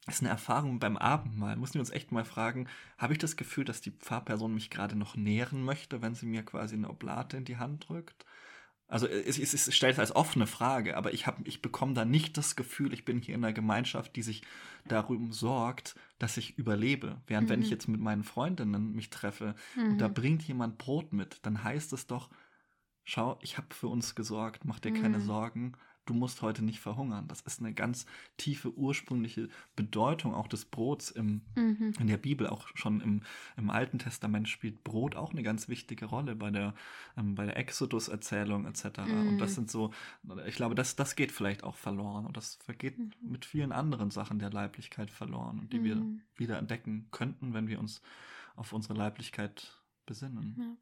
ist 0.07 0.21
eine 0.21 0.29
Erfahrung 0.29 0.79
beim 0.79 0.97
Abendmahl. 0.97 1.55
Müssen 1.55 1.75
wir 1.75 1.81
uns 1.81 1.91
echt 1.91 2.11
mal 2.11 2.25
fragen, 2.25 2.67
habe 2.97 3.13
ich 3.13 3.19
das 3.19 3.37
Gefühl, 3.37 3.65
dass 3.65 3.81
die 3.81 3.91
Pfarrperson 3.91 4.53
mich 4.53 4.69
gerade 4.69 4.95
noch 4.95 5.15
nähren 5.15 5.63
möchte, 5.63 6.01
wenn 6.01 6.15
sie 6.15 6.25
mir 6.25 6.43
quasi 6.43 6.75
eine 6.75 6.89
Oblate 6.89 7.37
in 7.37 7.45
die 7.45 7.57
Hand 7.57 7.89
drückt? 7.89 8.25
Also 8.89 9.07
es, 9.07 9.37
es, 9.37 9.53
es 9.53 9.75
stellt 9.75 9.93
es 9.93 9.99
als 9.99 10.15
offene 10.15 10.47
Frage, 10.47 10.97
aber 10.97 11.13
ich, 11.13 11.27
hab, 11.27 11.47
ich 11.47 11.61
bekomme 11.61 11.93
da 11.93 12.05
nicht 12.05 12.37
das 12.37 12.55
Gefühl, 12.55 12.91
ich 12.91 13.05
bin 13.05 13.21
hier 13.21 13.35
in 13.35 13.43
einer 13.43 13.53
Gemeinschaft, 13.53 14.15
die 14.15 14.23
sich 14.23 14.41
darum 14.87 15.31
sorgt, 15.31 15.95
dass 16.17 16.37
ich 16.37 16.57
überlebe. 16.57 17.21
Während 17.27 17.47
mhm. 17.47 17.51
wenn 17.51 17.61
ich 17.61 17.67
mhm. 17.67 17.71
jetzt 17.71 17.87
mit 17.87 18.01
meinen 18.01 18.23
Freundinnen 18.23 18.93
mich 18.93 19.11
treffe 19.11 19.53
mhm. 19.75 19.91
und 19.91 19.97
da 19.99 20.07
mhm. 20.07 20.13
bringt 20.15 20.43
jemand 20.43 20.79
Brot 20.79 21.13
mit, 21.13 21.37
dann 21.43 21.63
heißt 21.63 21.93
es 21.93 22.07
doch, 22.07 22.29
schau, 23.03 23.37
ich 23.43 23.57
habe 23.57 23.67
für 23.75 23.87
uns 23.87 24.15
gesorgt, 24.15 24.65
mach 24.65 24.79
dir 24.79 24.91
mhm. 24.91 25.01
keine 25.01 25.19
Sorgen 25.21 25.73
du 26.09 26.15
musst 26.15 26.41
heute 26.41 26.63
nicht 26.63 26.79
verhungern. 26.79 27.27
Das 27.27 27.41
ist 27.41 27.59
eine 27.59 27.73
ganz 27.73 28.07
tiefe 28.37 28.75
ursprüngliche 28.75 29.47
Bedeutung 29.75 30.33
auch 30.33 30.47
des 30.47 30.65
Brots 30.65 31.11
im, 31.11 31.41
mhm. 31.55 31.93
in 31.99 32.07
der 32.07 32.17
Bibel, 32.17 32.47
auch 32.47 32.67
schon 32.73 32.99
im, 33.01 33.21
im 33.57 33.69
Alten 33.69 33.99
Testament 33.99 34.49
spielt 34.49 34.83
Brot 34.83 35.15
auch 35.15 35.31
eine 35.31 35.43
ganz 35.43 35.69
wichtige 35.69 36.07
Rolle 36.07 36.35
bei 36.35 36.49
der, 36.49 36.73
ähm, 37.15 37.35
bei 37.35 37.45
der 37.45 37.57
Exodus-Erzählung 37.57 38.65
etc. 38.65 39.01
Mhm. 39.05 39.27
Und 39.27 39.37
das 39.37 39.51
mhm. 39.51 39.55
sind 39.55 39.71
so, 39.71 39.93
ich 40.47 40.55
glaube, 40.55 40.73
das, 40.73 40.95
das 40.95 41.15
geht 41.15 41.31
vielleicht 41.31 41.63
auch 41.63 41.75
verloren 41.75 42.25
und 42.25 42.35
das 42.35 42.55
vergeht 42.55 42.97
mhm. 42.97 43.11
mit 43.21 43.45
vielen 43.45 43.71
anderen 43.71 44.09
Sachen 44.09 44.39
der 44.39 44.49
Leiblichkeit 44.49 45.11
verloren 45.11 45.59
und 45.59 45.73
die 45.73 45.83
wir 45.83 45.95
mhm. 45.95 46.21
wieder 46.35 46.57
entdecken 46.57 47.07
könnten, 47.11 47.53
wenn 47.53 47.67
wir 47.67 47.79
uns 47.79 48.01
auf 48.55 48.73
unsere 48.73 48.95
Leiblichkeit 48.95 49.79
besinnen. 50.07 50.55
Ja, 50.57 50.75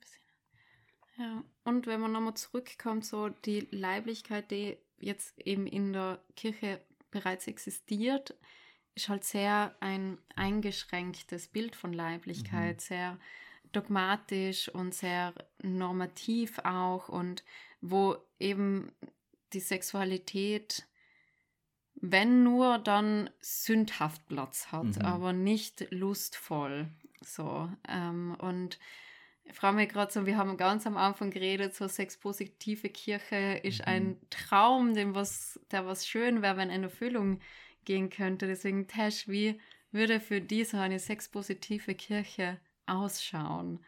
ja, 1.17 1.43
und 1.63 1.88
wenn 1.88 1.99
man 1.99 2.11
nochmal 2.11 2.36
zurückkommt, 2.36 3.03
so 3.03 3.30
die 3.30 3.67
Leiblichkeit, 3.71 4.51
die 4.51 4.78
jetzt 5.00 5.38
eben 5.39 5.68
in 5.68 5.93
der 5.93 6.20
Kirche 6.36 6.82
bereits 7.12 7.48
existiert, 7.48 8.36
ist 8.95 9.10
halt 9.10 9.24
sehr 9.24 9.76
ein 9.80 10.18
eingeschränktes 10.36 11.48
Bild 11.48 11.76
von 11.76 11.93
Leiblichkeit, 11.93 12.78
mhm. 12.78 12.82
sehr 12.82 13.20
dogmatisch 13.72 14.70
und 14.70 14.93
sehr 14.93 15.34
normativ 15.62 16.60
auch 16.60 17.10
und 17.10 17.43
wo 17.82 18.18
eben 18.39 18.91
die 19.54 19.60
Sexualität, 19.60 20.88
wenn 21.95 22.43
nur, 22.43 22.80
dann 22.80 23.30
sündhaft 23.39 24.28
Platz 24.28 24.72
hat, 24.72 24.98
mhm. 24.98 25.02
aber 25.02 25.34
nicht 25.34 25.91
lustvoll. 25.91 26.89
So. 27.22 27.70
Ähm, 27.88 28.36
und 28.39 28.80
ich 29.50 29.56
frage 29.56 29.76
mich 29.76 29.89
gerade 29.89 30.12
so, 30.12 30.26
wir 30.26 30.38
haben 30.38 30.58
ganz 30.58 30.86
am 30.86 30.98
Anfang 30.98 31.32
geredet, 31.32 31.74
so 31.76 31.88
sexpositive 31.88 32.89
Kirche 32.89 33.62
ist 33.64 33.80
mhm. 33.80 33.86
ein 33.86 34.18
Traum, 34.30 34.93
dem 34.93 35.16
was, 35.16 35.60
der 35.72 35.86
was 35.86 36.06
schön 36.08 36.41
wäre, 36.41 36.58
wenn 36.58 36.70
in 36.70 36.84
Erfüllung 36.84 37.39
gehen 37.86 38.10
könnte. 38.10 38.48
Deswegen, 38.48 38.88
Tash, 38.88 39.28
wie 39.28 39.60
würde 39.91 40.20
für 40.20 40.41
dich 40.41 40.70
so 40.70 40.78
eine 40.78 41.00
sexpositive 41.00 41.95
Kirche 41.95 42.60
ausschauen? 42.86 43.80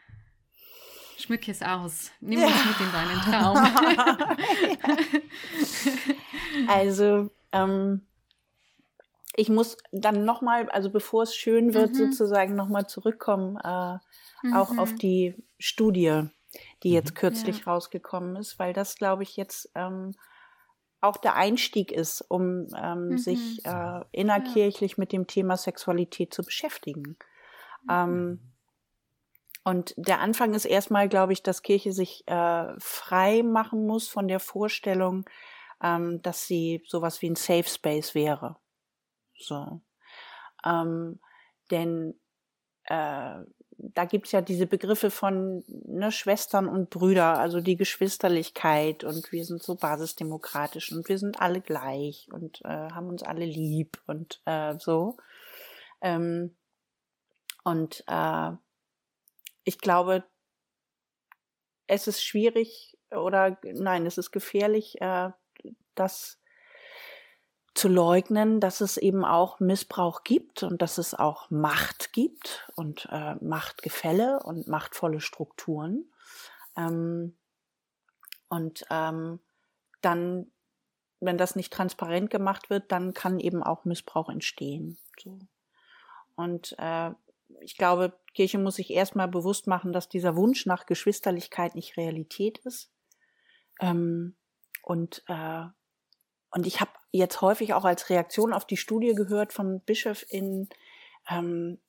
Schmücke 1.17 1.51
es 1.51 1.61
aus. 1.61 2.11
Nimm 2.21 2.41
uns 2.41 2.51
ja. 2.51 2.65
mit 2.65 2.79
in 2.79 2.91
deinen 2.93 3.19
Traum. 3.21 3.57
also, 6.69 7.29
ähm, 7.51 8.07
ich 9.39 9.47
muss 9.47 9.77
dann 9.93 10.25
nochmal, 10.25 10.69
also 10.69 10.89
bevor 10.89 11.23
es 11.23 11.33
schön 11.33 11.73
wird, 11.73 11.91
mhm. 11.91 11.95
sozusagen 11.95 12.55
nochmal 12.55 12.87
zurückkommen, 12.87 13.57
äh, 13.63 13.97
mhm. 14.43 14.53
auch 14.53 14.77
auf 14.77 14.91
mhm. 14.91 14.97
die 14.97 15.35
Studie, 15.57 16.23
die 16.83 16.91
jetzt 16.91 17.11
mhm. 17.11 17.15
kürzlich 17.15 17.59
ja. 17.59 17.71
rausgekommen 17.71 18.35
ist, 18.35 18.59
weil 18.59 18.73
das, 18.73 18.95
glaube 18.95 19.23
ich, 19.23 19.37
jetzt 19.37 19.71
ähm, 19.75 20.13
auch 20.99 21.15
der 21.15 21.35
Einstieg 21.35 21.93
ist, 21.93 22.21
um 22.27 22.67
ähm, 22.75 23.11
mhm. 23.11 23.17
sich 23.17 23.65
äh, 23.65 24.01
innerkirchlich 24.11 24.91
ja. 24.91 24.95
mit 24.97 25.13
dem 25.13 25.25
Thema 25.25 25.55
Sexualität 25.55 26.33
zu 26.33 26.43
beschäftigen. 26.43 27.17
Mhm. 27.83 27.89
Ähm, 27.89 28.39
und 29.63 29.93
der 29.95 30.19
Anfang 30.19 30.53
ist 30.53 30.65
erstmal, 30.65 31.07
glaube 31.07 31.31
ich, 31.31 31.43
dass 31.43 31.61
Kirche 31.61 31.93
sich 31.93 32.27
äh, 32.27 32.73
frei 32.77 33.41
machen 33.43 33.87
muss 33.87 34.09
von 34.09 34.27
der 34.27 34.41
Vorstellung, 34.41 35.23
ähm, 35.81 36.21
dass 36.23 36.45
sie 36.45 36.83
sowas 36.85 37.21
wie 37.21 37.29
ein 37.29 37.35
Safe 37.35 37.69
Space 37.69 38.15
wäre. 38.15 38.57
So. 39.39 39.81
Ähm, 40.65 41.19
denn 41.71 42.19
äh, 42.85 43.43
da 43.81 44.05
gibt's 44.05 44.31
ja 44.31 44.41
diese 44.41 44.67
Begriffe 44.67 45.09
von 45.09 45.63
ne, 45.67 46.11
Schwestern 46.11 46.67
und 46.67 46.89
Brüder, 46.89 47.39
also 47.39 47.61
die 47.61 47.77
Geschwisterlichkeit 47.77 49.03
und 49.03 49.31
wir 49.31 49.45
sind 49.45 49.63
so 49.63 49.75
basisdemokratisch 49.75 50.91
und 50.91 51.07
wir 51.07 51.17
sind 51.17 51.41
alle 51.41 51.61
gleich 51.61 52.27
und 52.31 52.61
äh, 52.65 52.67
haben 52.67 53.07
uns 53.07 53.23
alle 53.23 53.45
lieb 53.45 54.01
und 54.05 54.41
äh, 54.45 54.75
so. 54.79 55.17
Ähm, 56.01 56.55
und 57.63 58.03
äh, 58.07 58.51
ich 59.63 59.77
glaube, 59.77 60.23
es 61.87 62.07
ist 62.07 62.23
schwierig 62.23 62.97
oder 63.11 63.57
nein, 63.63 64.05
es 64.05 64.17
ist 64.17 64.31
gefährlich, 64.31 64.99
äh, 65.01 65.29
dass 65.95 66.38
zu 67.79 67.87
leugnen, 67.87 68.59
dass 68.59 68.81
es 68.81 68.97
eben 68.97 69.23
auch 69.23 69.61
Missbrauch 69.61 70.25
gibt 70.25 70.63
und 70.63 70.81
dass 70.81 70.97
es 70.97 71.13
auch 71.13 71.49
Macht 71.49 72.11
gibt 72.11 72.69
und 72.75 73.07
äh, 73.09 73.35
Machtgefälle 73.35 74.41
und 74.43 74.67
machtvolle 74.67 75.21
Strukturen. 75.21 76.11
Ähm, 76.75 77.37
und 78.49 78.85
ähm, 78.89 79.39
dann, 80.01 80.51
wenn 81.21 81.37
das 81.37 81.55
nicht 81.55 81.71
transparent 81.71 82.29
gemacht 82.29 82.69
wird, 82.69 82.91
dann 82.91 83.13
kann 83.13 83.39
eben 83.39 83.63
auch 83.63 83.85
Missbrauch 83.85 84.27
entstehen. 84.27 84.97
So. 85.17 85.39
Und 86.35 86.75
äh, 86.79 87.11
ich 87.61 87.77
glaube, 87.77 88.11
Kirche 88.33 88.57
muss 88.57 88.75
sich 88.75 88.91
erstmal 88.91 89.29
bewusst 89.29 89.67
machen, 89.67 89.93
dass 89.93 90.09
dieser 90.09 90.35
Wunsch 90.35 90.65
nach 90.65 90.85
Geschwisterlichkeit 90.85 91.75
nicht 91.75 91.95
Realität 91.95 92.57
ist. 92.59 92.91
Ähm, 93.79 94.35
und 94.83 95.23
äh, 95.27 95.67
und 96.51 96.65
ich 96.65 96.81
habe 96.81 96.91
jetzt 97.11 97.41
häufig 97.41 97.73
auch 97.73 97.85
als 97.85 98.09
Reaktion 98.09 98.53
auf 98.53 98.65
die 98.65 98.77
Studie 98.77 99.13
gehört 99.13 99.53
von 99.53 99.81
BischofInnen, 99.81 100.69
ähm, 101.29 101.79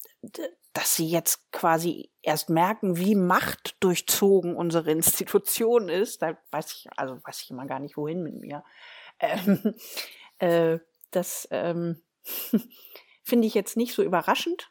dass 0.72 0.96
sie 0.96 1.08
jetzt 1.08 1.50
quasi 1.52 2.10
erst 2.22 2.50
merken, 2.50 2.96
wie 2.96 3.14
machtdurchzogen 3.14 4.54
unsere 4.54 4.90
Institution 4.90 5.88
ist. 5.88 6.22
Da 6.22 6.36
weiß 6.50 6.72
ich, 6.72 6.88
also 6.96 7.18
weiß 7.24 7.42
ich 7.42 7.50
immer 7.50 7.66
gar 7.66 7.80
nicht, 7.80 7.96
wohin 7.96 8.22
mit 8.22 8.34
mir. 8.40 8.64
Ähm, 9.18 9.74
äh, 10.38 10.78
das 11.10 11.48
ähm, 11.50 12.00
finde 13.22 13.46
ich 13.46 13.54
jetzt 13.54 13.76
nicht 13.76 13.94
so 13.94 14.02
überraschend. 14.02 14.70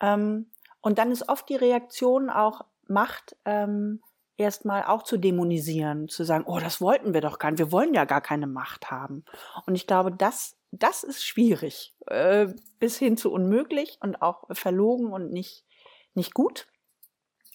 Ähm, 0.00 0.50
und 0.80 0.98
dann 0.98 1.12
ist 1.12 1.28
oft 1.28 1.48
die 1.48 1.56
Reaktion 1.56 2.30
auch 2.30 2.62
Macht 2.86 3.36
ähm, 3.46 4.02
erstmal 4.36 4.84
auch 4.84 5.02
zu 5.02 5.16
dämonisieren, 5.16 6.08
zu 6.08 6.24
sagen, 6.24 6.44
oh, 6.46 6.58
das 6.58 6.80
wollten 6.80 7.14
wir 7.14 7.20
doch 7.20 7.38
gar 7.38 7.50
nicht, 7.50 7.58
wir 7.58 7.72
wollen 7.72 7.94
ja 7.94 8.04
gar 8.04 8.20
keine 8.20 8.46
Macht 8.46 8.90
haben. 8.90 9.24
Und 9.66 9.74
ich 9.74 9.86
glaube, 9.86 10.12
das, 10.12 10.56
das 10.70 11.02
ist 11.02 11.24
schwierig, 11.24 11.94
äh, 12.06 12.48
bis 12.78 12.98
hin 12.98 13.16
zu 13.16 13.32
unmöglich 13.32 13.98
und 14.00 14.22
auch 14.22 14.44
verlogen 14.50 15.12
und 15.12 15.30
nicht, 15.30 15.64
nicht 16.14 16.34
gut. 16.34 16.66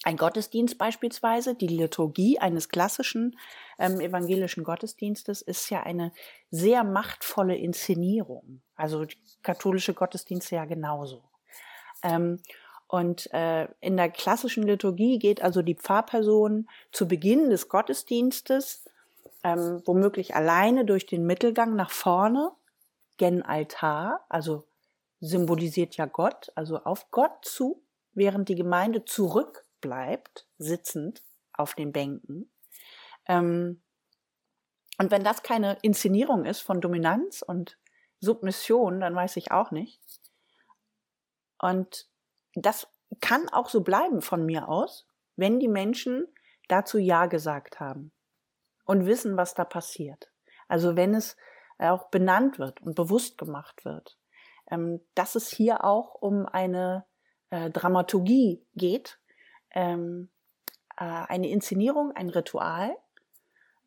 Ein 0.04 0.16
Gottesdienst 0.16 0.78
beispielsweise, 0.78 1.56
die 1.56 1.68
Liturgie 1.68 2.40
eines 2.40 2.70
klassischen 2.70 3.38
ähm, 3.78 4.00
evangelischen 4.00 4.64
Gottesdienstes 4.64 5.42
ist 5.42 5.70
ja 5.70 5.84
eine 5.84 6.14
sehr 6.50 6.86
machtvolle 6.86 7.58
Inszenierung. 7.58 8.62
Also 8.76 9.06
katholische 9.44 9.94
Gottesdienste 9.94 10.56
ja 10.56 10.64
genauso. 10.64 11.24
Ähm, 12.02 12.42
und 12.90 13.32
äh, 13.34 13.68
in 13.82 13.98
der 13.98 14.10
klassischen 14.10 14.64
Liturgie 14.64 15.20
geht 15.20 15.44
also 15.44 15.62
die 15.62 15.76
Pfarrperson 15.76 16.68
zu 16.92 17.08
Beginn 17.08 17.52
des 17.52 17.70
Gottesdienstes 17.70 18.84
ähm, 19.44 19.82
womöglich 19.86 20.36
alleine 20.36 20.86
durch 20.86 21.06
den 21.06 21.26
Mittelgang 21.26 21.76
nach 21.76 21.92
vorne 21.92 22.52
gen 23.18 23.44
Altar, 23.44 24.26
also 24.28 24.66
symbolisiert 25.20 25.98
ja 25.98 26.08
Gott, 26.08 26.52
also 26.56 26.80
auf 26.80 27.12
Gott 27.12 27.44
zu, 27.46 27.84
während 28.14 28.50
die 28.50 28.56
Gemeinde 28.56 29.06
zurückbleibt, 29.06 30.48
sitzend 30.58 31.22
auf 31.54 31.76
den 31.76 31.92
Bänken. 31.92 32.52
Ähm, 33.28 33.82
und 34.98 35.12
wenn 35.12 35.24
das 35.24 35.44
keine 35.44 35.78
Inszenierung 35.84 36.46
ist 36.46 36.62
von 36.62 36.82
Dominanz 36.82 37.44
und 37.44 37.78
Submission, 38.20 39.00
dann 39.00 39.16
weiß 39.16 39.38
ich 39.38 39.52
auch 39.52 39.70
nicht. 39.72 40.02
Und 41.62 42.10
das 42.56 42.88
kann 43.22 43.50
auch 43.50 43.70
so 43.70 43.82
bleiben 43.82 44.22
von 44.22 44.46
mir 44.46 44.70
aus, 44.70 45.08
wenn 45.36 45.60
die 45.60 45.68
Menschen 45.68 46.28
dazu 46.68 46.98
Ja 46.98 47.26
gesagt 47.26 47.80
haben 47.80 48.12
und 48.86 49.06
wissen, 49.06 49.38
was 49.38 49.54
da 49.54 49.66
passiert. 49.66 50.32
Also 50.68 50.96
wenn 50.96 51.16
es 51.16 51.38
auch 51.78 52.10
benannt 52.10 52.60
wird 52.60 52.82
und 52.82 52.96
bewusst 52.96 53.38
gemacht 53.38 53.86
wird, 53.86 54.18
ähm, 54.70 55.02
dass 55.16 55.36
es 55.36 55.50
hier 55.50 55.84
auch 55.84 56.16
um 56.16 56.46
eine 56.46 57.06
äh, 57.50 57.70
Dramaturgie 57.70 58.66
geht, 58.76 59.20
ähm, 59.72 60.30
äh, 60.98 61.06
eine 61.06 61.50
Inszenierung, 61.50 62.12
ein 62.12 62.30
Ritual, 62.30 62.96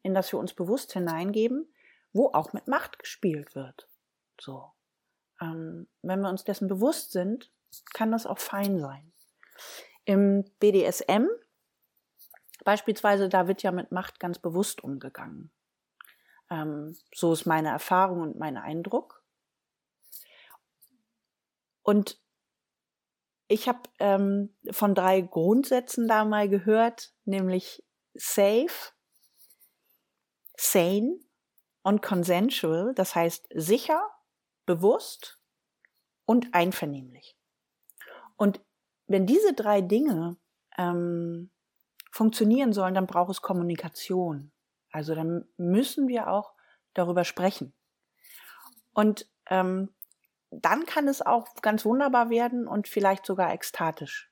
in 0.03 0.15
das 0.15 0.33
wir 0.33 0.39
uns 0.39 0.55
bewusst 0.55 0.93
hineingeben, 0.93 1.73
wo 2.13 2.31
auch 2.33 2.53
mit 2.53 2.67
Macht 2.67 2.99
gespielt 2.99 3.55
wird. 3.55 3.89
So. 4.41 4.73
Ähm, 5.41 5.89
wenn 6.03 6.21
wir 6.21 6.29
uns 6.29 6.45
dessen 6.45 6.69
bewusst 6.69 7.13
sind, 7.13 7.53
kann 7.95 8.13
das 8.13 8.27
auch 8.27 8.39
fein 8.39 8.79
sein. 8.79 9.13
Im 10.05 10.45
BDSM 10.59 11.27
beispielsweise, 12.65 13.29
da 13.29 13.49
wird 13.49 13.63
ja 13.63 13.73
mit 13.73 13.93
Macht 13.93 14.21
ganz 14.21 14.39
bewusst 14.39 14.83
umgegangen. 14.83 15.51
Ähm, 16.51 16.97
so 17.15 17.33
ist 17.33 17.47
meine 17.47 17.69
Erfahrung 17.69 18.21
und 18.21 18.39
mein 18.39 18.57
Eindruck. 18.57 19.25
Und 21.83 22.21
ich 23.49 23.69
habe 23.69 23.81
ähm, 23.99 24.57
von 24.71 24.95
drei 24.95 25.21
Grundsätzen 25.21 26.09
da 26.09 26.25
mal 26.25 26.49
gehört, 26.49 27.13
nämlich 27.25 27.85
safe, 28.15 28.93
sane 30.57 31.19
und 31.83 32.03
consensual, 32.03 32.95
das 32.95 33.15
heißt 33.15 33.49
sicher, 33.55 34.09
bewusst 34.65 35.41
und 36.25 36.55
einvernehmlich. 36.55 37.37
Und 38.43 38.61
wenn 39.07 39.25
diese 39.25 39.55
drei 39.55 39.83
Dinge 39.83 40.37
ähm, 40.77 41.53
funktionieren 42.11 42.73
sollen, 42.73 42.93
dann 42.93 43.07
braucht 43.07 43.31
es 43.31 43.41
Kommunikation. 43.41 44.51
Also 44.91 45.15
dann 45.15 45.45
müssen 45.57 46.09
wir 46.09 46.27
auch 46.27 46.53
darüber 46.93 47.23
sprechen. 47.23 47.73
Und 48.95 49.31
ähm, 49.49 49.95
dann 50.51 50.87
kann 50.87 51.07
es 51.07 51.23
auch 51.23 51.55
ganz 51.63 51.85
wunderbar 51.85 52.31
werden 52.31 52.67
und 52.67 52.89
vielleicht 52.89 53.27
sogar 53.27 53.53
ekstatisch. 53.53 54.29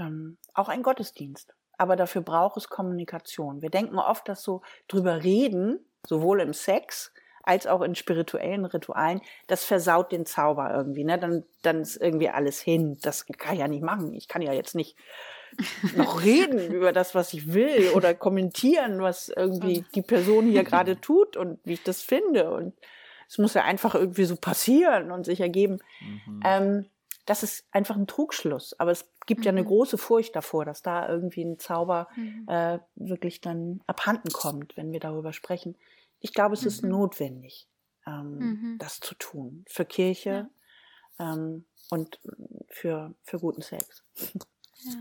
Ähm, 0.00 0.36
auch 0.52 0.68
ein 0.68 0.82
Gottesdienst. 0.82 1.54
Aber 1.78 1.94
dafür 1.94 2.22
braucht 2.22 2.56
es 2.56 2.68
Kommunikation. 2.68 3.62
Wir 3.62 3.70
denken 3.70 4.00
oft, 4.00 4.28
dass 4.28 4.42
so 4.42 4.62
drüber 4.88 5.22
reden, 5.22 5.88
sowohl 6.04 6.40
im 6.40 6.52
Sex 6.52 7.12
als 7.46 7.66
auch 7.66 7.80
in 7.80 7.94
spirituellen 7.94 8.64
Ritualen, 8.64 9.20
das 9.46 9.64
versaut 9.64 10.12
den 10.12 10.26
Zauber 10.26 10.74
irgendwie. 10.74 11.04
Ne? 11.04 11.18
Dann, 11.18 11.44
dann 11.62 11.80
ist 11.80 11.96
irgendwie 11.96 12.28
alles 12.28 12.60
hin. 12.60 12.98
Das 13.02 13.26
kann 13.26 13.54
ich 13.54 13.60
ja 13.60 13.68
nicht 13.68 13.82
machen. 13.82 14.12
Ich 14.12 14.28
kann 14.28 14.42
ja 14.42 14.52
jetzt 14.52 14.74
nicht 14.74 14.96
noch 15.96 16.22
reden 16.22 16.72
über 16.72 16.92
das, 16.92 17.14
was 17.14 17.32
ich 17.32 17.54
will 17.54 17.90
oder 17.94 18.14
kommentieren, 18.14 19.00
was 19.00 19.28
irgendwie 19.28 19.84
die 19.94 20.02
Person 20.02 20.46
hier 20.46 20.64
gerade 20.64 21.00
tut 21.00 21.36
und 21.36 21.60
wie 21.64 21.74
ich 21.74 21.82
das 21.82 22.02
finde. 22.02 22.50
Und 22.50 22.74
es 23.28 23.38
muss 23.38 23.54
ja 23.54 23.62
einfach 23.62 23.94
irgendwie 23.94 24.24
so 24.24 24.36
passieren 24.36 25.10
und 25.12 25.24
sich 25.24 25.40
ergeben. 25.40 25.78
Mhm. 26.00 26.40
Ähm, 26.44 26.86
das 27.26 27.42
ist 27.42 27.66
einfach 27.72 27.96
ein 27.96 28.06
Trugschluss. 28.06 28.78
Aber 28.78 28.90
es 28.90 29.08
gibt 29.26 29.40
mhm. 29.40 29.44
ja 29.44 29.52
eine 29.52 29.62
mhm. 29.62 29.68
große 29.68 29.98
Furcht 29.98 30.34
davor, 30.34 30.64
dass 30.64 30.82
da 30.82 31.08
irgendwie 31.08 31.44
ein 31.44 31.58
Zauber 31.58 32.08
mhm. 32.16 32.46
äh, 32.48 32.78
wirklich 32.96 33.40
dann 33.40 33.82
abhanden 33.86 34.30
kommt, 34.32 34.76
wenn 34.76 34.92
wir 34.92 35.00
darüber 35.00 35.32
sprechen. 35.32 35.76
Ich 36.26 36.32
glaube, 36.32 36.54
es 36.54 36.64
ist 36.64 36.82
mhm. 36.82 36.88
notwendig, 36.90 37.68
ähm, 38.04 38.38
mhm. 38.38 38.78
das 38.80 38.98
zu 38.98 39.14
tun. 39.14 39.64
Für 39.68 39.84
Kirche 39.84 40.50
ja. 41.20 41.34
ähm, 41.34 41.64
und 41.88 42.18
für, 42.68 43.14
für 43.22 43.38
guten 43.38 43.62
Sex. 43.62 44.02
Ja. 44.82 44.92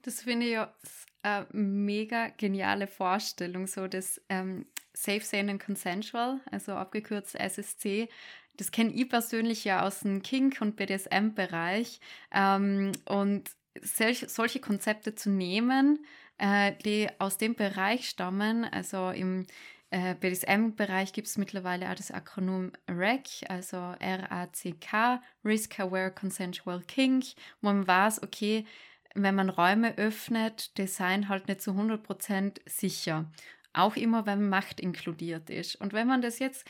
Das 0.00 0.22
finde 0.22 0.46
ich 0.46 0.52
ja 0.52 0.74
eine 1.20 1.46
mega 1.52 2.28
geniale 2.28 2.86
Vorstellung, 2.86 3.66
so 3.66 3.86
das 3.86 4.18
ähm, 4.30 4.66
Safe, 4.94 5.20
Sane 5.20 5.52
and 5.52 5.62
Consensual, 5.62 6.40
also 6.50 6.72
abgekürzt 6.72 7.34
SSC. 7.34 8.08
Das 8.56 8.70
kenne 8.70 8.94
ich 8.94 9.10
persönlich 9.10 9.64
ja 9.64 9.82
aus 9.86 10.00
dem 10.00 10.22
Kink- 10.22 10.62
und 10.62 10.76
BDSM-Bereich. 10.76 12.00
Ähm, 12.32 12.92
und 13.04 13.50
solch, 13.82 14.24
solche 14.28 14.60
Konzepte 14.60 15.14
zu 15.14 15.28
nehmen, 15.28 16.04
äh, 16.38 16.72
die 16.84 17.08
aus 17.18 17.36
dem 17.36 17.54
Bereich 17.54 18.08
stammen, 18.08 18.64
also 18.64 19.10
im 19.10 19.46
äh, 19.94 20.16
BDSM-Bereich 20.18 21.12
gibt 21.12 21.28
es 21.28 21.38
mittlerweile 21.38 21.88
auch 21.88 21.94
das 21.94 22.10
Akronym 22.10 22.72
RAC, 22.88 23.28
also 23.48 23.76
R-A-C-K, 23.76 25.22
Risk 25.44 25.78
Aware 25.78 26.10
Consensual 26.10 26.80
Kink, 26.80 27.26
wo 27.60 27.68
man 27.68 27.86
weiß, 27.86 28.24
okay, 28.24 28.66
wenn 29.14 29.36
man 29.36 29.50
Räume 29.50 29.96
öffnet, 29.96 30.76
Design 30.78 31.28
halt 31.28 31.46
nicht 31.46 31.62
zu 31.62 31.70
100% 31.70 32.56
sicher. 32.66 33.30
Auch 33.72 33.94
immer, 33.94 34.26
wenn 34.26 34.48
Macht 34.48 34.80
inkludiert 34.80 35.48
ist. 35.48 35.76
Und 35.76 35.92
wenn 35.92 36.08
man 36.08 36.22
das 36.22 36.40
jetzt 36.40 36.66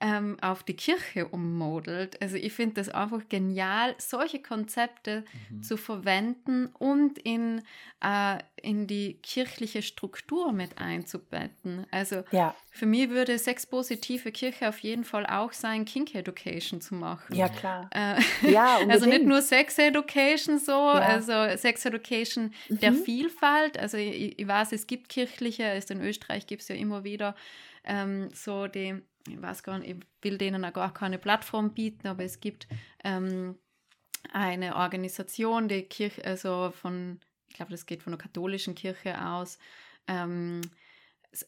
ähm, 0.00 0.36
auf 0.40 0.62
die 0.62 0.74
Kirche 0.74 1.26
ummodelt. 1.28 2.20
Also 2.20 2.36
ich 2.36 2.52
finde 2.52 2.74
das 2.74 2.88
einfach 2.88 3.28
genial, 3.28 3.94
solche 3.98 4.40
Konzepte 4.40 5.24
mhm. 5.50 5.62
zu 5.62 5.76
verwenden 5.76 6.66
und 6.66 7.18
in, 7.18 7.62
äh, 8.02 8.38
in 8.60 8.86
die 8.86 9.18
kirchliche 9.22 9.82
Struktur 9.82 10.52
mit 10.52 10.78
einzubetten. 10.78 11.86
Also 11.90 12.24
ja. 12.32 12.54
für 12.70 12.86
mich 12.86 13.10
würde 13.10 13.38
sexpositive 13.38 14.32
Kirche 14.32 14.68
auf 14.68 14.78
jeden 14.80 15.04
Fall 15.04 15.26
auch 15.26 15.52
sein, 15.52 15.84
Kink 15.84 16.14
Education 16.14 16.80
zu 16.80 16.94
machen. 16.94 17.34
Ja, 17.34 17.48
klar. 17.48 17.88
Äh, 17.92 18.50
ja, 18.50 18.78
also 18.88 19.06
nicht 19.06 19.24
nur 19.24 19.42
Sex 19.42 19.78
Education 19.78 20.58
so, 20.58 20.72
ja. 20.72 21.00
also 21.00 21.56
Sex 21.56 21.84
Education 21.84 22.52
mhm. 22.68 22.80
der 22.80 22.92
Vielfalt. 22.92 23.78
Also 23.78 23.96
ich, 23.96 24.38
ich 24.38 24.48
weiß, 24.48 24.72
es 24.72 24.86
gibt 24.86 25.08
kirchliche, 25.08 25.66
also 25.66 25.94
in 25.94 26.00
Österreich 26.02 26.46
gibt 26.46 26.62
es 26.62 26.68
ja 26.68 26.74
immer 26.74 27.04
wieder 27.04 27.34
ähm, 27.84 28.30
so 28.32 28.66
die 28.66 29.02
ich 29.28 29.40
weiß 29.40 29.62
gar 29.62 29.78
nicht, 29.78 29.90
ich 29.90 30.06
will 30.22 30.38
denen 30.38 30.64
auch 30.64 30.72
gar 30.72 30.92
keine 30.92 31.18
Plattform 31.18 31.72
bieten, 31.72 32.06
aber 32.06 32.24
es 32.24 32.40
gibt 32.40 32.66
ähm, 33.02 33.56
eine 34.32 34.76
Organisation, 34.76 35.68
die 35.68 35.82
Kirche, 35.82 36.24
also 36.24 36.72
von, 36.74 37.20
ich 37.48 37.54
glaube, 37.56 37.72
das 37.72 37.86
geht 37.86 38.02
von 38.02 38.12
der 38.12 38.20
katholischen 38.20 38.74
Kirche 38.74 39.24
aus, 39.24 39.58
ähm, 40.06 40.60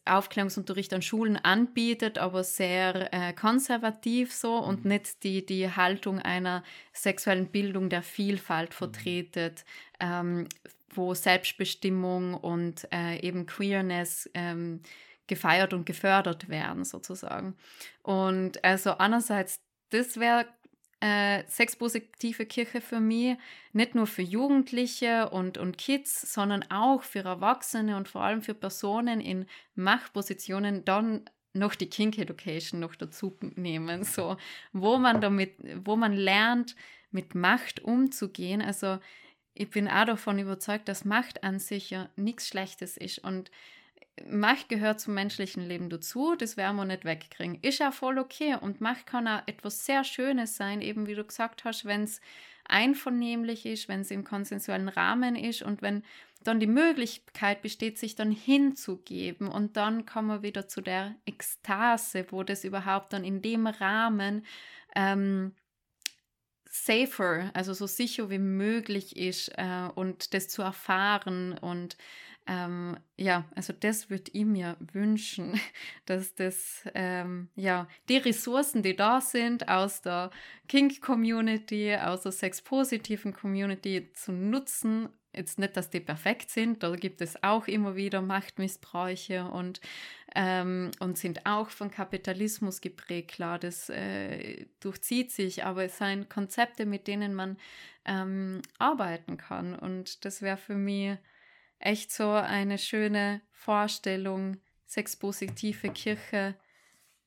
Aufklärungsunterricht 0.04 0.92
an 0.94 1.02
Schulen 1.02 1.36
anbietet, 1.36 2.18
aber 2.18 2.42
sehr 2.42 3.12
äh, 3.12 3.32
konservativ 3.32 4.32
so 4.32 4.56
und 4.56 4.84
mhm. 4.84 4.92
nicht 4.92 5.22
die, 5.22 5.46
die 5.46 5.70
Haltung 5.70 6.18
einer 6.18 6.64
sexuellen 6.92 7.46
Bildung 7.46 7.88
der 7.88 8.02
Vielfalt 8.02 8.70
mhm. 8.70 8.74
vertretet, 8.74 9.64
ähm, 10.00 10.48
wo 10.90 11.14
Selbstbestimmung 11.14 12.34
und 12.34 12.88
äh, 12.92 13.20
eben 13.20 13.46
Queerness 13.46 14.28
ähm, 14.34 14.80
gefeiert 15.26 15.72
und 15.72 15.86
gefördert 15.86 16.48
werden, 16.48 16.84
sozusagen. 16.84 17.56
Und 18.02 18.62
also 18.64 18.98
einerseits, 18.98 19.60
das 19.90 20.18
wäre 20.18 20.46
äh, 21.00 21.44
sexpositive 21.46 22.46
Kirche 22.46 22.80
für 22.80 23.00
mich, 23.00 23.36
nicht 23.72 23.94
nur 23.94 24.06
für 24.06 24.22
Jugendliche 24.22 25.28
und, 25.28 25.58
und 25.58 25.76
Kids, 25.76 26.32
sondern 26.32 26.64
auch 26.70 27.02
für 27.02 27.24
Erwachsene 27.24 27.96
und 27.96 28.08
vor 28.08 28.22
allem 28.22 28.42
für 28.42 28.54
Personen 28.54 29.20
in 29.20 29.46
Machtpositionen 29.74 30.84
dann 30.84 31.28
noch 31.52 31.74
die 31.74 31.88
Kink 31.88 32.18
Education 32.18 32.80
noch 32.80 32.94
dazu 32.94 33.36
nehmen, 33.56 34.04
so 34.04 34.36
wo 34.72 34.98
man 34.98 35.20
damit, 35.20 35.56
wo 35.84 35.96
man 35.96 36.12
lernt, 36.12 36.76
mit 37.10 37.34
Macht 37.34 37.82
umzugehen. 37.82 38.60
Also 38.60 38.98
ich 39.54 39.70
bin 39.70 39.88
auch 39.88 40.04
davon 40.04 40.38
überzeugt, 40.38 40.88
dass 40.88 41.04
Macht 41.04 41.42
an 41.42 41.58
sich 41.58 41.90
ja 41.90 42.10
nichts 42.16 42.48
Schlechtes 42.48 42.96
ist 42.96 43.18
und 43.18 43.50
Macht 44.28 44.68
gehört 44.68 45.00
zum 45.00 45.14
menschlichen 45.14 45.62
Leben 45.66 45.90
dazu, 45.90 46.36
das 46.36 46.56
werden 46.56 46.76
wir 46.76 46.84
nicht 46.86 47.04
wegkriegen. 47.04 47.58
Ist 47.60 47.80
ja 47.80 47.90
voll 47.90 48.18
okay 48.18 48.56
und 48.60 48.80
Macht 48.80 49.06
kann 49.06 49.28
auch 49.28 49.42
etwas 49.46 49.84
sehr 49.84 50.04
Schönes 50.04 50.56
sein, 50.56 50.80
eben 50.80 51.06
wie 51.06 51.14
du 51.14 51.24
gesagt 51.24 51.64
hast, 51.64 51.84
wenn 51.84 52.04
es 52.04 52.20
einvernehmlich 52.64 53.66
ist, 53.66 53.88
wenn 53.88 54.00
es 54.00 54.10
im 54.10 54.24
konsensuellen 54.24 54.88
Rahmen 54.88 55.36
ist 55.36 55.62
und 55.62 55.82
wenn 55.82 56.02
dann 56.42 56.60
die 56.60 56.66
Möglichkeit 56.66 57.62
besteht, 57.62 57.98
sich 57.98 58.14
dann 58.14 58.30
hinzugeben 58.30 59.48
und 59.48 59.76
dann 59.76 60.06
kommen 60.06 60.28
wir 60.28 60.42
wieder 60.42 60.68
zu 60.68 60.80
der 60.80 61.14
Ekstase, 61.26 62.26
wo 62.30 62.42
das 62.42 62.64
überhaupt 62.64 63.12
dann 63.12 63.24
in 63.24 63.42
dem 63.42 63.66
Rahmen 63.66 64.46
ähm, 64.94 65.54
safer, 66.68 67.50
also 67.54 67.72
so 67.72 67.86
sicher 67.86 68.30
wie 68.30 68.38
möglich 68.38 69.16
ist 69.16 69.48
äh, 69.56 69.88
und 69.94 70.34
das 70.34 70.48
zu 70.48 70.62
erfahren 70.62 71.58
und 71.58 71.96
ähm, 72.46 72.96
ja, 73.16 73.44
also 73.56 73.72
das 73.72 74.08
würde 74.08 74.30
ich 74.32 74.44
mir 74.44 74.76
wünschen, 74.92 75.60
dass 76.06 76.34
das, 76.34 76.84
ähm, 76.94 77.48
ja, 77.56 77.88
die 78.08 78.18
Ressourcen, 78.18 78.82
die 78.82 78.94
da 78.94 79.20
sind 79.20 79.68
aus 79.68 80.00
der 80.02 80.30
Kink-Community, 80.68 81.96
aus 81.96 82.22
der 82.22 82.32
sexpositiven 82.32 83.32
Community 83.32 84.10
zu 84.12 84.32
nutzen. 84.32 85.08
Jetzt 85.34 85.58
nicht, 85.58 85.76
dass 85.76 85.90
die 85.90 86.00
perfekt 86.00 86.50
sind, 86.50 86.82
da 86.82 86.94
gibt 86.96 87.20
es 87.20 87.42
auch 87.42 87.66
immer 87.66 87.94
wieder 87.94 88.22
Machtmissbräuche 88.22 89.44
und, 89.44 89.80
ähm, 90.34 90.92
und 91.00 91.18
sind 91.18 91.44
auch 91.44 91.68
von 91.68 91.90
Kapitalismus 91.90 92.80
geprägt. 92.80 93.32
Klar, 93.32 93.58
das 93.58 93.90
äh, 93.90 94.66
durchzieht 94.80 95.32
sich, 95.32 95.64
aber 95.64 95.84
es 95.84 95.98
sind 95.98 96.30
Konzepte, 96.30 96.86
mit 96.86 97.06
denen 97.06 97.34
man 97.34 97.58
ähm, 98.06 98.62
arbeiten 98.78 99.36
kann. 99.36 99.74
Und 99.74 100.24
das 100.24 100.40
wäre 100.40 100.56
für 100.56 100.76
mich 100.76 101.18
echt 101.78 102.12
so 102.12 102.30
eine 102.30 102.78
schöne 102.78 103.42
Vorstellung, 103.52 104.58
sexpositive 104.86 105.88
Kirche 105.90 106.54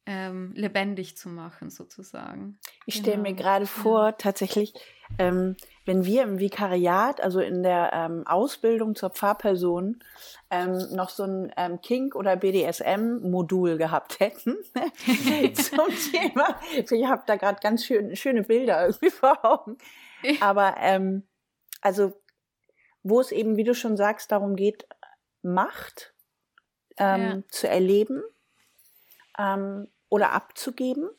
ähm, 0.05 0.53
lebendig 0.55 1.17
zu 1.17 1.29
machen, 1.29 1.69
sozusagen. 1.69 2.57
Ich 2.87 2.95
stelle 2.95 3.17
genau. 3.17 3.29
mir 3.29 3.35
gerade 3.35 3.67
vor, 3.67 4.17
tatsächlich, 4.17 4.73
ähm, 5.19 5.55
wenn 5.85 6.03
wir 6.03 6.23
im 6.23 6.39
Vikariat, 6.39 7.21
also 7.21 7.39
in 7.39 7.61
der 7.61 7.91
ähm, 7.93 8.25
Ausbildung 8.25 8.95
zur 8.95 9.11
Pfarrperson, 9.11 9.99
ähm, 10.49 10.79
noch 10.93 11.09
so 11.09 11.25
ein 11.25 11.51
ähm, 11.57 11.79
Kink- 11.81 12.15
oder 12.15 12.37
BDSM-Modul 12.37 13.77
gehabt 13.77 14.19
hätten 14.19 14.57
zum 15.53 15.87
Thema. 16.11 16.59
Ich 16.75 17.05
habe 17.05 17.21
da 17.27 17.35
gerade 17.35 17.59
ganz 17.61 17.85
schön, 17.85 18.15
schöne 18.15 18.41
Bilder 18.41 18.87
irgendwie 18.87 19.11
vor 19.11 19.45
Augen. 19.45 19.77
Aber 20.41 20.75
ähm, 20.79 21.27
also 21.81 22.13
wo 23.03 23.19
es 23.19 23.31
eben, 23.31 23.55
wie 23.57 23.63
du 23.63 23.73
schon 23.73 23.97
sagst, 23.97 24.31
darum 24.31 24.55
geht, 24.55 24.87
Macht 25.41 26.13
ähm, 26.97 27.21
ja. 27.21 27.41
zu 27.49 27.69
erleben 27.69 28.21
ähm, 29.37 29.87
oder 30.09 30.33
abzugeben 30.33 31.09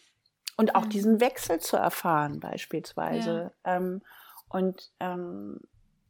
und 0.57 0.74
auch 0.74 0.85
mhm. 0.85 0.91
diesen 0.91 1.20
Wechsel 1.20 1.59
zu 1.59 1.76
erfahren 1.78 2.39
beispielsweise. 2.39 3.53
Ja. 3.64 3.76
Ähm, 3.76 4.03
und 4.51 4.91
ähm, 5.01 5.61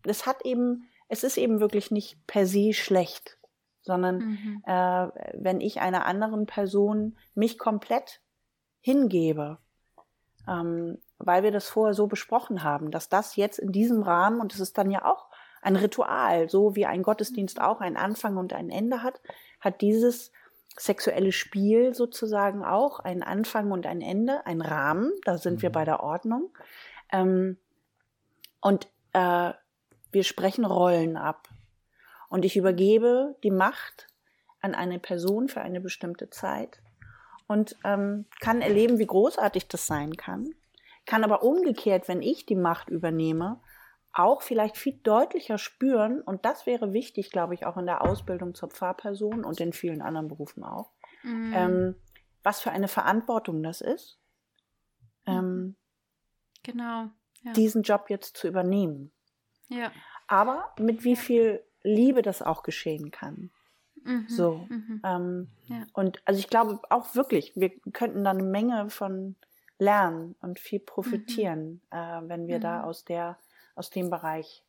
das 0.03 0.27
hat 0.27 0.45
eben, 0.45 0.89
es 1.09 1.23
ist 1.23 1.37
eben 1.37 1.61
wirklich 1.61 1.91
nicht 1.91 2.27
per 2.27 2.47
se 2.47 2.73
schlecht, 2.73 3.39
sondern 3.83 4.19
mhm. 4.19 4.63
äh, 4.67 5.09
wenn 5.35 5.61
ich 5.61 5.81
einer 5.81 6.05
anderen 6.05 6.47
Person 6.47 7.17
mich 7.35 7.59
komplett 7.59 8.21
hingebe, 8.81 9.59
ähm, 10.49 10.99
weil 11.19 11.43
wir 11.43 11.53
das 11.53 11.69
vorher 11.69 11.95
so 11.95 12.07
besprochen 12.07 12.65
haben, 12.65 12.91
dass 12.91 13.09
das 13.09 13.37
jetzt 13.37 13.59
in 13.59 13.73
diesem 13.73 14.03
Rahmen, 14.03 14.41
und 14.41 14.53
das 14.53 14.61
ist 14.61 14.79
dann 14.79 14.91
ja 14.91 15.05
auch 15.05 15.30
ein 15.63 15.77
Ritual, 15.77 16.49
so 16.49 16.75
wie 16.77 16.87
ein 16.87 17.03
Gottesdienst 17.03 17.59
mhm. 17.59 17.65
auch 17.65 17.81
einen 17.81 17.97
Anfang 17.97 18.37
und 18.37 18.53
ein 18.53 18.71
Ende 18.71 19.03
hat, 19.03 19.21
hat 19.61 19.81
dieses 19.81 20.33
sexuelle 20.77 21.33
Spiel 21.33 21.95
sozusagen 21.95 22.65
auch 22.65 23.01
einen 23.01 23.23
Anfang 23.23 23.71
und 23.71 23.87
ein 23.87 24.01
Ende, 24.01 24.47
ein 24.47 24.61
Rahmen, 24.61 25.13
da 25.25 25.37
sind 25.37 25.57
mhm. 25.57 25.63
wir 25.63 25.71
bei 25.71 25.85
der 25.85 26.01
Ordnung. 26.01 26.51
Ähm, 27.13 27.59
und 28.61 28.89
äh, 29.13 29.53
wir 30.13 30.25
sprechen 30.25 30.65
Rollen 30.65 31.17
ab. 31.17 31.49
Und 32.29 32.45
ich 32.45 32.57
übergebe 32.57 33.37
die 33.43 33.51
Macht 33.51 34.07
an 34.61 34.75
eine 34.75 34.99
Person 34.99 35.49
für 35.49 35.61
eine 35.61 35.81
bestimmte 35.81 36.31
Zeit 36.31 36.81
und 37.49 37.77
ähm, 37.83 38.27
kann 38.41 38.61
erleben, 38.63 38.99
wie 38.99 39.07
großartig 39.07 39.67
das 39.67 39.87
sein 39.87 40.17
kann. 40.17 40.55
Kann 41.07 41.25
aber 41.25 41.43
umgekehrt, 41.43 42.07
wenn 42.07 42.23
ich 42.23 42.47
die 42.47 42.55
Macht 42.55 42.89
übernehme, 42.89 43.59
auch 44.13 44.43
vielleicht 44.43 44.77
viel 44.77 44.95
deutlicher 45.03 45.59
spüren, 45.59 46.21
und 46.21 46.45
das 46.45 46.67
wäre 46.67 46.93
wichtig, 46.93 47.31
glaube 47.31 47.55
ich, 47.55 47.67
auch 47.67 47.77
in 47.77 47.87
der 47.87 48.03
Ausbildung 48.03 48.55
zur 48.55 48.71
Pfarrperson 48.71 49.45
und 49.45 49.61
in 49.61 49.73
vielen 49.73 50.03
anderen 50.03 50.29
Berufen 50.29 50.65
auch, 50.65 50.91
mhm. 51.23 51.53
ähm, 51.55 51.95
was 52.43 52.61
für 52.61 52.71
eine 52.73 52.89
Verantwortung 52.89 53.63
das 53.63 53.81
ist, 53.81 54.19
ähm, 55.27 55.77
genau, 56.63 57.11
ja. 57.43 57.53
diesen 57.53 57.83
Job 57.83 58.07
jetzt 58.09 58.37
zu 58.37 58.49
übernehmen. 58.49 59.13
Ja. 59.69 59.93
Aber 60.27 60.75
mit 60.79 61.05
wie 61.05 61.17
viel 61.17 61.63
Liebe 61.83 62.23
das 62.23 62.43
auch 62.43 62.63
geschehen 62.63 63.11
kann. 63.11 63.51
Mhm. 64.05 64.27
So. 64.29 64.67
Mhm. 64.69 65.03
Ähm, 65.05 65.49
ja. 65.65 65.87
Und 65.93 66.23
also 66.25 66.39
ich 66.39 66.49
glaube 66.49 66.81
auch 66.91 67.15
wirklich, 67.15 67.53
wir 67.57 67.71
könnten 67.93 68.25
da 68.25 68.31
eine 68.31 68.43
Menge 68.43 68.91
von 68.91 69.37
lernen 69.79 70.37
und 70.41 70.59
viel 70.59 70.81
profitieren, 70.81 71.83
mhm. 71.93 71.99
äh, 71.99 72.29
wenn 72.29 72.47
wir 72.47 72.61
da 72.61 72.79
mhm. 72.79 72.85
aus 72.85 73.05
der 73.05 73.39
aus 73.75 73.91
dem 73.91 74.11
Bereich 74.11 74.63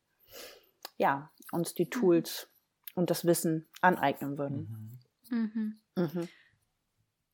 ja, 0.97 1.31
uns 1.51 1.73
die 1.73 1.85
mhm. 1.85 1.91
Tools 1.91 2.47
und 2.95 3.09
das 3.09 3.25
Wissen 3.25 3.67
aneignen 3.81 4.37
würden. 4.37 4.99
Mhm. 5.29 5.75
Mhm. 5.95 6.27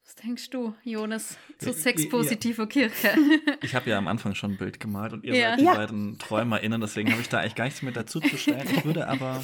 Was 0.05 0.15
denkst 0.15 0.51
du, 0.51 0.73
Jonas, 0.83 1.37
zu 1.57 1.73
sexpositiver 1.73 2.63
ja. 2.63 2.69
Kirche? 2.69 3.11
Ich 3.61 3.75
habe 3.75 3.89
ja 3.89 3.97
am 3.97 4.07
Anfang 4.07 4.35
schon 4.35 4.51
ein 4.51 4.57
Bild 4.57 4.79
gemalt 4.79 5.11
und 5.11 5.25
ihr 5.25 5.35
ja. 5.35 5.49
seid 5.49 5.59
die 5.59 5.65
ja. 5.65 5.73
beiden 5.73 6.17
TräumerInnen, 6.17 6.79
deswegen 6.79 7.11
habe 7.11 7.21
ich 7.21 7.27
da 7.27 7.39
eigentlich 7.39 7.55
gar 7.55 7.65
nichts 7.65 7.81
mehr 7.81 7.91
dazu 7.91 8.21
zu 8.21 8.37
stellen. 8.37 8.69
Ich 8.73 8.85
würde 8.85 9.09
aber, 9.09 9.43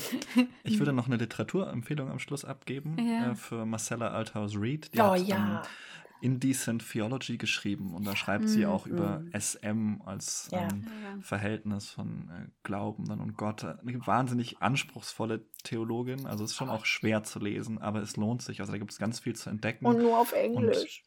ich 0.63 0.79
würde 0.79 0.93
noch 0.93 1.07
eine 1.07 1.17
Literaturempfehlung 1.17 2.09
am 2.09 2.19
Schluss 2.19 2.45
abgeben 2.45 2.97
äh, 2.97 3.35
für 3.35 3.65
Marcella 3.65 4.11
Althaus 4.11 4.55
Reed. 4.55 4.93
Die 4.93 4.99
oh 4.99 5.15
hat, 5.15 5.27
ja. 5.27 5.63
Indecent 6.23 6.89
Theology 6.89 7.37
geschrieben 7.37 7.93
und 7.93 8.07
da 8.07 8.15
schreibt 8.15 8.47
sie 8.47 8.65
auch 8.65 8.87
über 8.87 9.19
mhm. 9.19 9.31
SM 9.37 10.01
als 10.05 10.47
ja. 10.53 10.69
ähm, 10.69 11.21
Verhältnis 11.21 11.89
von 11.89 12.29
äh, 12.29 12.47
Glauben 12.63 13.11
und 13.11 13.35
Gott. 13.35 13.65
Eine 13.65 14.07
wahnsinnig 14.07 14.61
anspruchsvolle 14.61 15.45
Theologin, 15.63 16.25
also 16.25 16.45
ist 16.45 16.55
schon 16.55 16.69
auch 16.69 16.85
schwer 16.85 17.23
zu 17.23 17.39
lesen, 17.39 17.77
aber 17.77 18.01
es 18.01 18.15
lohnt 18.15 18.41
sich. 18.41 18.61
Also 18.61 18.71
da 18.71 18.77
gibt 18.77 18.91
es 18.91 18.99
ganz 18.99 19.19
viel 19.19 19.35
zu 19.35 19.49
entdecken. 19.49 19.85
Und 19.85 19.99
nur 19.99 20.17
auf 20.17 20.31
Englisch. 20.31 21.03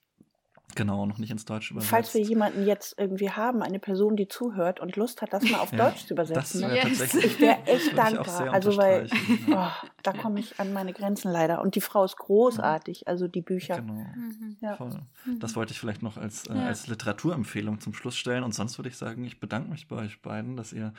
Genau, 0.75 1.07
noch 1.07 1.19
nicht 1.19 1.31
ins 1.31 1.45
Deutsche 1.45 1.73
übersetzt. 1.73 1.91
Falls 1.91 2.14
wir 2.14 2.21
jemanden 2.21 2.67
jetzt 2.67 2.99
irgendwie 2.99 3.31
haben, 3.31 3.62
eine 3.62 3.79
Person, 3.79 4.17
die 4.17 4.29
zuhört 4.29 4.81
und 4.81 4.97
Lust 4.97 5.23
hat, 5.23 5.33
das 5.33 5.45
mal 5.45 5.61
auf 5.61 5.73
ja, 5.73 5.89
Deutsch 5.89 6.07
zu 6.07 6.14
übersetzen. 6.14 6.62
Das 6.62 6.71
wär 6.71 6.87
yes. 6.89 7.14
Ich 7.14 7.41
wäre 7.41 7.62
echt 7.67 7.97
dankbar. 7.97 8.53
Also 8.53 8.77
weil 8.77 9.09
oh, 9.51 9.69
da 10.03 10.12
komme 10.12 10.41
ich 10.41 10.59
an 10.59 10.73
meine 10.73 10.93
Grenzen 10.93 11.31
leider. 11.31 11.62
Und 11.62 11.77
die 11.77 11.81
Frau 11.81 12.05
ist 12.05 12.17
großartig, 12.17 13.07
also 13.09 13.29
die 13.29 13.43
Bücher. 13.43 13.77
Genau. 13.77 13.95
Mhm. 13.95 14.57
Ja. 14.61 14.77
Voll. 14.77 15.01
Mhm. 15.25 15.39
Das 15.39 15.57
wollte 15.57 15.73
ich 15.73 15.79
vielleicht 15.79 16.03
noch 16.03 16.17
als, 16.17 16.47
äh, 16.49 16.53
als 16.53 16.89
Literaturempfehlung 16.89 17.81
zum 17.81 17.95
Schluss 17.95 18.17
stellen. 18.17 18.43
Und 18.43 18.53
sonst 18.53 18.77
würde 18.77 18.89
ich 18.89 18.97
sagen, 18.97 19.25
ich 19.25 19.41
bedanke 19.41 19.71
mich 19.71 19.89
bei 19.89 19.97
euch 19.97 20.21
beiden, 20.21 20.57
dass 20.57 20.73
ihr 20.73 20.93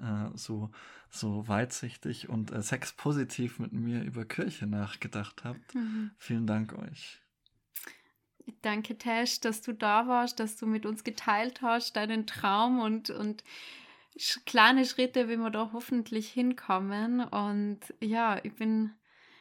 äh, 0.00 0.36
so, 0.36 0.70
so 1.10 1.46
weitsichtig 1.46 2.28
und 2.28 2.52
äh, 2.52 2.60
sexpositiv 2.60 3.60
mit 3.60 3.72
mir 3.72 4.02
über 4.02 4.24
Kirche 4.24 4.66
nachgedacht 4.66 5.44
habt. 5.44 5.74
Mhm. 5.74 6.10
Vielen 6.18 6.46
Dank 6.46 6.76
euch. 6.76 7.21
Danke, 8.62 8.98
Tash, 8.98 9.40
dass 9.40 9.62
du 9.62 9.72
da 9.72 10.06
warst, 10.06 10.40
dass 10.40 10.56
du 10.56 10.66
mit 10.66 10.86
uns 10.86 11.04
geteilt 11.04 11.62
hast, 11.62 11.96
deinen 11.96 12.26
Traum 12.26 12.80
und, 12.80 13.10
und 13.10 13.42
kleine 14.46 14.84
Schritte, 14.84 15.28
wie 15.28 15.36
wir 15.36 15.50
da 15.50 15.70
hoffentlich 15.72 16.28
hinkommen. 16.30 17.20
Und 17.20 17.80
ja, 18.00 18.38
ich 18.42 18.54
bin 18.54 18.92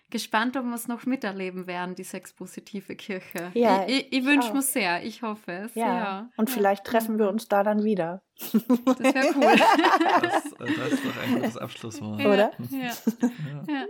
gespannt, 0.09 0.57
ob 0.57 0.65
wir 0.65 0.75
es 0.75 0.87
noch 0.87 1.05
miterleben 1.05 1.67
werden, 1.67 1.95
die 1.95 2.03
sexpositive 2.03 2.95
Kirche. 2.95 3.51
Ja, 3.53 3.85
ich, 3.87 4.07
ich, 4.07 4.13
ich 4.13 4.25
wünsche 4.25 4.53
mir 4.53 4.61
sehr, 4.61 5.03
ich 5.03 5.21
hoffe 5.23 5.51
es. 5.51 5.75
Ja. 5.75 5.85
ja. 5.85 6.29
Und 6.37 6.49
ja. 6.49 6.55
vielleicht 6.55 6.85
treffen 6.85 7.17
wir 7.17 7.29
uns 7.29 7.47
da 7.47 7.63
dann 7.63 7.83
wieder. 7.83 8.21
Das 8.37 8.53
wäre 8.53 9.33
cool. 9.35 9.57
das, 10.21 10.43
das, 10.57 10.91
ist 10.91 11.05
doch 11.05 11.23
ein 11.23 11.35
gutes 11.35 11.57
Abschlusswort. 11.57 12.19
Oder? 12.19 12.51
ja. 12.71 12.91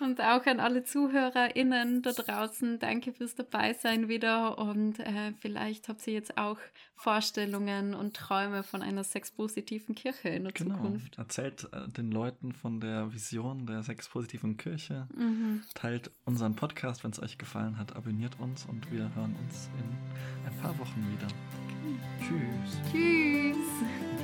Und 0.00 0.20
auch 0.20 0.46
an 0.46 0.60
alle 0.60 0.84
ZuhörerInnen 0.84 2.02
da 2.02 2.12
draußen, 2.12 2.78
danke 2.78 3.12
fürs 3.12 3.34
Dabeisein 3.34 4.08
wieder. 4.08 4.58
Und 4.58 5.00
äh, 5.00 5.32
vielleicht 5.40 5.88
habt 5.88 6.06
ihr 6.06 6.14
jetzt 6.14 6.38
auch 6.38 6.58
Vorstellungen 6.94 7.94
und 7.94 8.14
Träume 8.14 8.62
von 8.62 8.82
einer 8.82 9.04
sexpositiven 9.04 9.94
Kirche 9.94 10.28
in 10.28 10.44
der 10.44 10.52
genau. 10.52 10.76
Zukunft. 10.76 11.18
Erzählt 11.18 11.68
äh, 11.72 11.88
den 11.88 12.10
Leuten 12.10 12.52
von 12.52 12.80
der 12.80 13.12
Vision 13.12 13.66
der 13.66 13.82
sexpositiven 13.82 14.56
Kirche. 14.56 15.08
Mhm. 15.16 15.62
Teilt 15.74 16.10
unseren 16.24 16.54
Podcast, 16.54 17.02
wenn 17.04 17.10
es 17.10 17.20
euch 17.20 17.38
gefallen 17.38 17.78
hat. 17.78 17.96
Abonniert 17.96 18.38
uns 18.38 18.66
und 18.66 18.90
wir 18.92 19.14
hören 19.14 19.36
uns 19.44 19.68
in 19.78 20.46
ein 20.46 20.58
paar 20.60 20.78
Wochen 20.78 21.06
wieder. 21.12 21.28
Okay. 21.66 22.38
Tschüss. 22.92 22.92
Tschüss. 22.92 24.17